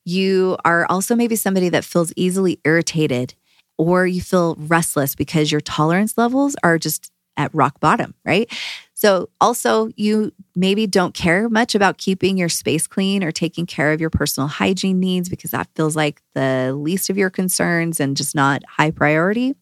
You 0.04 0.58
are 0.65 0.86
also 0.89 1.15
maybe 1.15 1.36
somebody 1.36 1.69
that 1.69 1.86
feels 1.86 2.12
easily 2.15 2.60
irritated, 2.65 3.34
or 3.78 4.08
you 4.08 4.22
feel 4.22 4.56
restless 4.58 5.16
because 5.16 5.52
your 5.52 5.62
tolerance 5.62 6.18
levels 6.18 6.56
are 6.64 6.78
just 6.78 7.12
at 7.38 7.54
rock 7.54 7.80
bottom, 7.80 8.14
right? 8.24 8.52
So, 8.94 9.30
also, 9.42 9.90
you 9.98 10.32
maybe 10.56 10.88
don't 10.88 11.14
care 11.14 11.50
much 11.50 11.76
about 11.76 11.98
keeping 11.98 12.38
your 12.38 12.48
space 12.48 12.88
clean 12.88 13.24
or 13.24 13.32
taking 13.32 13.66
care 13.66 13.92
of 13.92 14.00
your 14.00 14.10
personal 14.10 14.48
hygiene 14.48 15.00
needs 15.00 15.28
because 15.28 15.52
that 15.52 15.68
feels 15.76 15.96
like 15.96 16.22
the 16.34 16.74
least 16.74 17.10
of 17.10 17.18
your 17.18 17.30
concerns 17.30 18.00
and 18.00 18.16
just 18.16 18.36
not 18.36 18.64
high 18.68 18.92
priority. 18.92 19.54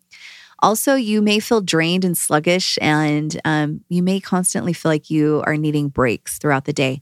Also, 0.60 0.96
you 0.96 1.22
may 1.22 1.40
feel 1.40 1.62
drained 1.62 2.06
and 2.06 2.18
sluggish, 2.18 2.78
and 2.82 3.42
um, 3.44 3.82
you 3.90 4.02
may 4.02 4.20
constantly 4.20 4.72
feel 4.72 4.92
like 4.92 5.10
you 5.10 5.44
are 5.46 5.58
needing 5.58 5.90
breaks 5.90 6.38
throughout 6.38 6.66
the 6.66 6.74
day. 6.74 7.02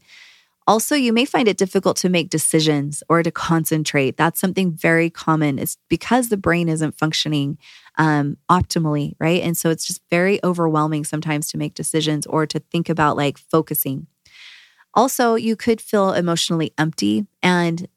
Also, 0.66 0.94
you 0.94 1.12
may 1.12 1.24
find 1.24 1.48
it 1.48 1.56
difficult 1.56 1.96
to 1.98 2.08
make 2.08 2.30
decisions 2.30 3.02
or 3.08 3.22
to 3.22 3.30
concentrate. 3.30 4.16
That's 4.16 4.40
something 4.40 4.72
very 4.72 5.10
common. 5.10 5.58
It's 5.58 5.76
because 5.88 6.28
the 6.28 6.36
brain 6.36 6.68
isn't 6.68 6.98
functioning 6.98 7.58
um, 7.98 8.36
optimally, 8.50 9.14
right? 9.18 9.42
And 9.42 9.56
so 9.56 9.70
it's 9.70 9.84
just 9.84 10.00
very 10.08 10.38
overwhelming 10.44 11.04
sometimes 11.04 11.48
to 11.48 11.58
make 11.58 11.74
decisions 11.74 12.26
or 12.26 12.46
to 12.46 12.60
think 12.60 12.88
about 12.88 13.16
like 13.16 13.38
focusing. 13.38 14.06
Also, 14.94 15.34
you 15.34 15.56
could 15.56 15.80
feel 15.80 16.12
emotionally 16.12 16.72
empty 16.78 17.26
and 17.42 17.88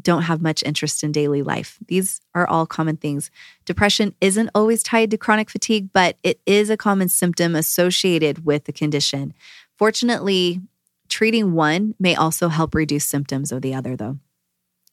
don't 0.00 0.22
have 0.22 0.40
much 0.40 0.62
interest 0.62 1.02
in 1.02 1.12
daily 1.12 1.42
life. 1.42 1.78
These 1.88 2.20
are 2.34 2.46
all 2.46 2.66
common 2.66 2.96
things. 2.96 3.30
Depression 3.64 4.14
isn't 4.20 4.50
always 4.54 4.82
tied 4.82 5.10
to 5.10 5.18
chronic 5.18 5.50
fatigue, 5.50 5.90
but 5.92 6.16
it 6.22 6.40
is 6.46 6.70
a 6.70 6.76
common 6.76 7.08
symptom 7.08 7.54
associated 7.54 8.44
with 8.44 8.64
the 8.64 8.72
condition. 8.72 9.34
Fortunately, 9.76 10.60
treating 11.08 11.52
one 11.52 11.94
may 11.98 12.14
also 12.14 12.48
help 12.48 12.74
reduce 12.74 13.04
symptoms 13.04 13.52
of 13.52 13.62
the 13.62 13.74
other, 13.74 13.96
though. 13.96 14.18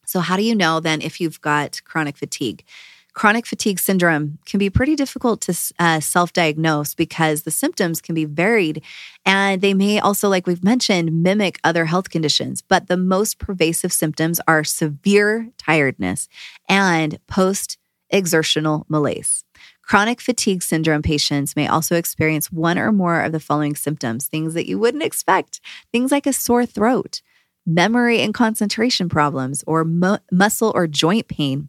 So, 0.06 0.20
how 0.20 0.36
do 0.36 0.42
you 0.42 0.54
know 0.54 0.80
then 0.80 1.02
if 1.02 1.20
you've 1.20 1.40
got 1.40 1.82
chronic 1.84 2.16
fatigue? 2.16 2.64
Chronic 3.12 3.46
fatigue 3.46 3.78
syndrome 3.78 4.38
can 4.44 4.58
be 4.58 4.68
pretty 4.68 4.94
difficult 4.94 5.40
to 5.42 5.56
uh, 5.78 6.00
self 6.00 6.34
diagnose 6.34 6.94
because 6.94 7.42
the 7.42 7.50
symptoms 7.50 8.02
can 8.02 8.14
be 8.14 8.26
varied 8.26 8.82
and 9.24 9.62
they 9.62 9.72
may 9.72 9.98
also, 9.98 10.28
like 10.28 10.46
we've 10.46 10.62
mentioned, 10.62 11.22
mimic 11.22 11.58
other 11.64 11.86
health 11.86 12.10
conditions. 12.10 12.60
But 12.60 12.88
the 12.88 12.98
most 12.98 13.38
pervasive 13.38 13.92
symptoms 13.92 14.38
are 14.46 14.64
severe 14.64 15.48
tiredness 15.56 16.28
and 16.68 17.18
post 17.26 17.78
exertional 18.10 18.84
malaise. 18.88 19.44
Chronic 19.86 20.20
fatigue 20.20 20.62
syndrome 20.62 21.02
patients 21.02 21.54
may 21.54 21.68
also 21.68 21.94
experience 21.94 22.50
one 22.50 22.76
or 22.76 22.90
more 22.90 23.20
of 23.20 23.30
the 23.30 23.38
following 23.38 23.76
symptoms, 23.76 24.26
things 24.26 24.54
that 24.54 24.66
you 24.66 24.80
wouldn't 24.80 25.04
expect, 25.04 25.60
things 25.92 26.10
like 26.10 26.26
a 26.26 26.32
sore 26.32 26.66
throat, 26.66 27.22
memory 27.64 28.20
and 28.20 28.34
concentration 28.34 29.08
problems, 29.08 29.62
or 29.64 29.84
mu- 29.84 30.18
muscle 30.32 30.72
or 30.74 30.88
joint 30.88 31.28
pain 31.28 31.68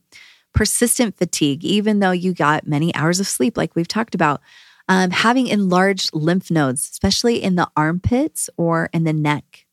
persistent 0.58 1.16
fatigue, 1.16 1.64
even 1.64 2.00
though 2.00 2.12
you 2.12 2.34
got 2.34 2.66
many 2.66 2.94
hours 2.96 3.20
of 3.20 3.28
sleep, 3.28 3.56
like 3.56 3.76
we've 3.76 3.88
talked 3.88 4.16
about. 4.16 4.42
Um, 4.90 5.12
having 5.12 5.46
enlarged 5.48 6.12
lymph 6.14 6.50
nodes, 6.50 6.90
especially 6.90 7.44
in 7.44 7.56
the 7.56 7.70
armpits 7.78 8.50
or 8.58 8.90
in 8.94 9.04
the 9.04 9.14
neck. 9.14 9.67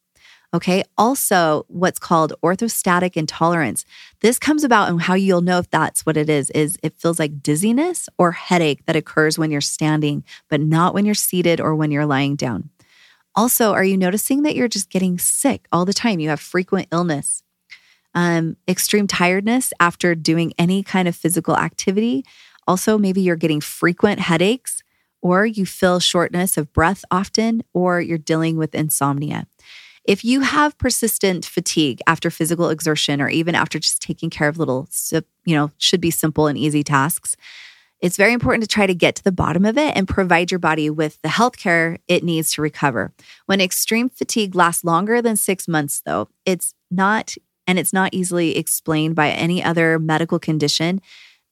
Okay. 0.54 0.84
Also, 0.96 1.66
what's 1.68 1.98
called 1.98 2.32
orthostatic 2.42 3.16
intolerance. 3.16 3.84
This 4.20 4.38
comes 4.38 4.62
about 4.62 4.88
and 4.88 5.02
how 5.02 5.14
you'll 5.14 5.40
know 5.42 5.58
if 5.58 5.68
that's 5.70 6.06
what 6.06 6.16
it 6.16 6.30
is, 6.30 6.50
is 6.50 6.78
it 6.82 6.94
feels 6.96 7.18
like 7.18 7.42
dizziness 7.42 8.08
or 8.18 8.32
headache 8.32 8.86
that 8.86 8.96
occurs 8.96 9.36
when 9.36 9.50
you're 9.50 9.60
standing, 9.60 10.24
but 10.48 10.60
not 10.60 10.94
when 10.94 11.04
you're 11.04 11.14
seated 11.14 11.60
or 11.60 11.74
when 11.74 11.90
you're 11.90 12.06
lying 12.06 12.36
down. 12.36 12.70
Also, 13.34 13.72
are 13.72 13.84
you 13.84 13.96
noticing 13.96 14.42
that 14.42 14.54
you're 14.54 14.68
just 14.68 14.90
getting 14.90 15.18
sick 15.18 15.66
all 15.72 15.84
the 15.84 15.92
time? 15.92 16.20
You 16.20 16.28
have 16.28 16.40
frequent 16.40 16.88
illness 16.92 17.42
um, 18.14 18.56
extreme 18.68 19.06
tiredness 19.08 19.72
after 19.80 20.14
doing 20.14 20.52
any 20.58 20.82
kind 20.82 21.08
of 21.08 21.16
physical 21.16 21.56
activity. 21.56 22.24
Also, 22.66 22.96
maybe 22.96 23.20
you're 23.20 23.36
getting 23.36 23.60
frequent 23.60 24.20
headaches, 24.20 24.82
or 25.20 25.44
you 25.46 25.66
feel 25.66 26.00
shortness 26.00 26.56
of 26.56 26.72
breath 26.72 27.04
often, 27.10 27.62
or 27.72 28.00
you're 28.00 28.18
dealing 28.18 28.56
with 28.56 28.74
insomnia. 28.74 29.46
If 30.04 30.24
you 30.24 30.40
have 30.40 30.76
persistent 30.76 31.46
fatigue 31.46 32.00
after 32.06 32.30
physical 32.30 32.68
exertion, 32.68 33.22
or 33.22 33.28
even 33.28 33.54
after 33.54 33.78
just 33.78 34.02
taking 34.02 34.28
care 34.28 34.48
of 34.48 34.58
little, 34.58 34.88
you 35.44 35.56
know, 35.56 35.70
should 35.78 36.00
be 36.00 36.10
simple 36.10 36.46
and 36.46 36.58
easy 36.58 36.82
tasks, 36.82 37.36
it's 38.00 38.18
very 38.18 38.34
important 38.34 38.62
to 38.62 38.68
try 38.68 38.86
to 38.86 38.94
get 38.94 39.14
to 39.14 39.24
the 39.24 39.32
bottom 39.32 39.64
of 39.64 39.78
it 39.78 39.96
and 39.96 40.06
provide 40.06 40.50
your 40.50 40.58
body 40.58 40.90
with 40.90 41.18
the 41.22 41.28
health 41.30 41.56
care 41.56 41.98
it 42.06 42.22
needs 42.22 42.52
to 42.52 42.60
recover. 42.60 43.14
When 43.46 43.62
extreme 43.62 44.10
fatigue 44.10 44.54
lasts 44.54 44.84
longer 44.84 45.22
than 45.22 45.36
six 45.36 45.66
months, 45.66 46.02
though, 46.04 46.28
it's 46.44 46.74
not 46.90 47.34
and 47.66 47.78
it's 47.78 47.94
not 47.94 48.12
easily 48.12 48.58
explained 48.58 49.14
by 49.14 49.30
any 49.30 49.64
other 49.64 49.98
medical 49.98 50.38
condition, 50.38 51.00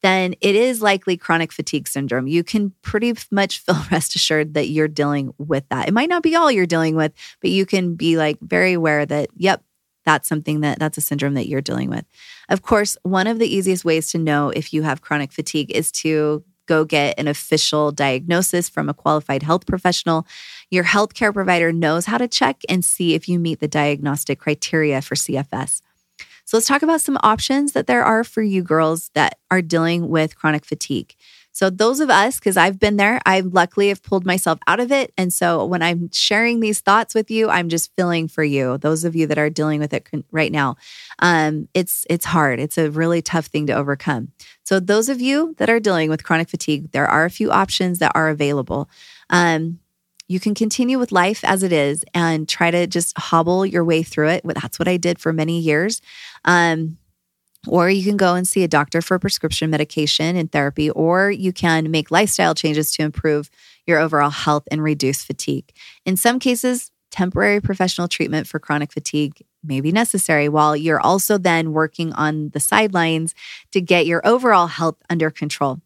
then 0.03 0.35
it 0.41 0.55
is 0.55 0.83
likely 0.83 1.17
chronic 1.17 1.53
fatigue 1.53 1.89
syndrome. 1.89 2.27
You 2.27 2.45
can 2.45 2.73
pretty 2.83 3.15
much 3.31 3.61
feel 3.61 3.77
rest 3.91 4.15
assured 4.15 4.55
that 4.55 4.69
you're 4.69 4.89
dealing 4.89 5.33
with 5.39 5.69
that. 5.71 5.89
It 5.89 5.95
might 5.95 6.09
not 6.09 6.23
be 6.23 6.35
all 6.37 6.51
you're 6.51 6.67
dealing 6.67 6.97
with, 6.97 7.13
but 7.41 7.51
you 7.51 7.65
can 7.65 7.95
be 7.95 8.17
like 8.17 8.39
very 8.41 8.73
aware 8.73 9.07
that, 9.07 9.31
yep, 9.37 9.63
that's 10.05 10.29
something 10.29 10.61
that 10.61 10.81
that's 10.81 10.99
a 10.99 11.01
syndrome 11.01 11.35
that 11.35 11.49
you're 11.49 11.61
dealing 11.61 11.89
with. 11.89 12.05
Of 12.49 12.63
course, 12.63 12.97
one 13.03 13.29
of 13.29 13.39
the 13.39 13.47
easiest 13.47 13.85
ways 13.85 14.11
to 14.11 14.19
know 14.19 14.51
if 14.51 14.73
you 14.73 14.83
have 14.83 15.01
chronic 15.01 15.33
fatigue 15.33 15.71
is 15.71 15.93
to 15.93 16.45
go 16.67 16.85
get 16.85 17.19
an 17.19 17.29
official 17.29 17.93
diagnosis 17.93 18.69
from 18.69 18.89
a 18.89 18.95
qualified 18.95 19.43
health 19.43 19.67
professional. 19.67 20.27
Your 20.71 20.85
healthcare 20.85 21.33
provider 21.33 21.73
knows 21.73 22.07
how 22.07 22.19
to 22.19 22.29
check 22.29 22.63
and 22.69 22.85
see 22.85 23.15
if 23.15 23.29
you 23.29 23.39
meet 23.39 23.61
the 23.61 23.69
diagnostic 23.69 24.39
criteria 24.39 25.03
for 25.03 25.15
CFS. 25.15 25.83
So 26.45 26.57
let's 26.57 26.67
talk 26.67 26.83
about 26.83 27.01
some 27.01 27.19
options 27.23 27.73
that 27.73 27.87
there 27.87 28.05
are 28.05 28.25
for 28.25 28.43
you 28.43 28.63
girls 28.63 29.11
that 29.15 29.39
are 29.51 29.63
dealing 29.63 30.09
with 30.09 30.37
chronic 30.37 30.65
fatigue. 30.65 31.15
So, 31.55 31.69
those 31.69 32.01
of 32.01 32.09
us, 32.09 32.39
because 32.39 32.57
I've 32.57 32.79
been 32.79 32.97
there, 32.97 33.21
I 33.27 33.41
luckily 33.41 33.89
have 33.89 34.03
pulled 34.03 34.25
myself 34.25 34.59
out 34.67 34.81
of 34.81 34.91
it. 34.91 35.13
And 35.19 35.31
so, 35.31 35.67
when 35.67 35.83
I'm 35.83 36.11
sharing 36.11 36.61
these 36.61 36.81
thoughts 36.81 37.15
with 37.15 37.31
you, 37.31 37.51
I'm 37.51 37.69
just 37.69 37.95
feeling 37.95 38.27
for 38.27 38.43
you. 38.43 38.79
Those 38.79 39.05
of 39.05 39.15
you 39.15 39.27
that 39.27 39.37
are 39.37 39.51
dealing 39.51 39.79
with 39.79 39.93
it 39.93 40.09
right 40.31 40.51
now, 40.51 40.77
um, 41.19 41.69
it's 41.75 42.07
it's 42.09 42.25
hard. 42.25 42.59
It's 42.59 42.79
a 42.79 42.91
really 42.91 43.21
tough 43.21 43.47
thing 43.47 43.67
to 43.67 43.75
overcome. 43.75 44.33
So, 44.65 44.81
those 44.81 45.11
of 45.11 45.21
you 45.21 45.55
that 45.59 45.69
are 45.69 45.79
dealing 45.79 46.09
with 46.09 46.25
chronic 46.25 46.49
fatigue, 46.49 46.91
there 46.93 47.07
are 47.07 47.27
a 47.27 47.31
few 47.31 47.51
options 47.51 47.99
that 47.99 48.13
are 48.15 48.31
available. 48.31 48.89
Um, 49.29 49.79
you 50.33 50.41
can 50.41 50.55
continue 50.55 50.99
with 50.99 51.13
life 51.13 51.45
as 51.45 51.63
it 51.63 51.73
is 51.73 52.07
and 52.15 52.49
try 52.49 52.71
to 52.71 52.87
just 52.87 53.17
hobble 53.19 53.67
your 53.67 53.85
way 53.85 54.03
through 54.03 54.29
it. 54.29 54.43
That's 54.45 54.79
what 54.79 54.89
I 54.89 54.97
did 54.97 55.19
for 55.19 55.31
many 55.31 55.59
years. 55.59 56.01
Um, 56.47 56.97
or 57.69 57.91
you 57.91 58.03
can 58.03 58.17
go 58.17 58.35
and 58.35 58.49
see 58.49 58.65
a 58.65 58.69
doctor 58.69 59.03
for 59.03 59.19
prescription 59.19 59.69
medication 59.69 60.35
and 60.35 60.51
therapy, 60.51 60.89
or 60.91 61.31
you 61.31 61.53
can 61.53 61.91
make 61.91 62.11
lifestyle 62.11 62.55
changes 62.55 62.91
to 62.93 63.03
improve 63.03 63.51
your 63.87 63.99
overall 63.99 64.31
health 64.31 64.65
and 64.71 64.83
reduce 64.83 65.23
fatigue. 65.23 65.71
In 66.07 66.17
some 66.17 66.39
cases, 66.39 66.91
temporary 67.11 67.61
professional 67.61 68.09
treatment 68.09 68.47
for 68.47 68.59
chronic 68.59 68.91
fatigue 68.91 69.45
may 69.63 69.83
be 69.83 69.93
necessary 69.93 70.49
while 70.49 70.75
you're 70.75 70.99
also 70.99 71.37
then 71.37 71.73
working 71.73 72.11
on 72.15 72.49
the 72.55 72.59
sidelines 72.59 73.35
to 73.73 73.83
get 73.83 74.07
your 74.07 74.27
overall 74.27 74.67
health 74.67 74.97
under 75.11 75.31
control. 75.31 75.79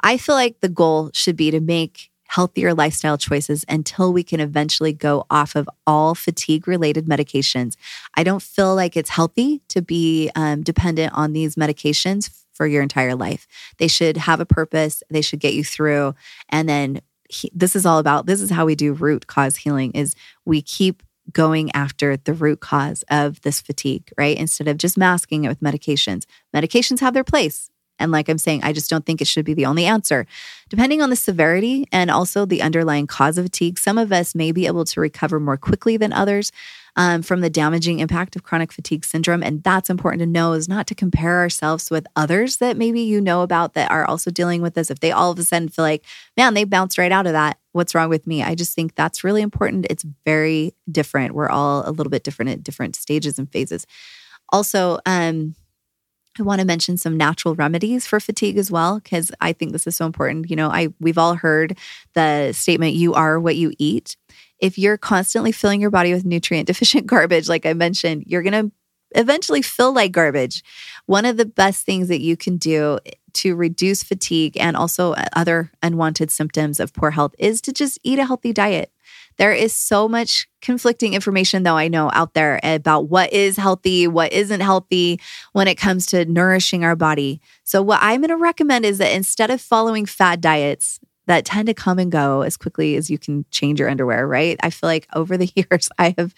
I 0.00 0.18
feel 0.18 0.36
like 0.36 0.60
the 0.60 0.68
goal 0.68 1.10
should 1.12 1.36
be 1.36 1.50
to 1.50 1.60
make 1.60 2.10
healthier 2.28 2.74
lifestyle 2.74 3.18
choices 3.18 3.64
until 3.68 4.12
we 4.12 4.22
can 4.22 4.38
eventually 4.38 4.92
go 4.92 5.26
off 5.30 5.56
of 5.56 5.68
all 5.86 6.14
fatigue 6.14 6.68
related 6.68 7.06
medications. 7.06 7.76
I 8.14 8.22
don't 8.22 8.42
feel 8.42 8.74
like 8.74 8.96
it's 8.96 9.10
healthy 9.10 9.62
to 9.68 9.82
be 9.82 10.30
um, 10.36 10.62
dependent 10.62 11.12
on 11.14 11.32
these 11.32 11.56
medications 11.56 12.30
for 12.52 12.66
your 12.66 12.82
entire 12.82 13.14
life. 13.14 13.46
They 13.78 13.88
should 13.88 14.16
have 14.16 14.40
a 14.40 14.46
purpose, 14.46 15.02
they 15.10 15.22
should 15.22 15.40
get 15.40 15.54
you 15.54 15.64
through. 15.64 16.14
And 16.48 16.68
then 16.68 17.00
he, 17.28 17.50
this 17.54 17.74
is 17.74 17.86
all 17.86 17.98
about 17.98 18.26
this 18.26 18.40
is 18.40 18.50
how 18.50 18.66
we 18.66 18.74
do 18.74 18.92
root 18.92 19.26
cause 19.26 19.56
healing 19.56 19.92
is 19.92 20.14
we 20.44 20.62
keep 20.62 21.02
going 21.32 21.70
after 21.72 22.16
the 22.16 22.32
root 22.32 22.60
cause 22.60 23.04
of 23.10 23.40
this 23.42 23.60
fatigue, 23.60 24.10
right? 24.16 24.36
Instead 24.36 24.68
of 24.68 24.78
just 24.78 24.96
masking 24.96 25.44
it 25.44 25.48
with 25.48 25.60
medications. 25.60 26.24
Medications 26.54 27.00
have 27.00 27.14
their 27.14 27.24
place. 27.24 27.70
And 27.98 28.12
like 28.12 28.28
I'm 28.28 28.38
saying, 28.38 28.60
I 28.62 28.72
just 28.72 28.90
don't 28.90 29.04
think 29.04 29.20
it 29.20 29.26
should 29.26 29.44
be 29.44 29.54
the 29.54 29.66
only 29.66 29.86
answer. 29.86 30.26
Depending 30.68 31.02
on 31.02 31.10
the 31.10 31.16
severity 31.16 31.86
and 31.92 32.10
also 32.10 32.44
the 32.44 32.62
underlying 32.62 33.06
cause 33.06 33.38
of 33.38 33.44
fatigue, 33.44 33.78
some 33.78 33.98
of 33.98 34.12
us 34.12 34.34
may 34.34 34.52
be 34.52 34.66
able 34.66 34.84
to 34.84 35.00
recover 35.00 35.40
more 35.40 35.56
quickly 35.56 35.96
than 35.96 36.12
others 36.12 36.52
um, 36.98 37.22
from 37.22 37.40
the 37.40 37.48
damaging 37.48 38.00
impact 38.00 38.34
of 38.34 38.42
chronic 38.42 38.72
fatigue 38.72 39.04
syndrome. 39.04 39.42
And 39.42 39.62
that's 39.62 39.88
important 39.88 40.20
to 40.20 40.26
know 40.26 40.52
is 40.52 40.68
not 40.68 40.88
to 40.88 40.96
compare 40.96 41.38
ourselves 41.38 41.90
with 41.90 42.06
others 42.16 42.56
that 42.56 42.76
maybe 42.76 43.00
you 43.00 43.20
know 43.20 43.42
about 43.42 43.74
that 43.74 43.90
are 43.90 44.04
also 44.04 44.32
dealing 44.32 44.62
with 44.62 44.74
this. 44.74 44.90
If 44.90 44.98
they 44.98 45.12
all 45.12 45.30
of 45.30 45.38
a 45.38 45.44
sudden 45.44 45.68
feel 45.68 45.84
like, 45.84 46.04
man, 46.36 46.54
they 46.54 46.64
bounced 46.64 46.98
right 46.98 47.12
out 47.12 47.26
of 47.26 47.32
that. 47.32 47.58
What's 47.70 47.94
wrong 47.94 48.08
with 48.08 48.26
me? 48.26 48.42
I 48.42 48.56
just 48.56 48.74
think 48.74 48.96
that's 48.96 49.22
really 49.22 49.42
important. 49.42 49.86
It's 49.88 50.04
very 50.24 50.74
different. 50.90 51.34
We're 51.34 51.48
all 51.48 51.88
a 51.88 51.92
little 51.92 52.10
bit 52.10 52.24
different 52.24 52.50
at 52.50 52.64
different 52.64 52.96
stages 52.96 53.38
and 53.38 53.50
phases. 53.50 53.86
Also, 54.50 54.98
um, 55.06 55.54
I 56.38 56.42
want 56.42 56.60
to 56.60 56.66
mention 56.66 56.96
some 56.96 57.16
natural 57.16 57.54
remedies 57.54 58.06
for 58.06 58.20
fatigue 58.20 58.58
as 58.58 58.70
well 58.70 59.00
because 59.00 59.30
I 59.40 59.52
think 59.52 59.72
this 59.72 59.86
is 59.86 59.96
so 59.96 60.06
important. 60.06 60.50
You 60.50 60.56
know, 60.56 60.68
I 60.68 60.88
we've 61.00 61.18
all 61.18 61.34
heard 61.34 61.76
the 62.14 62.52
statement 62.52 62.94
you 62.94 63.14
are 63.14 63.40
what 63.40 63.56
you 63.56 63.72
eat. 63.78 64.16
If 64.58 64.78
you're 64.78 64.98
constantly 64.98 65.52
filling 65.52 65.80
your 65.80 65.90
body 65.90 66.12
with 66.12 66.24
nutrient 66.24 66.66
deficient 66.66 67.06
garbage 67.08 67.48
like 67.48 67.66
I 67.66 67.72
mentioned, 67.72 68.24
you're 68.26 68.42
going 68.42 68.68
to 68.68 68.72
eventually 69.12 69.62
feel 69.62 69.92
like 69.92 70.12
garbage. 70.12 70.62
One 71.06 71.24
of 71.24 71.36
the 71.36 71.46
best 71.46 71.84
things 71.84 72.08
that 72.08 72.20
you 72.20 72.36
can 72.36 72.56
do 72.56 72.98
to 73.34 73.54
reduce 73.54 74.02
fatigue 74.02 74.56
and 74.58 74.76
also 74.76 75.12
uh, 75.12 75.24
other 75.34 75.70
unwanted 75.82 76.30
symptoms 76.30 76.80
of 76.80 76.92
poor 76.92 77.10
health 77.10 77.34
is 77.38 77.60
to 77.62 77.72
just 77.72 77.98
eat 78.02 78.18
a 78.18 78.26
healthy 78.26 78.52
diet. 78.52 78.92
There 79.38 79.52
is 79.52 79.72
so 79.72 80.08
much 80.08 80.48
conflicting 80.60 81.14
information, 81.14 81.62
though, 81.62 81.76
I 81.76 81.88
know 81.88 82.10
out 82.12 82.34
there 82.34 82.58
about 82.62 83.08
what 83.08 83.32
is 83.32 83.56
healthy, 83.56 84.08
what 84.08 84.32
isn't 84.32 84.60
healthy 84.60 85.20
when 85.52 85.68
it 85.68 85.76
comes 85.76 86.06
to 86.06 86.24
nourishing 86.24 86.84
our 86.84 86.96
body. 86.96 87.40
So, 87.62 87.80
what 87.80 88.00
I'm 88.02 88.20
going 88.20 88.30
to 88.30 88.36
recommend 88.36 88.84
is 88.84 88.98
that 88.98 89.14
instead 89.14 89.50
of 89.50 89.60
following 89.60 90.06
fad 90.06 90.40
diets, 90.40 90.98
that 91.28 91.44
tend 91.44 91.66
to 91.66 91.74
come 91.74 91.98
and 91.98 92.10
go 92.10 92.40
as 92.40 92.56
quickly 92.56 92.96
as 92.96 93.10
you 93.10 93.18
can 93.18 93.44
change 93.50 93.78
your 93.78 93.88
underwear, 93.88 94.26
right? 94.26 94.58
I 94.62 94.70
feel 94.70 94.88
like 94.88 95.06
over 95.14 95.36
the 95.36 95.50
years, 95.54 95.88
I 95.98 96.14
have 96.18 96.34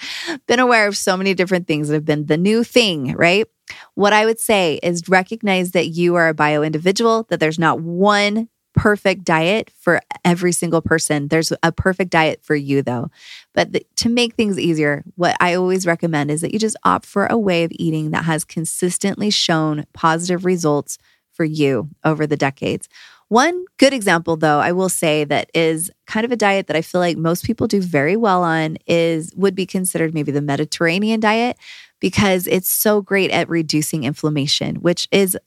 been 0.47 0.59
aware 0.59 0.87
of 0.87 0.97
so 0.97 1.17
many 1.17 1.33
different 1.33 1.67
things 1.67 1.89
that 1.89 1.95
have 1.95 2.05
been 2.05 2.27
the 2.27 2.37
new 2.37 2.63
thing, 2.65 3.15
right? 3.15 3.47
What 3.95 4.13
I 4.13 4.27
would 4.27 4.41
say 4.41 4.81
is 4.83 5.09
recognize 5.09 5.71
that 5.73 5.89
you 5.89 6.17
are 6.17 6.29
a 6.29 6.35
bio 6.35 6.63
individual, 6.63 7.25
that 7.31 7.39
there's 7.41 7.59
not 7.59 7.81
one 7.81 8.49
perfect 8.75 9.25
diet 9.25 9.71
for 9.71 10.01
every 10.25 10.53
single 10.53 10.81
person. 10.81 11.29
There's 11.29 11.53
a 11.63 11.73
perfect 11.73 12.11
diet 12.11 12.41
for 12.43 12.55
you, 12.55 12.83
though. 12.83 13.11
But 13.55 13.73
the, 13.73 13.87
to 13.97 14.09
make 14.09 14.35
things 14.35 14.59
easier, 14.59 15.05
what 15.17 15.37
I 15.41 15.55
always 15.55 15.87
recommend 15.87 16.31
is 16.31 16.41
that 16.41 16.53
you 16.53 16.59
just 16.59 16.77
opt 16.85 17.07
for 17.07 17.27
a 17.27 17.39
way 17.39 17.65
of 17.65 17.73
eating 17.75 18.11
that 18.11 18.25
has 18.25 18.45
consistently 18.45 19.31
shown 19.31 19.87
positive 19.93 20.45
results 20.45 20.99
for 21.33 21.45
you 21.45 21.89
over 22.05 22.27
the 22.27 22.37
decades. 22.37 22.89
One 23.29 23.65
good 23.79 23.93
example, 23.93 24.37
though, 24.37 24.59
I 24.59 24.73
will 24.73 24.89
say 24.89 25.23
that 25.25 25.51
is 25.55 25.89
kind 26.09 26.25
of 26.25 26.33
a 26.33 26.37
diet 26.37 26.67
that 26.67 26.77
I 26.77 26.83
feel 26.83 27.01
like 27.01 27.17
most 27.17 27.45
people 27.45 27.69
do 27.69 27.81
very 27.81 28.17
well 28.17 28.43
on 28.43 28.77
is 28.89 29.33
would 29.37 29.55
be 29.55 29.67
considered 29.67 30.13
maybe 30.13 30.33
the 30.33 30.43
Mediterranean 30.43 31.21
diet 31.21 31.57
because 32.01 32.49
it's 32.49 32.69
so 32.69 33.01
great 33.01 33.31
at 33.31 33.49
reducing 33.49 34.03
inflammation, 34.03 34.77
which 34.77 35.07
is 35.13 35.39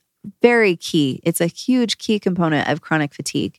very 0.42 0.76
key. 0.76 1.20
It's 1.24 1.40
a 1.40 1.46
huge 1.46 1.98
key 1.98 2.18
component 2.18 2.68
of 2.68 2.80
chronic 2.80 3.14
fatigue. 3.14 3.58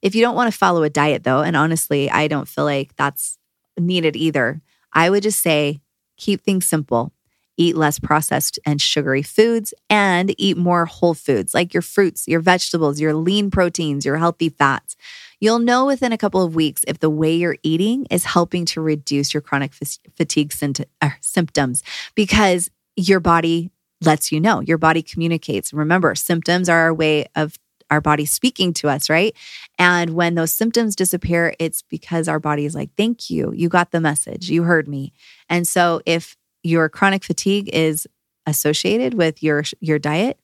If 0.00 0.14
you 0.14 0.22
don't 0.22 0.34
want 0.34 0.52
to 0.52 0.58
follow 0.58 0.82
a 0.82 0.90
diet, 0.90 1.24
though, 1.24 1.40
and 1.40 1.56
honestly, 1.56 2.10
I 2.10 2.26
don't 2.28 2.48
feel 2.48 2.64
like 2.64 2.94
that's 2.96 3.38
needed 3.78 4.16
either, 4.16 4.60
I 4.92 5.10
would 5.10 5.22
just 5.22 5.40
say 5.40 5.80
keep 6.16 6.42
things 6.42 6.66
simple. 6.66 7.12
Eat 7.58 7.76
less 7.76 7.98
processed 7.98 8.58
and 8.64 8.80
sugary 8.80 9.22
foods 9.22 9.74
and 9.90 10.34
eat 10.38 10.56
more 10.56 10.86
whole 10.86 11.14
foods 11.14 11.52
like 11.52 11.74
your 11.74 11.82
fruits, 11.82 12.26
your 12.26 12.40
vegetables, 12.40 12.98
your 12.98 13.12
lean 13.12 13.50
proteins, 13.50 14.06
your 14.06 14.16
healthy 14.16 14.48
fats. 14.48 14.96
You'll 15.38 15.58
know 15.58 15.86
within 15.86 16.12
a 16.12 16.18
couple 16.18 16.42
of 16.42 16.54
weeks 16.54 16.82
if 16.88 17.00
the 17.00 17.10
way 17.10 17.34
you're 17.34 17.58
eating 17.62 18.06
is 18.10 18.24
helping 18.24 18.64
to 18.66 18.80
reduce 18.80 19.34
your 19.34 19.42
chronic 19.42 19.72
fatigue 20.16 20.52
uh, 21.02 21.10
symptoms 21.20 21.82
because 22.14 22.70
your 22.96 23.20
body 23.20 23.70
lets 24.04 24.32
you 24.32 24.40
know. 24.40 24.60
Your 24.60 24.78
body 24.78 25.02
communicates. 25.02 25.72
Remember, 25.72 26.14
symptoms 26.14 26.68
are 26.68 26.78
our 26.78 26.94
way 26.94 27.26
of 27.34 27.56
our 27.90 28.00
body 28.00 28.24
speaking 28.24 28.72
to 28.72 28.88
us, 28.88 29.10
right? 29.10 29.36
And 29.78 30.10
when 30.10 30.34
those 30.34 30.50
symptoms 30.50 30.96
disappear, 30.96 31.54
it's 31.58 31.82
because 31.82 32.26
our 32.26 32.40
body 32.40 32.64
is 32.64 32.74
like, 32.74 32.90
thank 32.96 33.28
you. 33.28 33.52
You 33.52 33.68
got 33.68 33.90
the 33.90 34.00
message. 34.00 34.48
You 34.48 34.62
heard 34.62 34.88
me. 34.88 35.12
And 35.48 35.68
so 35.68 36.00
if 36.06 36.36
your 36.62 36.88
chronic 36.88 37.22
fatigue 37.22 37.68
is 37.72 38.06
associated 38.46 39.14
with 39.14 39.42
your 39.42 39.64
your 39.80 39.98
diet, 39.98 40.38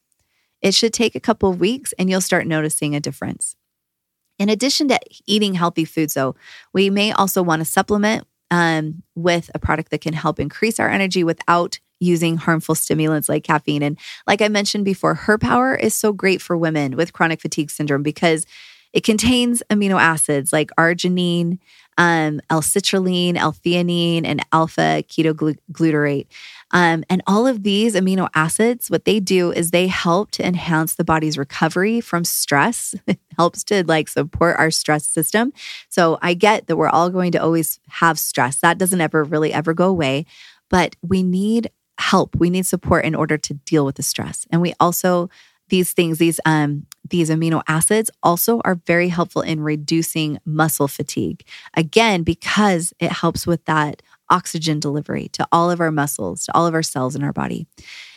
it 0.60 0.74
should 0.74 0.92
take 0.92 1.14
a 1.14 1.20
couple 1.20 1.50
of 1.50 1.60
weeks 1.60 1.94
and 1.98 2.10
you'll 2.10 2.20
start 2.20 2.46
noticing 2.46 2.94
a 2.94 3.00
difference. 3.00 3.56
In 4.38 4.48
addition 4.48 4.88
to 4.88 4.98
eating 5.26 5.54
healthy 5.54 5.84
foods, 5.84 6.14
though, 6.14 6.36
we 6.72 6.90
may 6.90 7.12
also 7.12 7.42
want 7.42 7.60
to 7.60 7.64
supplement 7.64 8.26
um, 8.50 9.02
with 9.14 9.50
a 9.54 9.58
product 9.58 9.90
that 9.90 10.00
can 10.00 10.12
help 10.14 10.38
increase 10.38 10.78
our 10.78 10.88
energy 10.88 11.24
without 11.24 11.80
using 12.00 12.36
harmful 12.36 12.74
stimulants 12.74 13.28
like 13.28 13.44
caffeine. 13.44 13.82
And 13.82 13.98
like 14.26 14.42
I 14.42 14.48
mentioned 14.48 14.84
before, 14.84 15.14
Herpower 15.14 15.74
is 15.74 15.94
so 15.94 16.12
great 16.12 16.40
for 16.40 16.56
women 16.56 16.96
with 16.96 17.12
chronic 17.12 17.40
fatigue 17.40 17.70
syndrome 17.70 18.02
because 18.02 18.46
it 18.92 19.04
contains 19.04 19.62
amino 19.70 20.00
acids 20.00 20.52
like 20.52 20.70
arginine, 20.78 21.58
um, 21.98 22.40
L-citrulline, 22.48 23.36
L-theanine, 23.36 24.24
and 24.24 24.40
alpha 24.52 25.02
ketoglutarate. 25.08 26.26
Um, 26.70 27.04
and 27.10 27.22
all 27.26 27.46
of 27.46 27.62
these 27.64 27.94
amino 27.94 28.28
acids, 28.34 28.90
what 28.90 29.04
they 29.04 29.20
do 29.20 29.52
is 29.52 29.70
they 29.70 29.88
help 29.88 30.30
to 30.32 30.46
enhance 30.46 30.94
the 30.94 31.04
body's 31.04 31.36
recovery 31.36 32.00
from 32.00 32.24
stress. 32.24 32.94
It 33.06 33.18
helps 33.44 33.62
to 33.64 33.84
like 33.86 34.08
support 34.08 34.56
our 34.58 34.70
stress 34.70 35.06
system. 35.06 35.52
So 35.88 36.18
I 36.20 36.34
get 36.34 36.66
that 36.66 36.76
we're 36.76 36.88
all 36.88 37.08
going 37.08 37.30
to 37.32 37.38
always 37.38 37.78
have 37.88 38.18
stress. 38.18 38.56
That 38.58 38.78
doesn't 38.78 39.00
ever 39.00 39.22
really 39.22 39.52
ever 39.52 39.74
go 39.74 39.88
away. 39.88 40.26
But 40.68 40.96
we 41.02 41.22
need 41.22 41.70
help. 41.98 42.36
We 42.36 42.50
need 42.50 42.66
support 42.66 43.04
in 43.04 43.14
order 43.14 43.36
to 43.36 43.54
deal 43.54 43.84
with 43.84 43.96
the 43.96 44.02
stress. 44.02 44.46
And 44.50 44.60
we 44.60 44.74
also 44.80 45.28
these 45.68 45.92
things, 45.92 46.18
these 46.18 46.40
um, 46.46 46.86
these 47.08 47.30
amino 47.30 47.62
acids 47.68 48.10
also 48.22 48.60
are 48.64 48.80
very 48.86 49.08
helpful 49.08 49.42
in 49.42 49.60
reducing 49.60 50.38
muscle 50.44 50.88
fatigue. 50.88 51.42
Again, 51.74 52.22
because 52.22 52.92
it 53.00 53.12
helps 53.12 53.46
with 53.46 53.64
that 53.66 54.02
oxygen 54.30 54.78
delivery 54.78 55.28
to 55.32 55.46
all 55.52 55.70
of 55.70 55.80
our 55.80 55.90
muscles, 55.90 56.44
to 56.44 56.54
all 56.54 56.66
of 56.66 56.74
our 56.74 56.82
cells 56.82 57.16
in 57.16 57.22
our 57.22 57.32
body. 57.32 57.66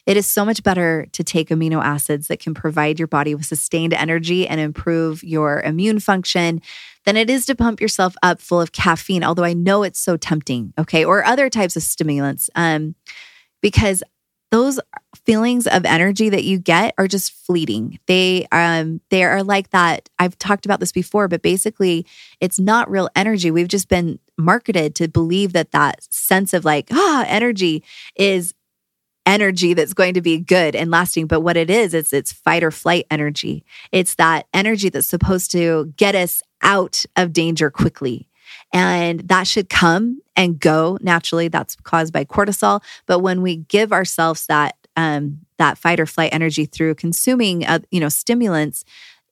It 0.05 0.17
is 0.17 0.25
so 0.25 0.43
much 0.43 0.63
better 0.63 1.07
to 1.13 1.23
take 1.23 1.49
amino 1.49 1.81
acids 1.81 2.27
that 2.27 2.39
can 2.39 2.53
provide 2.53 2.99
your 2.99 3.07
body 3.07 3.33
with 3.35 3.45
sustained 3.45 3.93
energy 3.93 4.47
and 4.47 4.59
improve 4.59 5.23
your 5.23 5.61
immune 5.61 5.99
function 5.99 6.61
than 7.05 7.15
it 7.15 7.29
is 7.29 7.45
to 7.45 7.55
pump 7.55 7.79
yourself 7.79 8.15
up 8.23 8.41
full 8.41 8.59
of 8.59 8.71
caffeine, 8.71 9.23
although 9.23 9.43
I 9.43 9.53
know 9.53 9.83
it's 9.83 9.99
so 9.99 10.17
tempting, 10.17 10.73
okay, 10.77 11.05
or 11.05 11.23
other 11.23 11.49
types 11.49 11.75
of 11.75 11.83
stimulants. 11.83 12.49
Um, 12.55 12.95
because 13.61 14.03
those 14.51 14.79
feelings 15.25 15.65
of 15.65 15.85
energy 15.85 16.29
that 16.29 16.43
you 16.43 16.59
get 16.59 16.93
are 16.97 17.07
just 17.07 17.31
fleeting. 17.31 17.99
They 18.05 18.47
um 18.51 19.01
they 19.09 19.23
are 19.23 19.43
like 19.43 19.69
that. 19.69 20.09
I've 20.19 20.37
talked 20.37 20.65
about 20.65 20.79
this 20.79 20.91
before, 20.91 21.27
but 21.27 21.41
basically 21.41 22.05
it's 22.39 22.59
not 22.59 22.91
real 22.91 23.09
energy. 23.15 23.49
We've 23.49 23.67
just 23.67 23.87
been 23.87 24.19
marketed 24.37 24.95
to 24.95 25.07
believe 25.07 25.53
that 25.53 25.71
that 25.71 26.03
sense 26.11 26.53
of 26.53 26.65
like 26.65 26.87
ah 26.91 27.23
energy 27.27 27.83
is 28.15 28.53
energy 29.25 29.73
that's 29.73 29.93
going 29.93 30.15
to 30.15 30.21
be 30.21 30.39
good 30.39 30.75
and 30.75 30.89
lasting 30.89 31.27
but 31.27 31.41
what 31.41 31.55
it 31.55 31.69
is 31.69 31.93
it's 31.93 32.11
it's 32.11 32.33
fight 32.33 32.63
or 32.63 32.71
flight 32.71 33.05
energy 33.11 33.63
it's 33.91 34.15
that 34.15 34.47
energy 34.51 34.89
that's 34.89 35.05
supposed 35.05 35.51
to 35.51 35.93
get 35.95 36.15
us 36.15 36.41
out 36.63 37.05
of 37.15 37.31
danger 37.31 37.69
quickly 37.69 38.27
and 38.73 39.21
that 39.21 39.47
should 39.47 39.69
come 39.69 40.19
and 40.35 40.59
go 40.59 40.97
naturally 41.01 41.47
that's 41.47 41.75
caused 41.77 42.13
by 42.13 42.23
cortisol 42.25 42.81
but 43.05 43.19
when 43.19 43.41
we 43.41 43.57
give 43.57 43.91
ourselves 43.93 44.45
that 44.47 44.75
um, 44.95 45.39
that 45.57 45.77
fight 45.77 45.99
or 45.99 46.05
flight 46.05 46.33
energy 46.33 46.65
through 46.65 46.95
consuming, 46.95 47.65
uh, 47.65 47.79
you 47.91 47.99
know, 47.99 48.09
stimulants, 48.09 48.83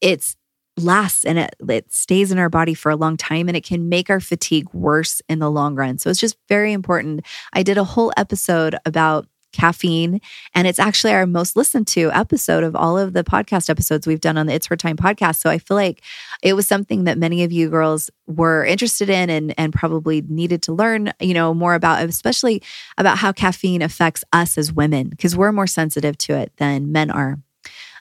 it's 0.01 0.35
lasts 0.77 1.25
and 1.25 1.37
it, 1.37 1.55
it 1.67 1.91
stays 1.91 2.31
in 2.31 2.39
our 2.39 2.49
body 2.49 2.73
for 2.73 2.89
a 2.89 2.95
long 2.95 3.17
time 3.17 3.49
and 3.49 3.57
it 3.57 3.65
can 3.65 3.89
make 3.89 4.09
our 4.09 4.21
fatigue 4.21 4.71
worse 4.73 5.21
in 5.27 5.39
the 5.39 5.51
long 5.51 5.75
run. 5.75 5.97
So 5.97 6.09
it's 6.09 6.19
just 6.19 6.37
very 6.47 6.71
important. 6.71 7.25
I 7.51 7.63
did 7.63 7.77
a 7.77 7.83
whole 7.83 8.13
episode 8.15 8.75
about 8.85 9.27
caffeine. 9.51 10.21
And 10.53 10.67
it's 10.67 10.79
actually 10.79 11.13
our 11.13 11.25
most 11.25 11.55
listened 11.55 11.87
to 11.87 12.11
episode 12.11 12.63
of 12.63 12.75
all 12.75 12.97
of 12.97 13.13
the 13.13 13.23
podcast 13.23 13.69
episodes 13.69 14.05
we've 14.05 14.21
done 14.21 14.37
on 14.37 14.45
the 14.45 14.53
It's 14.53 14.67
Her 14.67 14.75
Time 14.75 14.97
podcast. 14.97 15.37
So 15.37 15.49
I 15.49 15.57
feel 15.57 15.75
like 15.75 16.01
it 16.41 16.53
was 16.53 16.67
something 16.67 17.05
that 17.05 17.17
many 17.17 17.43
of 17.43 17.51
you 17.51 17.69
girls 17.69 18.09
were 18.27 18.65
interested 18.65 19.09
in 19.09 19.29
and, 19.29 19.53
and 19.57 19.73
probably 19.73 20.21
needed 20.21 20.61
to 20.63 20.73
learn, 20.73 21.13
you 21.19 21.33
know, 21.33 21.53
more 21.53 21.73
about, 21.73 22.07
especially 22.07 22.61
about 22.97 23.17
how 23.17 23.31
caffeine 23.31 23.81
affects 23.81 24.23
us 24.33 24.57
as 24.57 24.71
women, 24.71 25.09
because 25.09 25.35
we're 25.35 25.51
more 25.51 25.67
sensitive 25.67 26.17
to 26.19 26.35
it 26.35 26.51
than 26.57 26.91
men 26.91 27.09
are. 27.09 27.39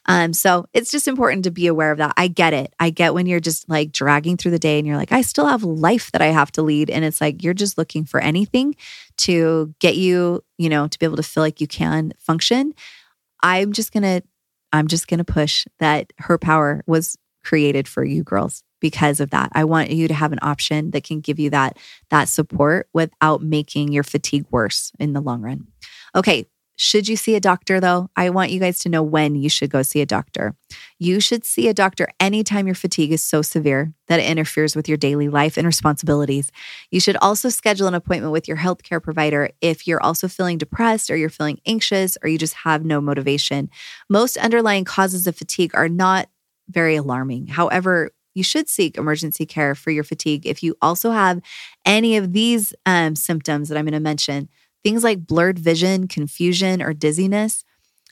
Um, 0.05 0.33
so 0.33 0.65
it's 0.73 0.89
just 0.89 1.07
important 1.07 1.43
to 1.43 1.51
be 1.51 1.67
aware 1.67 1.91
of 1.91 1.99
that. 1.99 2.13
I 2.17 2.29
get 2.29 2.53
it. 2.53 2.73
I 2.79 2.89
get 2.89 3.13
when 3.13 3.27
you're 3.27 3.39
just 3.39 3.69
like 3.69 3.91
dragging 3.91 4.37
through 4.37 4.51
the 4.51 4.57
day 4.59 4.79
and 4.79 4.87
you're 4.87 4.97
like, 4.97 5.11
I 5.11 5.21
still 5.21 5.45
have 5.45 5.63
life 5.63 6.11
that 6.13 6.21
I 6.21 6.27
have 6.27 6.51
to 6.53 6.63
lead. 6.63 6.89
And 6.89 7.05
it's 7.05 7.21
like 7.21 7.43
you're 7.43 7.53
just 7.53 7.77
looking 7.77 8.05
for 8.05 8.19
anything 8.19 8.75
to 9.19 9.73
get 9.79 9.95
you, 9.95 10.43
you 10.57 10.69
know, 10.69 10.87
to 10.87 10.99
be 10.99 11.05
able 11.05 11.17
to 11.17 11.23
feel 11.23 11.43
like 11.43 11.61
you 11.61 11.67
can 11.67 12.13
function. 12.19 12.73
I'm 13.41 13.73
just 13.73 13.91
going 13.91 14.03
to, 14.03 14.21
I'm 14.73 14.87
just 14.87 15.07
going 15.07 15.19
to 15.19 15.23
push 15.23 15.65
that 15.79 16.11
Herpower 16.19 16.83
was 16.87 17.17
created 17.43 17.87
for 17.87 18.03
you 18.03 18.23
girls 18.23 18.63
because 18.79 19.19
of 19.19 19.31
that. 19.31 19.49
I 19.53 19.63
want 19.63 19.91
you 19.91 20.07
to 20.07 20.13
have 20.13 20.31
an 20.31 20.39
option 20.41 20.91
that 20.91 21.03
can 21.03 21.19
give 21.19 21.39
you 21.39 21.49
that 21.49 21.77
that 22.09 22.29
support 22.29 22.87
without 22.93 23.41
making 23.41 23.91
your 23.91 24.03
fatigue 24.03 24.45
worse 24.51 24.91
in 24.99 25.13
the 25.13 25.21
long 25.21 25.41
run. 25.41 25.67
Okay, 26.15 26.45
should 26.81 27.09
you 27.09 27.17
see 27.17 27.35
a 27.35 27.41
doctor 27.41 27.81
though? 27.81 28.09
I 28.15 28.29
want 28.29 28.51
you 28.51 28.59
guys 28.61 28.79
to 28.79 28.89
know 28.89 29.03
when 29.03 29.35
you 29.35 29.49
should 29.49 29.69
go 29.69 29.81
see 29.81 29.99
a 29.99 30.05
doctor. 30.05 30.55
You 30.97 31.19
should 31.19 31.43
see 31.43 31.67
a 31.67 31.73
doctor 31.73 32.07
anytime 32.21 32.67
your 32.67 32.75
fatigue 32.75 33.11
is 33.11 33.21
so 33.21 33.41
severe 33.41 33.93
that 34.07 34.21
it 34.21 34.29
interferes 34.29 34.77
with 34.77 34.87
your 34.87 34.97
daily 34.97 35.27
life 35.27 35.57
and 35.57 35.67
responsibilities. 35.67 36.53
You 36.89 37.01
should 37.01 37.17
also 37.17 37.49
schedule 37.49 37.87
an 37.87 37.95
appointment 37.95 38.31
with 38.31 38.47
your 38.47 38.55
healthcare 38.55 39.03
provider 39.03 39.49
if 39.59 39.87
you're 39.87 40.01
also 40.01 40.29
feeling 40.29 40.57
depressed 40.57 41.09
or 41.09 41.17
you're 41.17 41.27
feeling 41.27 41.59
anxious 41.65 42.17
or 42.23 42.29
you 42.29 42.37
just 42.37 42.53
have 42.53 42.85
no 42.85 43.01
motivation. 43.01 43.69
Most 44.09 44.37
underlying 44.37 44.85
causes 44.85 45.27
of 45.27 45.35
fatigue 45.35 45.71
are 45.73 45.89
not 45.89 46.29
very 46.69 46.95
alarming. 46.95 47.47
However, 47.47 48.11
you 48.35 48.43
should 48.43 48.69
seek 48.69 48.97
emergency 48.97 49.45
care 49.45 49.75
for 49.75 49.91
your 49.91 50.05
fatigue 50.05 50.47
if 50.47 50.63
you 50.63 50.77
also 50.81 51.11
have 51.11 51.41
any 51.85 52.15
of 52.15 52.31
these 52.31 52.73
um, 52.85 53.17
symptoms 53.17 53.67
that 53.67 53.77
I'm 53.77 53.83
going 53.83 53.91
to 53.91 53.99
mention 53.99 54.47
things 54.83 55.03
like 55.03 55.25
blurred 55.25 55.59
vision, 55.59 56.07
confusion, 56.07 56.81
or 56.81 56.93
dizziness, 56.93 57.63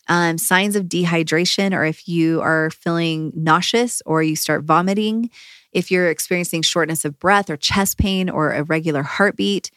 um, 0.07 0.38
signs 0.38 0.76
of 0.76 0.86
dehydration, 0.86 1.74
or 1.74 1.84
if 1.84 2.07
you 2.07 2.41
are 2.41 2.70
feeling 2.70 3.32
nauseous 3.36 4.01
or 4.05 4.24
you 4.24 4.36
start 4.36 4.63
vomiting, 4.63 5.30
if 5.72 5.91
you're 5.91 6.09
experiencing 6.09 6.61
shortness 6.61 7.05
of 7.05 7.20
breath 7.20 7.49
or 7.49 7.57
chest 7.57 7.97
pain 7.97 8.30
or 8.30 8.53
irregular 8.55 9.03
heartbeat, 9.03 9.70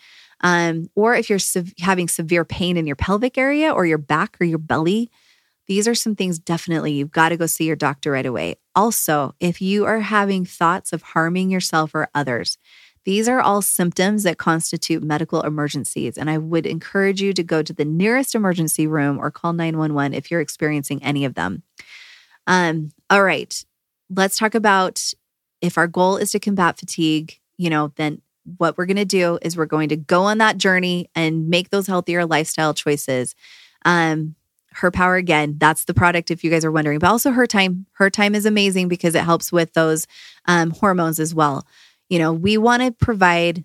um, 0.42 0.88
or 0.94 1.14
if 1.14 1.28
you're 1.28 1.38
sev- 1.38 1.74
having 1.80 2.08
severe 2.08 2.44
pain 2.44 2.76
in 2.76 2.86
your 2.86 2.96
pelvic 2.96 3.36
area 3.36 3.70
or 3.72 3.84
your 3.84 3.98
back 3.98 4.36
or 4.40 4.44
your 4.44 4.58
belly. 4.58 5.10
These 5.66 5.86
are 5.86 5.94
some 5.94 6.16
things 6.16 6.38
definitely 6.38 6.92
you've 6.92 7.12
got 7.12 7.28
to 7.28 7.36
go 7.36 7.46
see 7.46 7.64
your 7.64 7.76
doctor 7.76 8.10
right 8.10 8.26
away. 8.26 8.56
Also, 8.74 9.34
if 9.38 9.60
you 9.60 9.84
are 9.84 10.00
having 10.00 10.44
thoughts 10.44 10.92
of 10.92 11.02
harming 11.02 11.50
yourself 11.50 11.94
or 11.94 12.08
others, 12.14 12.58
these 13.10 13.26
are 13.26 13.40
all 13.40 13.60
symptoms 13.60 14.22
that 14.22 14.38
constitute 14.38 15.02
medical 15.02 15.42
emergencies, 15.42 16.16
and 16.16 16.30
I 16.30 16.38
would 16.38 16.64
encourage 16.64 17.20
you 17.20 17.32
to 17.32 17.42
go 17.42 17.60
to 17.60 17.72
the 17.72 17.84
nearest 17.84 18.36
emergency 18.36 18.86
room 18.86 19.18
or 19.18 19.32
call 19.32 19.52
911 19.52 20.14
if 20.14 20.30
you're 20.30 20.40
experiencing 20.40 21.02
any 21.02 21.24
of 21.24 21.34
them. 21.34 21.64
Um, 22.46 22.92
all 23.10 23.24
right, 23.24 23.64
let's 24.14 24.38
talk 24.38 24.54
about 24.54 25.12
if 25.60 25.76
our 25.76 25.88
goal 25.88 26.18
is 26.18 26.30
to 26.30 26.38
combat 26.38 26.78
fatigue, 26.78 27.40
you 27.56 27.68
know, 27.68 27.90
then 27.96 28.22
what 28.58 28.78
we're 28.78 28.86
going 28.86 28.96
to 28.96 29.04
do 29.04 29.40
is 29.42 29.56
we're 29.56 29.66
going 29.66 29.88
to 29.88 29.96
go 29.96 30.22
on 30.22 30.38
that 30.38 30.56
journey 30.56 31.10
and 31.16 31.48
make 31.48 31.70
those 31.70 31.88
healthier 31.88 32.24
lifestyle 32.24 32.74
choices. 32.74 33.34
Um, 33.84 34.36
Herpower 34.72 35.16
again 35.16 35.56
that's 35.58 35.86
the 35.86 35.94
product 35.94 36.30
if 36.30 36.44
you 36.44 36.50
guys 36.50 36.64
are 36.64 36.70
wondering 36.70 37.00
but 37.00 37.10
also 37.10 37.32
Hertime 37.32 37.86
her 37.94 38.08
time 38.08 38.36
is 38.36 38.46
amazing 38.46 38.86
because 38.86 39.16
it 39.16 39.24
helps 39.24 39.50
with 39.50 39.72
those 39.72 40.06
um, 40.46 40.70
hormones 40.70 41.18
as 41.18 41.34
well 41.34 41.66
you 42.10 42.18
know, 42.18 42.32
we 42.32 42.58
want 42.58 42.82
to 42.82 42.92
provide 42.92 43.64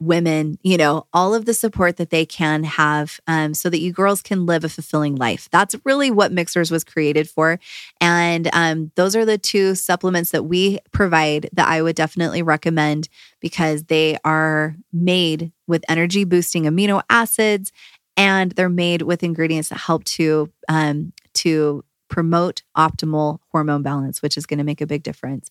women, 0.00 0.58
you 0.62 0.76
know, 0.76 1.06
all 1.12 1.34
of 1.34 1.44
the 1.44 1.54
support 1.54 1.96
that 1.96 2.10
they 2.10 2.24
can 2.24 2.62
have 2.62 3.18
um, 3.26 3.52
so 3.52 3.68
that 3.68 3.80
you 3.80 3.92
girls 3.92 4.22
can 4.22 4.46
live 4.46 4.62
a 4.62 4.68
fulfilling 4.68 5.16
life. 5.16 5.48
That's 5.50 5.74
really 5.84 6.10
what 6.10 6.32
Mixhers 6.32 6.70
was 6.70 6.84
created 6.84 7.28
for. 7.28 7.58
And 8.00 8.48
um, 8.52 8.92
those 8.94 9.16
are 9.16 9.24
the 9.24 9.38
two 9.38 9.74
supplements 9.74 10.30
that 10.30 10.44
we 10.44 10.78
provide 10.92 11.50
that 11.52 11.68
I 11.68 11.82
would 11.82 11.96
definitely 11.96 12.42
recommend 12.42 13.08
because 13.40 13.84
they 13.84 14.18
are 14.24 14.76
made 14.92 15.52
with 15.66 15.84
energy 15.88 16.24
boosting 16.24 16.64
amino 16.64 17.02
acids 17.10 17.72
and 18.16 18.52
they're 18.52 18.68
made 18.68 19.02
with 19.02 19.22
ingredients 19.24 19.68
that 19.70 19.78
help 19.78 20.04
to 20.04 20.50
um, 20.68 21.12
to 21.34 21.84
promote 22.08 22.62
optimal 22.76 23.38
hormone 23.50 23.82
balance, 23.82 24.22
which 24.22 24.36
is 24.36 24.46
going 24.46 24.58
to 24.58 24.64
make 24.64 24.80
a 24.80 24.86
big 24.86 25.02
difference 25.02 25.50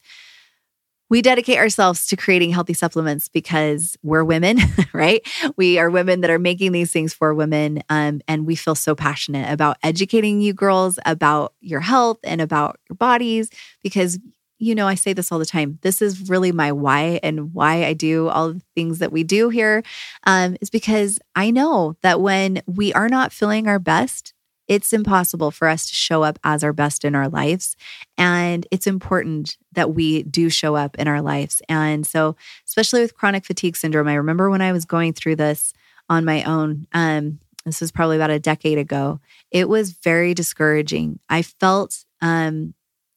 we 1.09 1.21
dedicate 1.21 1.57
ourselves 1.57 2.05
to 2.07 2.17
creating 2.17 2.51
healthy 2.51 2.73
supplements 2.73 3.29
because 3.29 3.97
we're 4.03 4.23
women, 4.23 4.59
right? 4.93 5.25
We 5.55 5.79
are 5.79 5.89
women 5.89 6.21
that 6.21 6.29
are 6.29 6.39
making 6.39 6.71
these 6.71 6.91
things 6.91 7.13
for 7.13 7.33
women. 7.33 7.81
Um, 7.89 8.21
and 8.27 8.45
we 8.45 8.55
feel 8.55 8.75
so 8.75 8.95
passionate 8.95 9.51
about 9.51 9.77
educating 9.83 10.41
you 10.41 10.53
girls 10.53 10.99
about 11.05 11.53
your 11.61 11.79
health 11.79 12.19
and 12.23 12.41
about 12.41 12.79
your 12.89 12.95
bodies 12.95 13.49
because, 13.83 14.19
you 14.59 14.75
know, 14.75 14.87
I 14.87 14.95
say 14.95 15.13
this 15.13 15.31
all 15.31 15.39
the 15.39 15.45
time. 15.45 15.79
This 15.81 16.01
is 16.01 16.29
really 16.29 16.51
my 16.51 16.71
why 16.71 17.19
and 17.23 17.53
why 17.53 17.85
I 17.85 17.93
do 17.93 18.27
all 18.27 18.53
the 18.53 18.61
things 18.75 18.99
that 18.99 19.11
we 19.11 19.23
do 19.23 19.49
here 19.49 19.83
um, 20.25 20.57
is 20.61 20.69
because 20.69 21.19
I 21.35 21.51
know 21.51 21.95
that 22.01 22.21
when 22.21 22.61
we 22.65 22.91
are 22.93 23.09
not 23.09 23.31
feeling 23.31 23.67
our 23.67 23.79
best, 23.79 24.33
it's 24.67 24.93
impossible 24.93 25.51
for 25.51 25.67
us 25.67 25.87
to 25.87 25.95
show 25.95 26.23
up 26.23 26.39
as 26.43 26.63
our 26.63 26.73
best 26.73 27.05
in 27.05 27.15
our 27.15 27.29
lives. 27.29 27.75
And 28.17 28.67
it's 28.71 28.87
important 28.87 29.57
that 29.73 29.93
we 29.93 30.23
do 30.23 30.49
show 30.49 30.75
up 30.75 30.95
in 30.97 31.07
our 31.07 31.21
lives. 31.21 31.61
And 31.69 32.05
so, 32.05 32.35
especially 32.65 33.01
with 33.01 33.15
chronic 33.15 33.45
fatigue 33.45 33.75
syndrome, 33.75 34.07
I 34.07 34.15
remember 34.15 34.49
when 34.49 34.61
I 34.61 34.71
was 34.71 34.85
going 34.85 35.13
through 35.13 35.37
this 35.37 35.73
on 36.09 36.25
my 36.25 36.43
own. 36.43 36.87
Um, 36.93 37.39
this 37.65 37.81
was 37.81 37.91
probably 37.91 38.15
about 38.15 38.29
a 38.29 38.39
decade 38.39 38.77
ago. 38.77 39.19
It 39.51 39.67
was 39.67 39.91
very 39.91 40.33
discouraging. 40.33 41.19
I 41.29 41.41
felt, 41.41 42.05
um, 42.21 42.73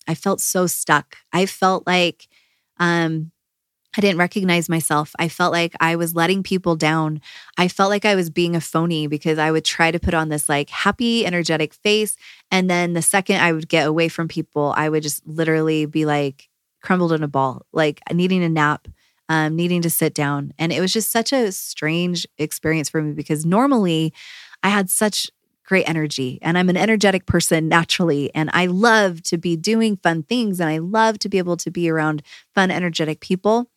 I 0.08 0.14
felt 0.14 0.40
so 0.40 0.66
stuck. 0.66 1.16
I 1.32 1.46
felt 1.46 1.86
like, 1.86 2.26
um, 2.78 3.30
I 3.96 4.00
didn't 4.00 4.18
recognize 4.18 4.68
myself. 4.68 5.12
I 5.18 5.28
felt 5.28 5.52
like 5.52 5.74
I 5.80 5.96
was 5.96 6.14
letting 6.14 6.42
people 6.44 6.76
down. 6.76 7.20
I 7.58 7.66
felt 7.66 7.90
like 7.90 8.04
I 8.04 8.14
was 8.14 8.30
being 8.30 8.54
a 8.54 8.60
phony 8.60 9.08
because 9.08 9.38
I 9.38 9.50
would 9.50 9.64
try 9.64 9.90
to 9.90 9.98
put 9.98 10.14
on 10.14 10.28
this 10.28 10.48
like 10.48 10.70
happy, 10.70 11.26
energetic 11.26 11.74
face. 11.74 12.16
And 12.52 12.70
then 12.70 12.92
the 12.92 13.02
second 13.02 13.40
I 13.40 13.52
would 13.52 13.68
get 13.68 13.88
away 13.88 14.08
from 14.08 14.28
people, 14.28 14.72
I 14.76 14.88
would 14.88 15.02
just 15.02 15.26
literally 15.26 15.86
be 15.86 16.06
like 16.06 16.48
crumbled 16.82 17.12
in 17.12 17.24
a 17.24 17.28
ball, 17.28 17.66
like 17.72 18.00
needing 18.12 18.44
a 18.44 18.48
nap, 18.48 18.86
um, 19.28 19.56
needing 19.56 19.82
to 19.82 19.90
sit 19.90 20.14
down. 20.14 20.52
And 20.58 20.72
it 20.72 20.80
was 20.80 20.92
just 20.92 21.10
such 21.10 21.32
a 21.32 21.50
strange 21.50 22.26
experience 22.38 22.88
for 22.88 23.02
me 23.02 23.12
because 23.12 23.44
normally 23.44 24.12
I 24.62 24.68
had 24.68 24.88
such 24.88 25.30
great 25.64 25.88
energy 25.88 26.36
and 26.42 26.58
I'm 26.58 26.68
an 26.68 26.76
energetic 26.76 27.26
person 27.26 27.68
naturally. 27.68 28.28
And 28.34 28.50
I 28.52 28.66
love 28.66 29.22
to 29.24 29.38
be 29.38 29.56
doing 29.56 29.96
fun 29.96 30.24
things 30.24 30.58
and 30.60 30.68
I 30.68 30.78
love 30.78 31.20
to 31.20 31.28
be 31.28 31.38
able 31.38 31.56
to 31.58 31.70
be 31.70 31.88
around 31.88 32.22
fun, 32.56 32.72
energetic 32.72 33.20
people. 33.20 33.69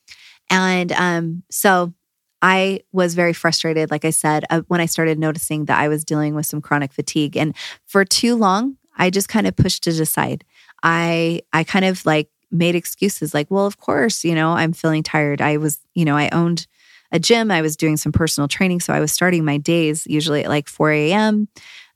And 0.50 0.92
um, 0.92 1.44
so 1.50 1.94
I 2.42 2.82
was 2.92 3.16
very 3.16 3.34
frustrated, 3.34 3.90
like 3.90 4.06
I 4.06 4.10
said, 4.10 4.44
uh, 4.50 4.62
when 4.68 4.82
I 4.82 4.86
started 4.86 5.18
noticing 5.18 5.66
that 5.66 5.80
I 5.80 5.88
was 5.88 6.04
dealing 6.04 6.36
with 6.36 6.46
some 6.46 6.62
chronic 6.62 6.92
fatigue. 6.92 7.38
And 7.38 7.56
for 7.86 8.04
too 8.04 8.36
long, 8.36 8.78
I 8.98 9.10
just 9.10 9.30
kind 9.30 9.48
of 9.48 9.56
pushed 9.56 9.88
it 9.88 10.00
aside. 10.00 10.44
I 10.84 11.42
I 11.54 11.64
kind 11.64 11.86
of 11.86 12.06
like 12.06 12.30
made 12.52 12.76
excuses 12.76 13.34
like, 13.34 13.50
well, 13.50 13.66
of 13.66 13.78
course, 13.78 14.24
you 14.24 14.36
know, 14.36 14.52
I'm 14.52 14.74
feeling 14.74 15.04
tired. 15.04 15.42
I 15.42 15.58
was, 15.58 15.80
you 15.96 16.06
know, 16.06 16.16
I 16.16 16.30
owned 16.30 16.68
a 17.12 17.20
gym. 17.20 17.50
I 17.52 17.62
was 17.62 17.78
doing 17.78 17.96
some 17.96 18.12
personal 18.12 18.48
training. 18.48 18.80
So 18.82 18.94
I 18.94 19.00
was 19.00 19.12
starting 19.12 19.46
my 19.46 19.58
days 19.58 20.06
usually 20.08 20.44
at 20.44 20.50
like 20.50 20.68
4 20.68 20.92
a.m. 20.92 21.48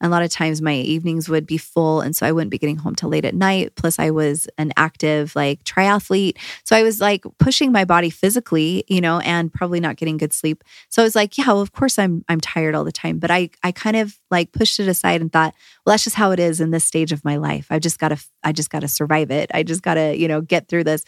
a 0.02 0.10
lot 0.10 0.22
of 0.22 0.30
times 0.30 0.62
my 0.62 0.76
evenings 0.76 1.28
would 1.28 1.48
be 1.48 1.58
full. 1.58 2.02
And 2.02 2.16
so 2.16 2.26
I 2.26 2.32
wouldn't 2.32 2.52
be 2.52 2.58
getting 2.58 2.78
home 2.78 2.96
till 2.96 3.10
late 3.10 3.26
at 3.26 3.34
night. 3.34 3.74
Plus, 3.76 3.98
I 3.98 4.12
was 4.12 4.48
an 4.58 4.72
active 4.78 5.36
like 5.36 5.64
triathlete. 5.64 6.38
So 6.64 6.76
I 6.76 6.84
was 6.84 7.02
like 7.02 7.26
pushing 7.40 7.72
my 7.72 7.84
body 7.84 8.10
physically, 8.10 8.84
you 8.88 9.02
know, 9.02 9.20
and 9.20 9.52
probably 9.52 9.80
not 9.80 9.96
getting 9.96 10.18
good 10.18 10.34
sleep. 10.34 10.64
So 10.90 11.02
I 11.02 11.06
was 11.06 11.16
like, 11.16 11.38
yeah, 11.38 11.48
well, 11.48 11.62
of 11.62 11.72
course 11.72 11.98
I'm 11.98 12.24
I'm 12.30 12.40
tired 12.40 12.76
all 12.76 12.84
the 12.84 12.92
time. 12.92 13.18
But 13.18 13.32
I 13.32 13.50
I 13.64 13.72
kind 13.72 13.96
of 13.96 14.20
like 14.30 14.52
pushed 14.52 14.80
it 14.80 14.88
aside 14.88 15.22
and 15.22 15.32
thought, 15.32 15.56
well, 15.86 15.94
that's 15.94 16.04
just 16.04 16.16
how 16.16 16.32
it 16.32 16.40
is 16.40 16.62
in 16.62 16.72
this 16.72 16.86
stage 16.86 17.12
of 17.12 17.26
my 17.26 17.38
life. 17.38 17.68
I've 17.70 17.82
just 17.82 18.00
gotta 18.00 18.24
I 18.44 18.52
just 18.52 18.70
gotta 18.70 18.88
survive 18.88 19.32
it. 19.32 19.50
I 19.54 19.64
just 19.64 19.82
gotta, 19.82 20.18
you 20.18 20.28
know, 20.28 20.42
get 20.42 20.68
through 20.68 20.84
this. 20.84 21.04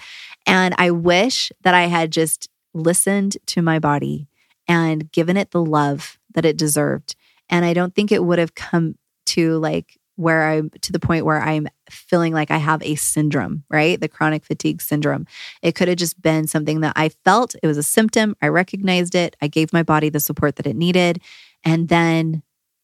And 0.47 0.73
I 0.77 0.91
wish 0.91 1.51
that 1.61 1.73
I 1.73 1.83
had 1.83 2.11
just 2.11 2.49
listened 2.73 3.37
to 3.47 3.61
my 3.61 3.79
body 3.79 4.27
and 4.67 5.11
given 5.11 5.37
it 5.37 5.51
the 5.51 5.63
love 5.63 6.19
that 6.33 6.45
it 6.45 6.57
deserved. 6.57 7.15
And 7.49 7.65
I 7.65 7.73
don't 7.73 7.93
think 7.93 8.11
it 8.11 8.23
would 8.23 8.39
have 8.39 8.55
come 8.55 8.95
to 9.27 9.57
like 9.59 9.97
where 10.15 10.49
I'm 10.49 10.69
to 10.81 10.91
the 10.91 10.99
point 10.99 11.23
where 11.23 11.41
I'm 11.41 11.69
feeling 11.89 12.33
like 12.33 12.51
I 12.51 12.57
have 12.57 12.83
a 12.83 12.95
syndrome, 12.95 13.63
right? 13.69 13.99
The 13.99 14.09
chronic 14.09 14.43
fatigue 14.43 14.81
syndrome. 14.81 15.25
It 15.61 15.75
could 15.75 15.87
have 15.87 15.97
just 15.97 16.21
been 16.21 16.45
something 16.45 16.81
that 16.81 16.93
I 16.97 17.09
felt, 17.23 17.55
it 17.63 17.67
was 17.67 17.77
a 17.77 17.83
symptom. 17.83 18.35
I 18.41 18.49
recognized 18.49 19.15
it. 19.15 19.37
I 19.41 19.47
gave 19.47 19.71
my 19.71 19.81
body 19.81 20.09
the 20.09 20.19
support 20.19 20.57
that 20.57 20.67
it 20.67 20.75
needed. 20.75 21.21
And 21.63 21.87
then 21.87 22.43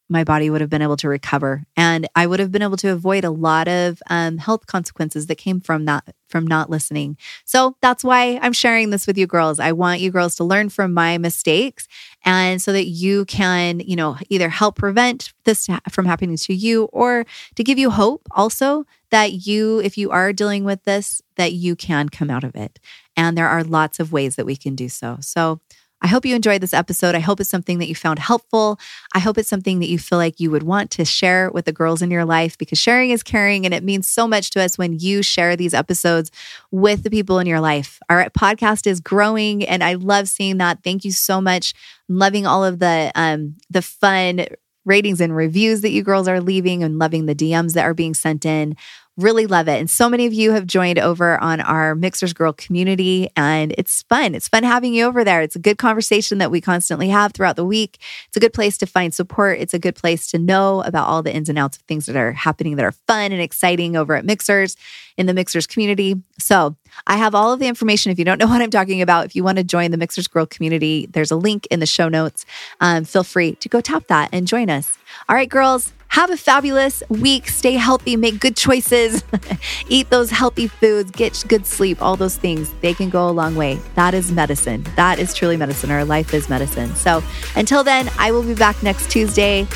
my 0.09 0.23
body 0.23 0.49
would 0.49 0.61
have 0.61 0.69
been 0.69 0.81
able 0.81 0.97
to 0.97 1.09
recover. 1.09 1.63
And 1.75 2.07
i 2.15 2.27
would 2.27 2.39
have 2.39 2.51
been 2.51 2.61
able 2.61 2.77
to 2.77 2.89
avoid 2.89 3.23
a 3.23 3.29
lot 3.31 3.67
of 3.67 4.01
um, 4.09 4.37
health 4.37 4.67
consequences 4.67 5.27
that 5.27 5.35
came 5.35 5.59
from 5.59 5.85
that 5.85 6.15
from 6.27 6.45
not 6.47 6.69
listening. 6.69 7.17
So 7.45 7.75
that's 7.81 8.03
why 8.03 8.39
i'm 8.41 8.53
sharing 8.53 8.89
this 8.89 9.07
with 9.07 9.17
you 9.17 9.27
girls. 9.27 9.59
I 9.59 9.71
want 9.71 10.01
you 10.01 10.11
girls 10.11 10.35
to 10.35 10.43
learn 10.43 10.69
from 10.69 10.93
my 10.93 11.17
mistakes 11.17 11.87
and 12.23 12.61
so 12.61 12.71
that 12.73 12.87
you 12.87 13.25
can 13.25 13.79
you 13.79 13.95
know 13.95 14.17
either 14.29 14.49
help 14.49 14.75
prevent 14.77 15.33
this 15.43 15.67
from 15.89 16.05
happening 16.05 16.37
to 16.37 16.53
you 16.53 16.85
or 16.85 17.25
to 17.55 17.63
give 17.63 17.77
you 17.77 17.89
hope 17.89 18.27
also 18.31 18.85
that 19.11 19.47
you 19.47 19.79
if 19.79 19.97
you 19.97 20.11
are 20.11 20.33
dealing 20.33 20.63
with 20.65 20.83
this 20.83 21.21
that 21.37 21.53
you 21.53 21.75
can 21.75 22.09
come 22.09 22.29
out 22.29 22.43
of 22.43 22.55
it. 22.55 22.79
And 23.17 23.37
there 23.37 23.47
are 23.47 23.63
lots 23.63 23.99
of 23.99 24.11
ways 24.11 24.35
that 24.35 24.45
we 24.45 24.55
can 24.55 24.75
do 24.75 24.89
so. 24.89 25.17
So 25.21 25.61
I 26.05 26.07
hope 26.07 26.23
you 26.23 26.35
enjoyed 26.35 26.61
this 26.61 26.75
episode. 26.75 27.15
I 27.15 27.19
hope 27.19 27.39
it's 27.39 27.49
something 27.49 27.79
that 27.79 27.87
you 27.87 27.95
found 27.95 28.19
helpful. 28.19 28.79
I 29.15 29.17
hope 29.17 29.39
it's 29.39 29.49
something 29.49 29.79
that 29.79 29.89
you 29.89 29.97
feel 29.97 30.19
like 30.19 30.39
you 30.39 30.51
would 30.51 30.61
want 30.61 30.91
to 30.91 31.03
share 31.03 31.49
with 31.49 31.65
the 31.65 31.71
girls 31.71 32.03
in 32.03 32.11
your 32.11 32.25
life 32.25 32.59
because 32.59 32.77
sharing 32.77 33.09
is 33.09 33.23
caring 33.23 33.65
and 33.65 33.73
it 33.73 33.83
means 33.83 34.07
so 34.07 34.27
much 34.27 34.51
to 34.51 34.61
us 34.61 34.77
when 34.77 34.99
you 34.99 35.23
share 35.23 35.55
these 35.55 35.73
episodes 35.73 36.29
with 36.69 37.01
the 37.01 37.09
people 37.09 37.39
in 37.39 37.47
your 37.47 37.59
life. 37.59 37.99
Our 38.07 38.29
podcast 38.29 38.85
is 38.85 39.01
growing 39.01 39.65
and 39.65 39.83
I 39.83 39.95
love 39.95 40.29
seeing 40.29 40.59
that. 40.59 40.83
Thank 40.83 41.05
you 41.05 41.11
so 41.11 41.41
much. 41.41 41.73
I'm 42.07 42.19
loving 42.19 42.45
all 42.45 42.63
of 42.63 42.77
the 42.77 43.11
um 43.15 43.55
the 43.71 43.81
fun 43.81 44.45
ratings 44.85 45.19
and 45.19 45.35
reviews 45.35 45.81
that 45.81 45.89
you 45.89 46.03
girls 46.03 46.27
are 46.27 46.39
leaving 46.39 46.83
and 46.83 46.99
loving 46.99 47.25
the 47.25 47.33
DMs 47.33 47.73
that 47.73 47.83
are 47.83 47.95
being 47.95 48.13
sent 48.13 48.45
in. 48.45 48.75
Really 49.17 49.47
love 49.47 49.69
it. 49.69 49.79
And 49.79 49.89
so 49.89 50.09
many 50.09 50.25
of 50.25 50.33
you 50.33 50.51
have 50.51 50.67
joined 50.67 50.99
over 50.99 51.37
on 51.41 51.61
our 51.61 51.95
Mixhers 51.95 52.35
Girl 52.35 52.51
community, 52.51 53.29
and 53.37 53.73
it's 53.77 54.01
fun. 54.01 54.35
It's 54.35 54.49
fun 54.49 54.63
having 54.63 54.93
you 54.93 55.05
over 55.05 55.23
there. 55.23 55.41
It's 55.41 55.55
a 55.55 55.59
good 55.59 55.77
conversation 55.77 56.39
that 56.39 56.51
we 56.51 56.59
constantly 56.59 57.07
have 57.07 57.31
throughout 57.31 57.55
the 57.55 57.63
week. 57.63 57.97
It's 58.27 58.35
a 58.35 58.41
good 58.41 58.51
place 58.51 58.77
to 58.79 58.85
find 58.85 59.13
support. 59.13 59.59
It's 59.59 59.73
a 59.73 59.79
good 59.79 59.95
place 59.95 60.27
to 60.31 60.37
know 60.37 60.81
about 60.81 61.07
all 61.07 61.23
the 61.23 61.33
ins 61.33 61.47
and 61.47 61.57
outs 61.57 61.77
of 61.77 61.83
things 61.83 62.07
that 62.07 62.17
are 62.17 62.33
happening 62.33 62.75
that 62.75 62.83
are 62.83 62.91
fun 62.91 63.31
and 63.31 63.41
exciting 63.41 63.95
over 63.95 64.15
at 64.15 64.25
Mixhers 64.25 64.75
in 65.15 65.27
the 65.27 65.33
Mixhers 65.33 65.65
community. 65.65 66.21
So 66.37 66.75
I 67.07 67.15
have 67.15 67.33
all 67.33 67.53
of 67.53 67.59
the 67.59 67.67
information. 67.67 68.11
If 68.11 68.19
you 68.19 68.25
don't 68.25 68.37
know 68.37 68.47
what 68.49 68.61
I'm 68.61 68.69
talking 68.69 69.01
about, 69.01 69.25
if 69.25 69.33
you 69.33 69.45
want 69.45 69.59
to 69.59 69.63
join 69.63 69.91
the 69.91 69.97
Mixhers 69.97 70.29
Girl 70.29 70.45
community, 70.45 71.05
there's 71.05 71.31
a 71.31 71.37
link 71.37 71.67
in 71.71 71.79
the 71.79 71.85
show 71.85 72.09
notes. 72.09 72.45
Um, 72.81 73.05
feel 73.05 73.23
free 73.23 73.55
to 73.55 73.69
go 73.69 73.79
tap 73.79 74.07
that 74.07 74.29
and 74.33 74.45
join 74.45 74.69
us. 74.69 74.97
All 75.29 75.35
right, 75.37 75.47
girls, 75.47 75.93
have 76.15 76.29
a 76.29 76.37
fabulous 76.37 77.03
week. 77.09 77.45
Stay 77.49 77.73
healthy, 77.73 78.15
make 78.15 78.39
good 78.39 78.55
choices, 78.55 79.21
eat 79.89 80.09
those 80.09 80.31
healthy 80.31 80.65
foods, 80.65 81.11
get 81.11 81.43
good 81.49 81.65
sleep, 81.65 82.01
all 82.01 82.15
those 82.15 82.37
things. 82.37 82.71
They 82.79 82.93
can 82.93 83.09
go 83.09 83.27
a 83.27 83.31
long 83.31 83.53
way. 83.55 83.79
That 83.95 84.13
is 84.13 84.31
medicine. 84.31 84.85
That 84.95 85.19
is 85.19 85.33
truly 85.33 85.57
medicine. 85.57 85.91
Our 85.91 86.05
life 86.05 86.33
is 86.33 86.47
medicine. 86.47 86.95
So 86.95 87.21
until 87.57 87.83
then, 87.83 88.09
I 88.17 88.31
will 88.31 88.43
be 88.43 88.55
back 88.55 88.81
next 88.81 89.11
Tuesday. 89.11 89.67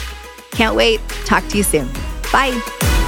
Can't 0.52 0.78
wait. 0.78 1.02
Talk 1.26 1.46
to 1.50 1.58
you 1.58 1.64
soon. 1.64 1.90
Bye. 2.32 2.99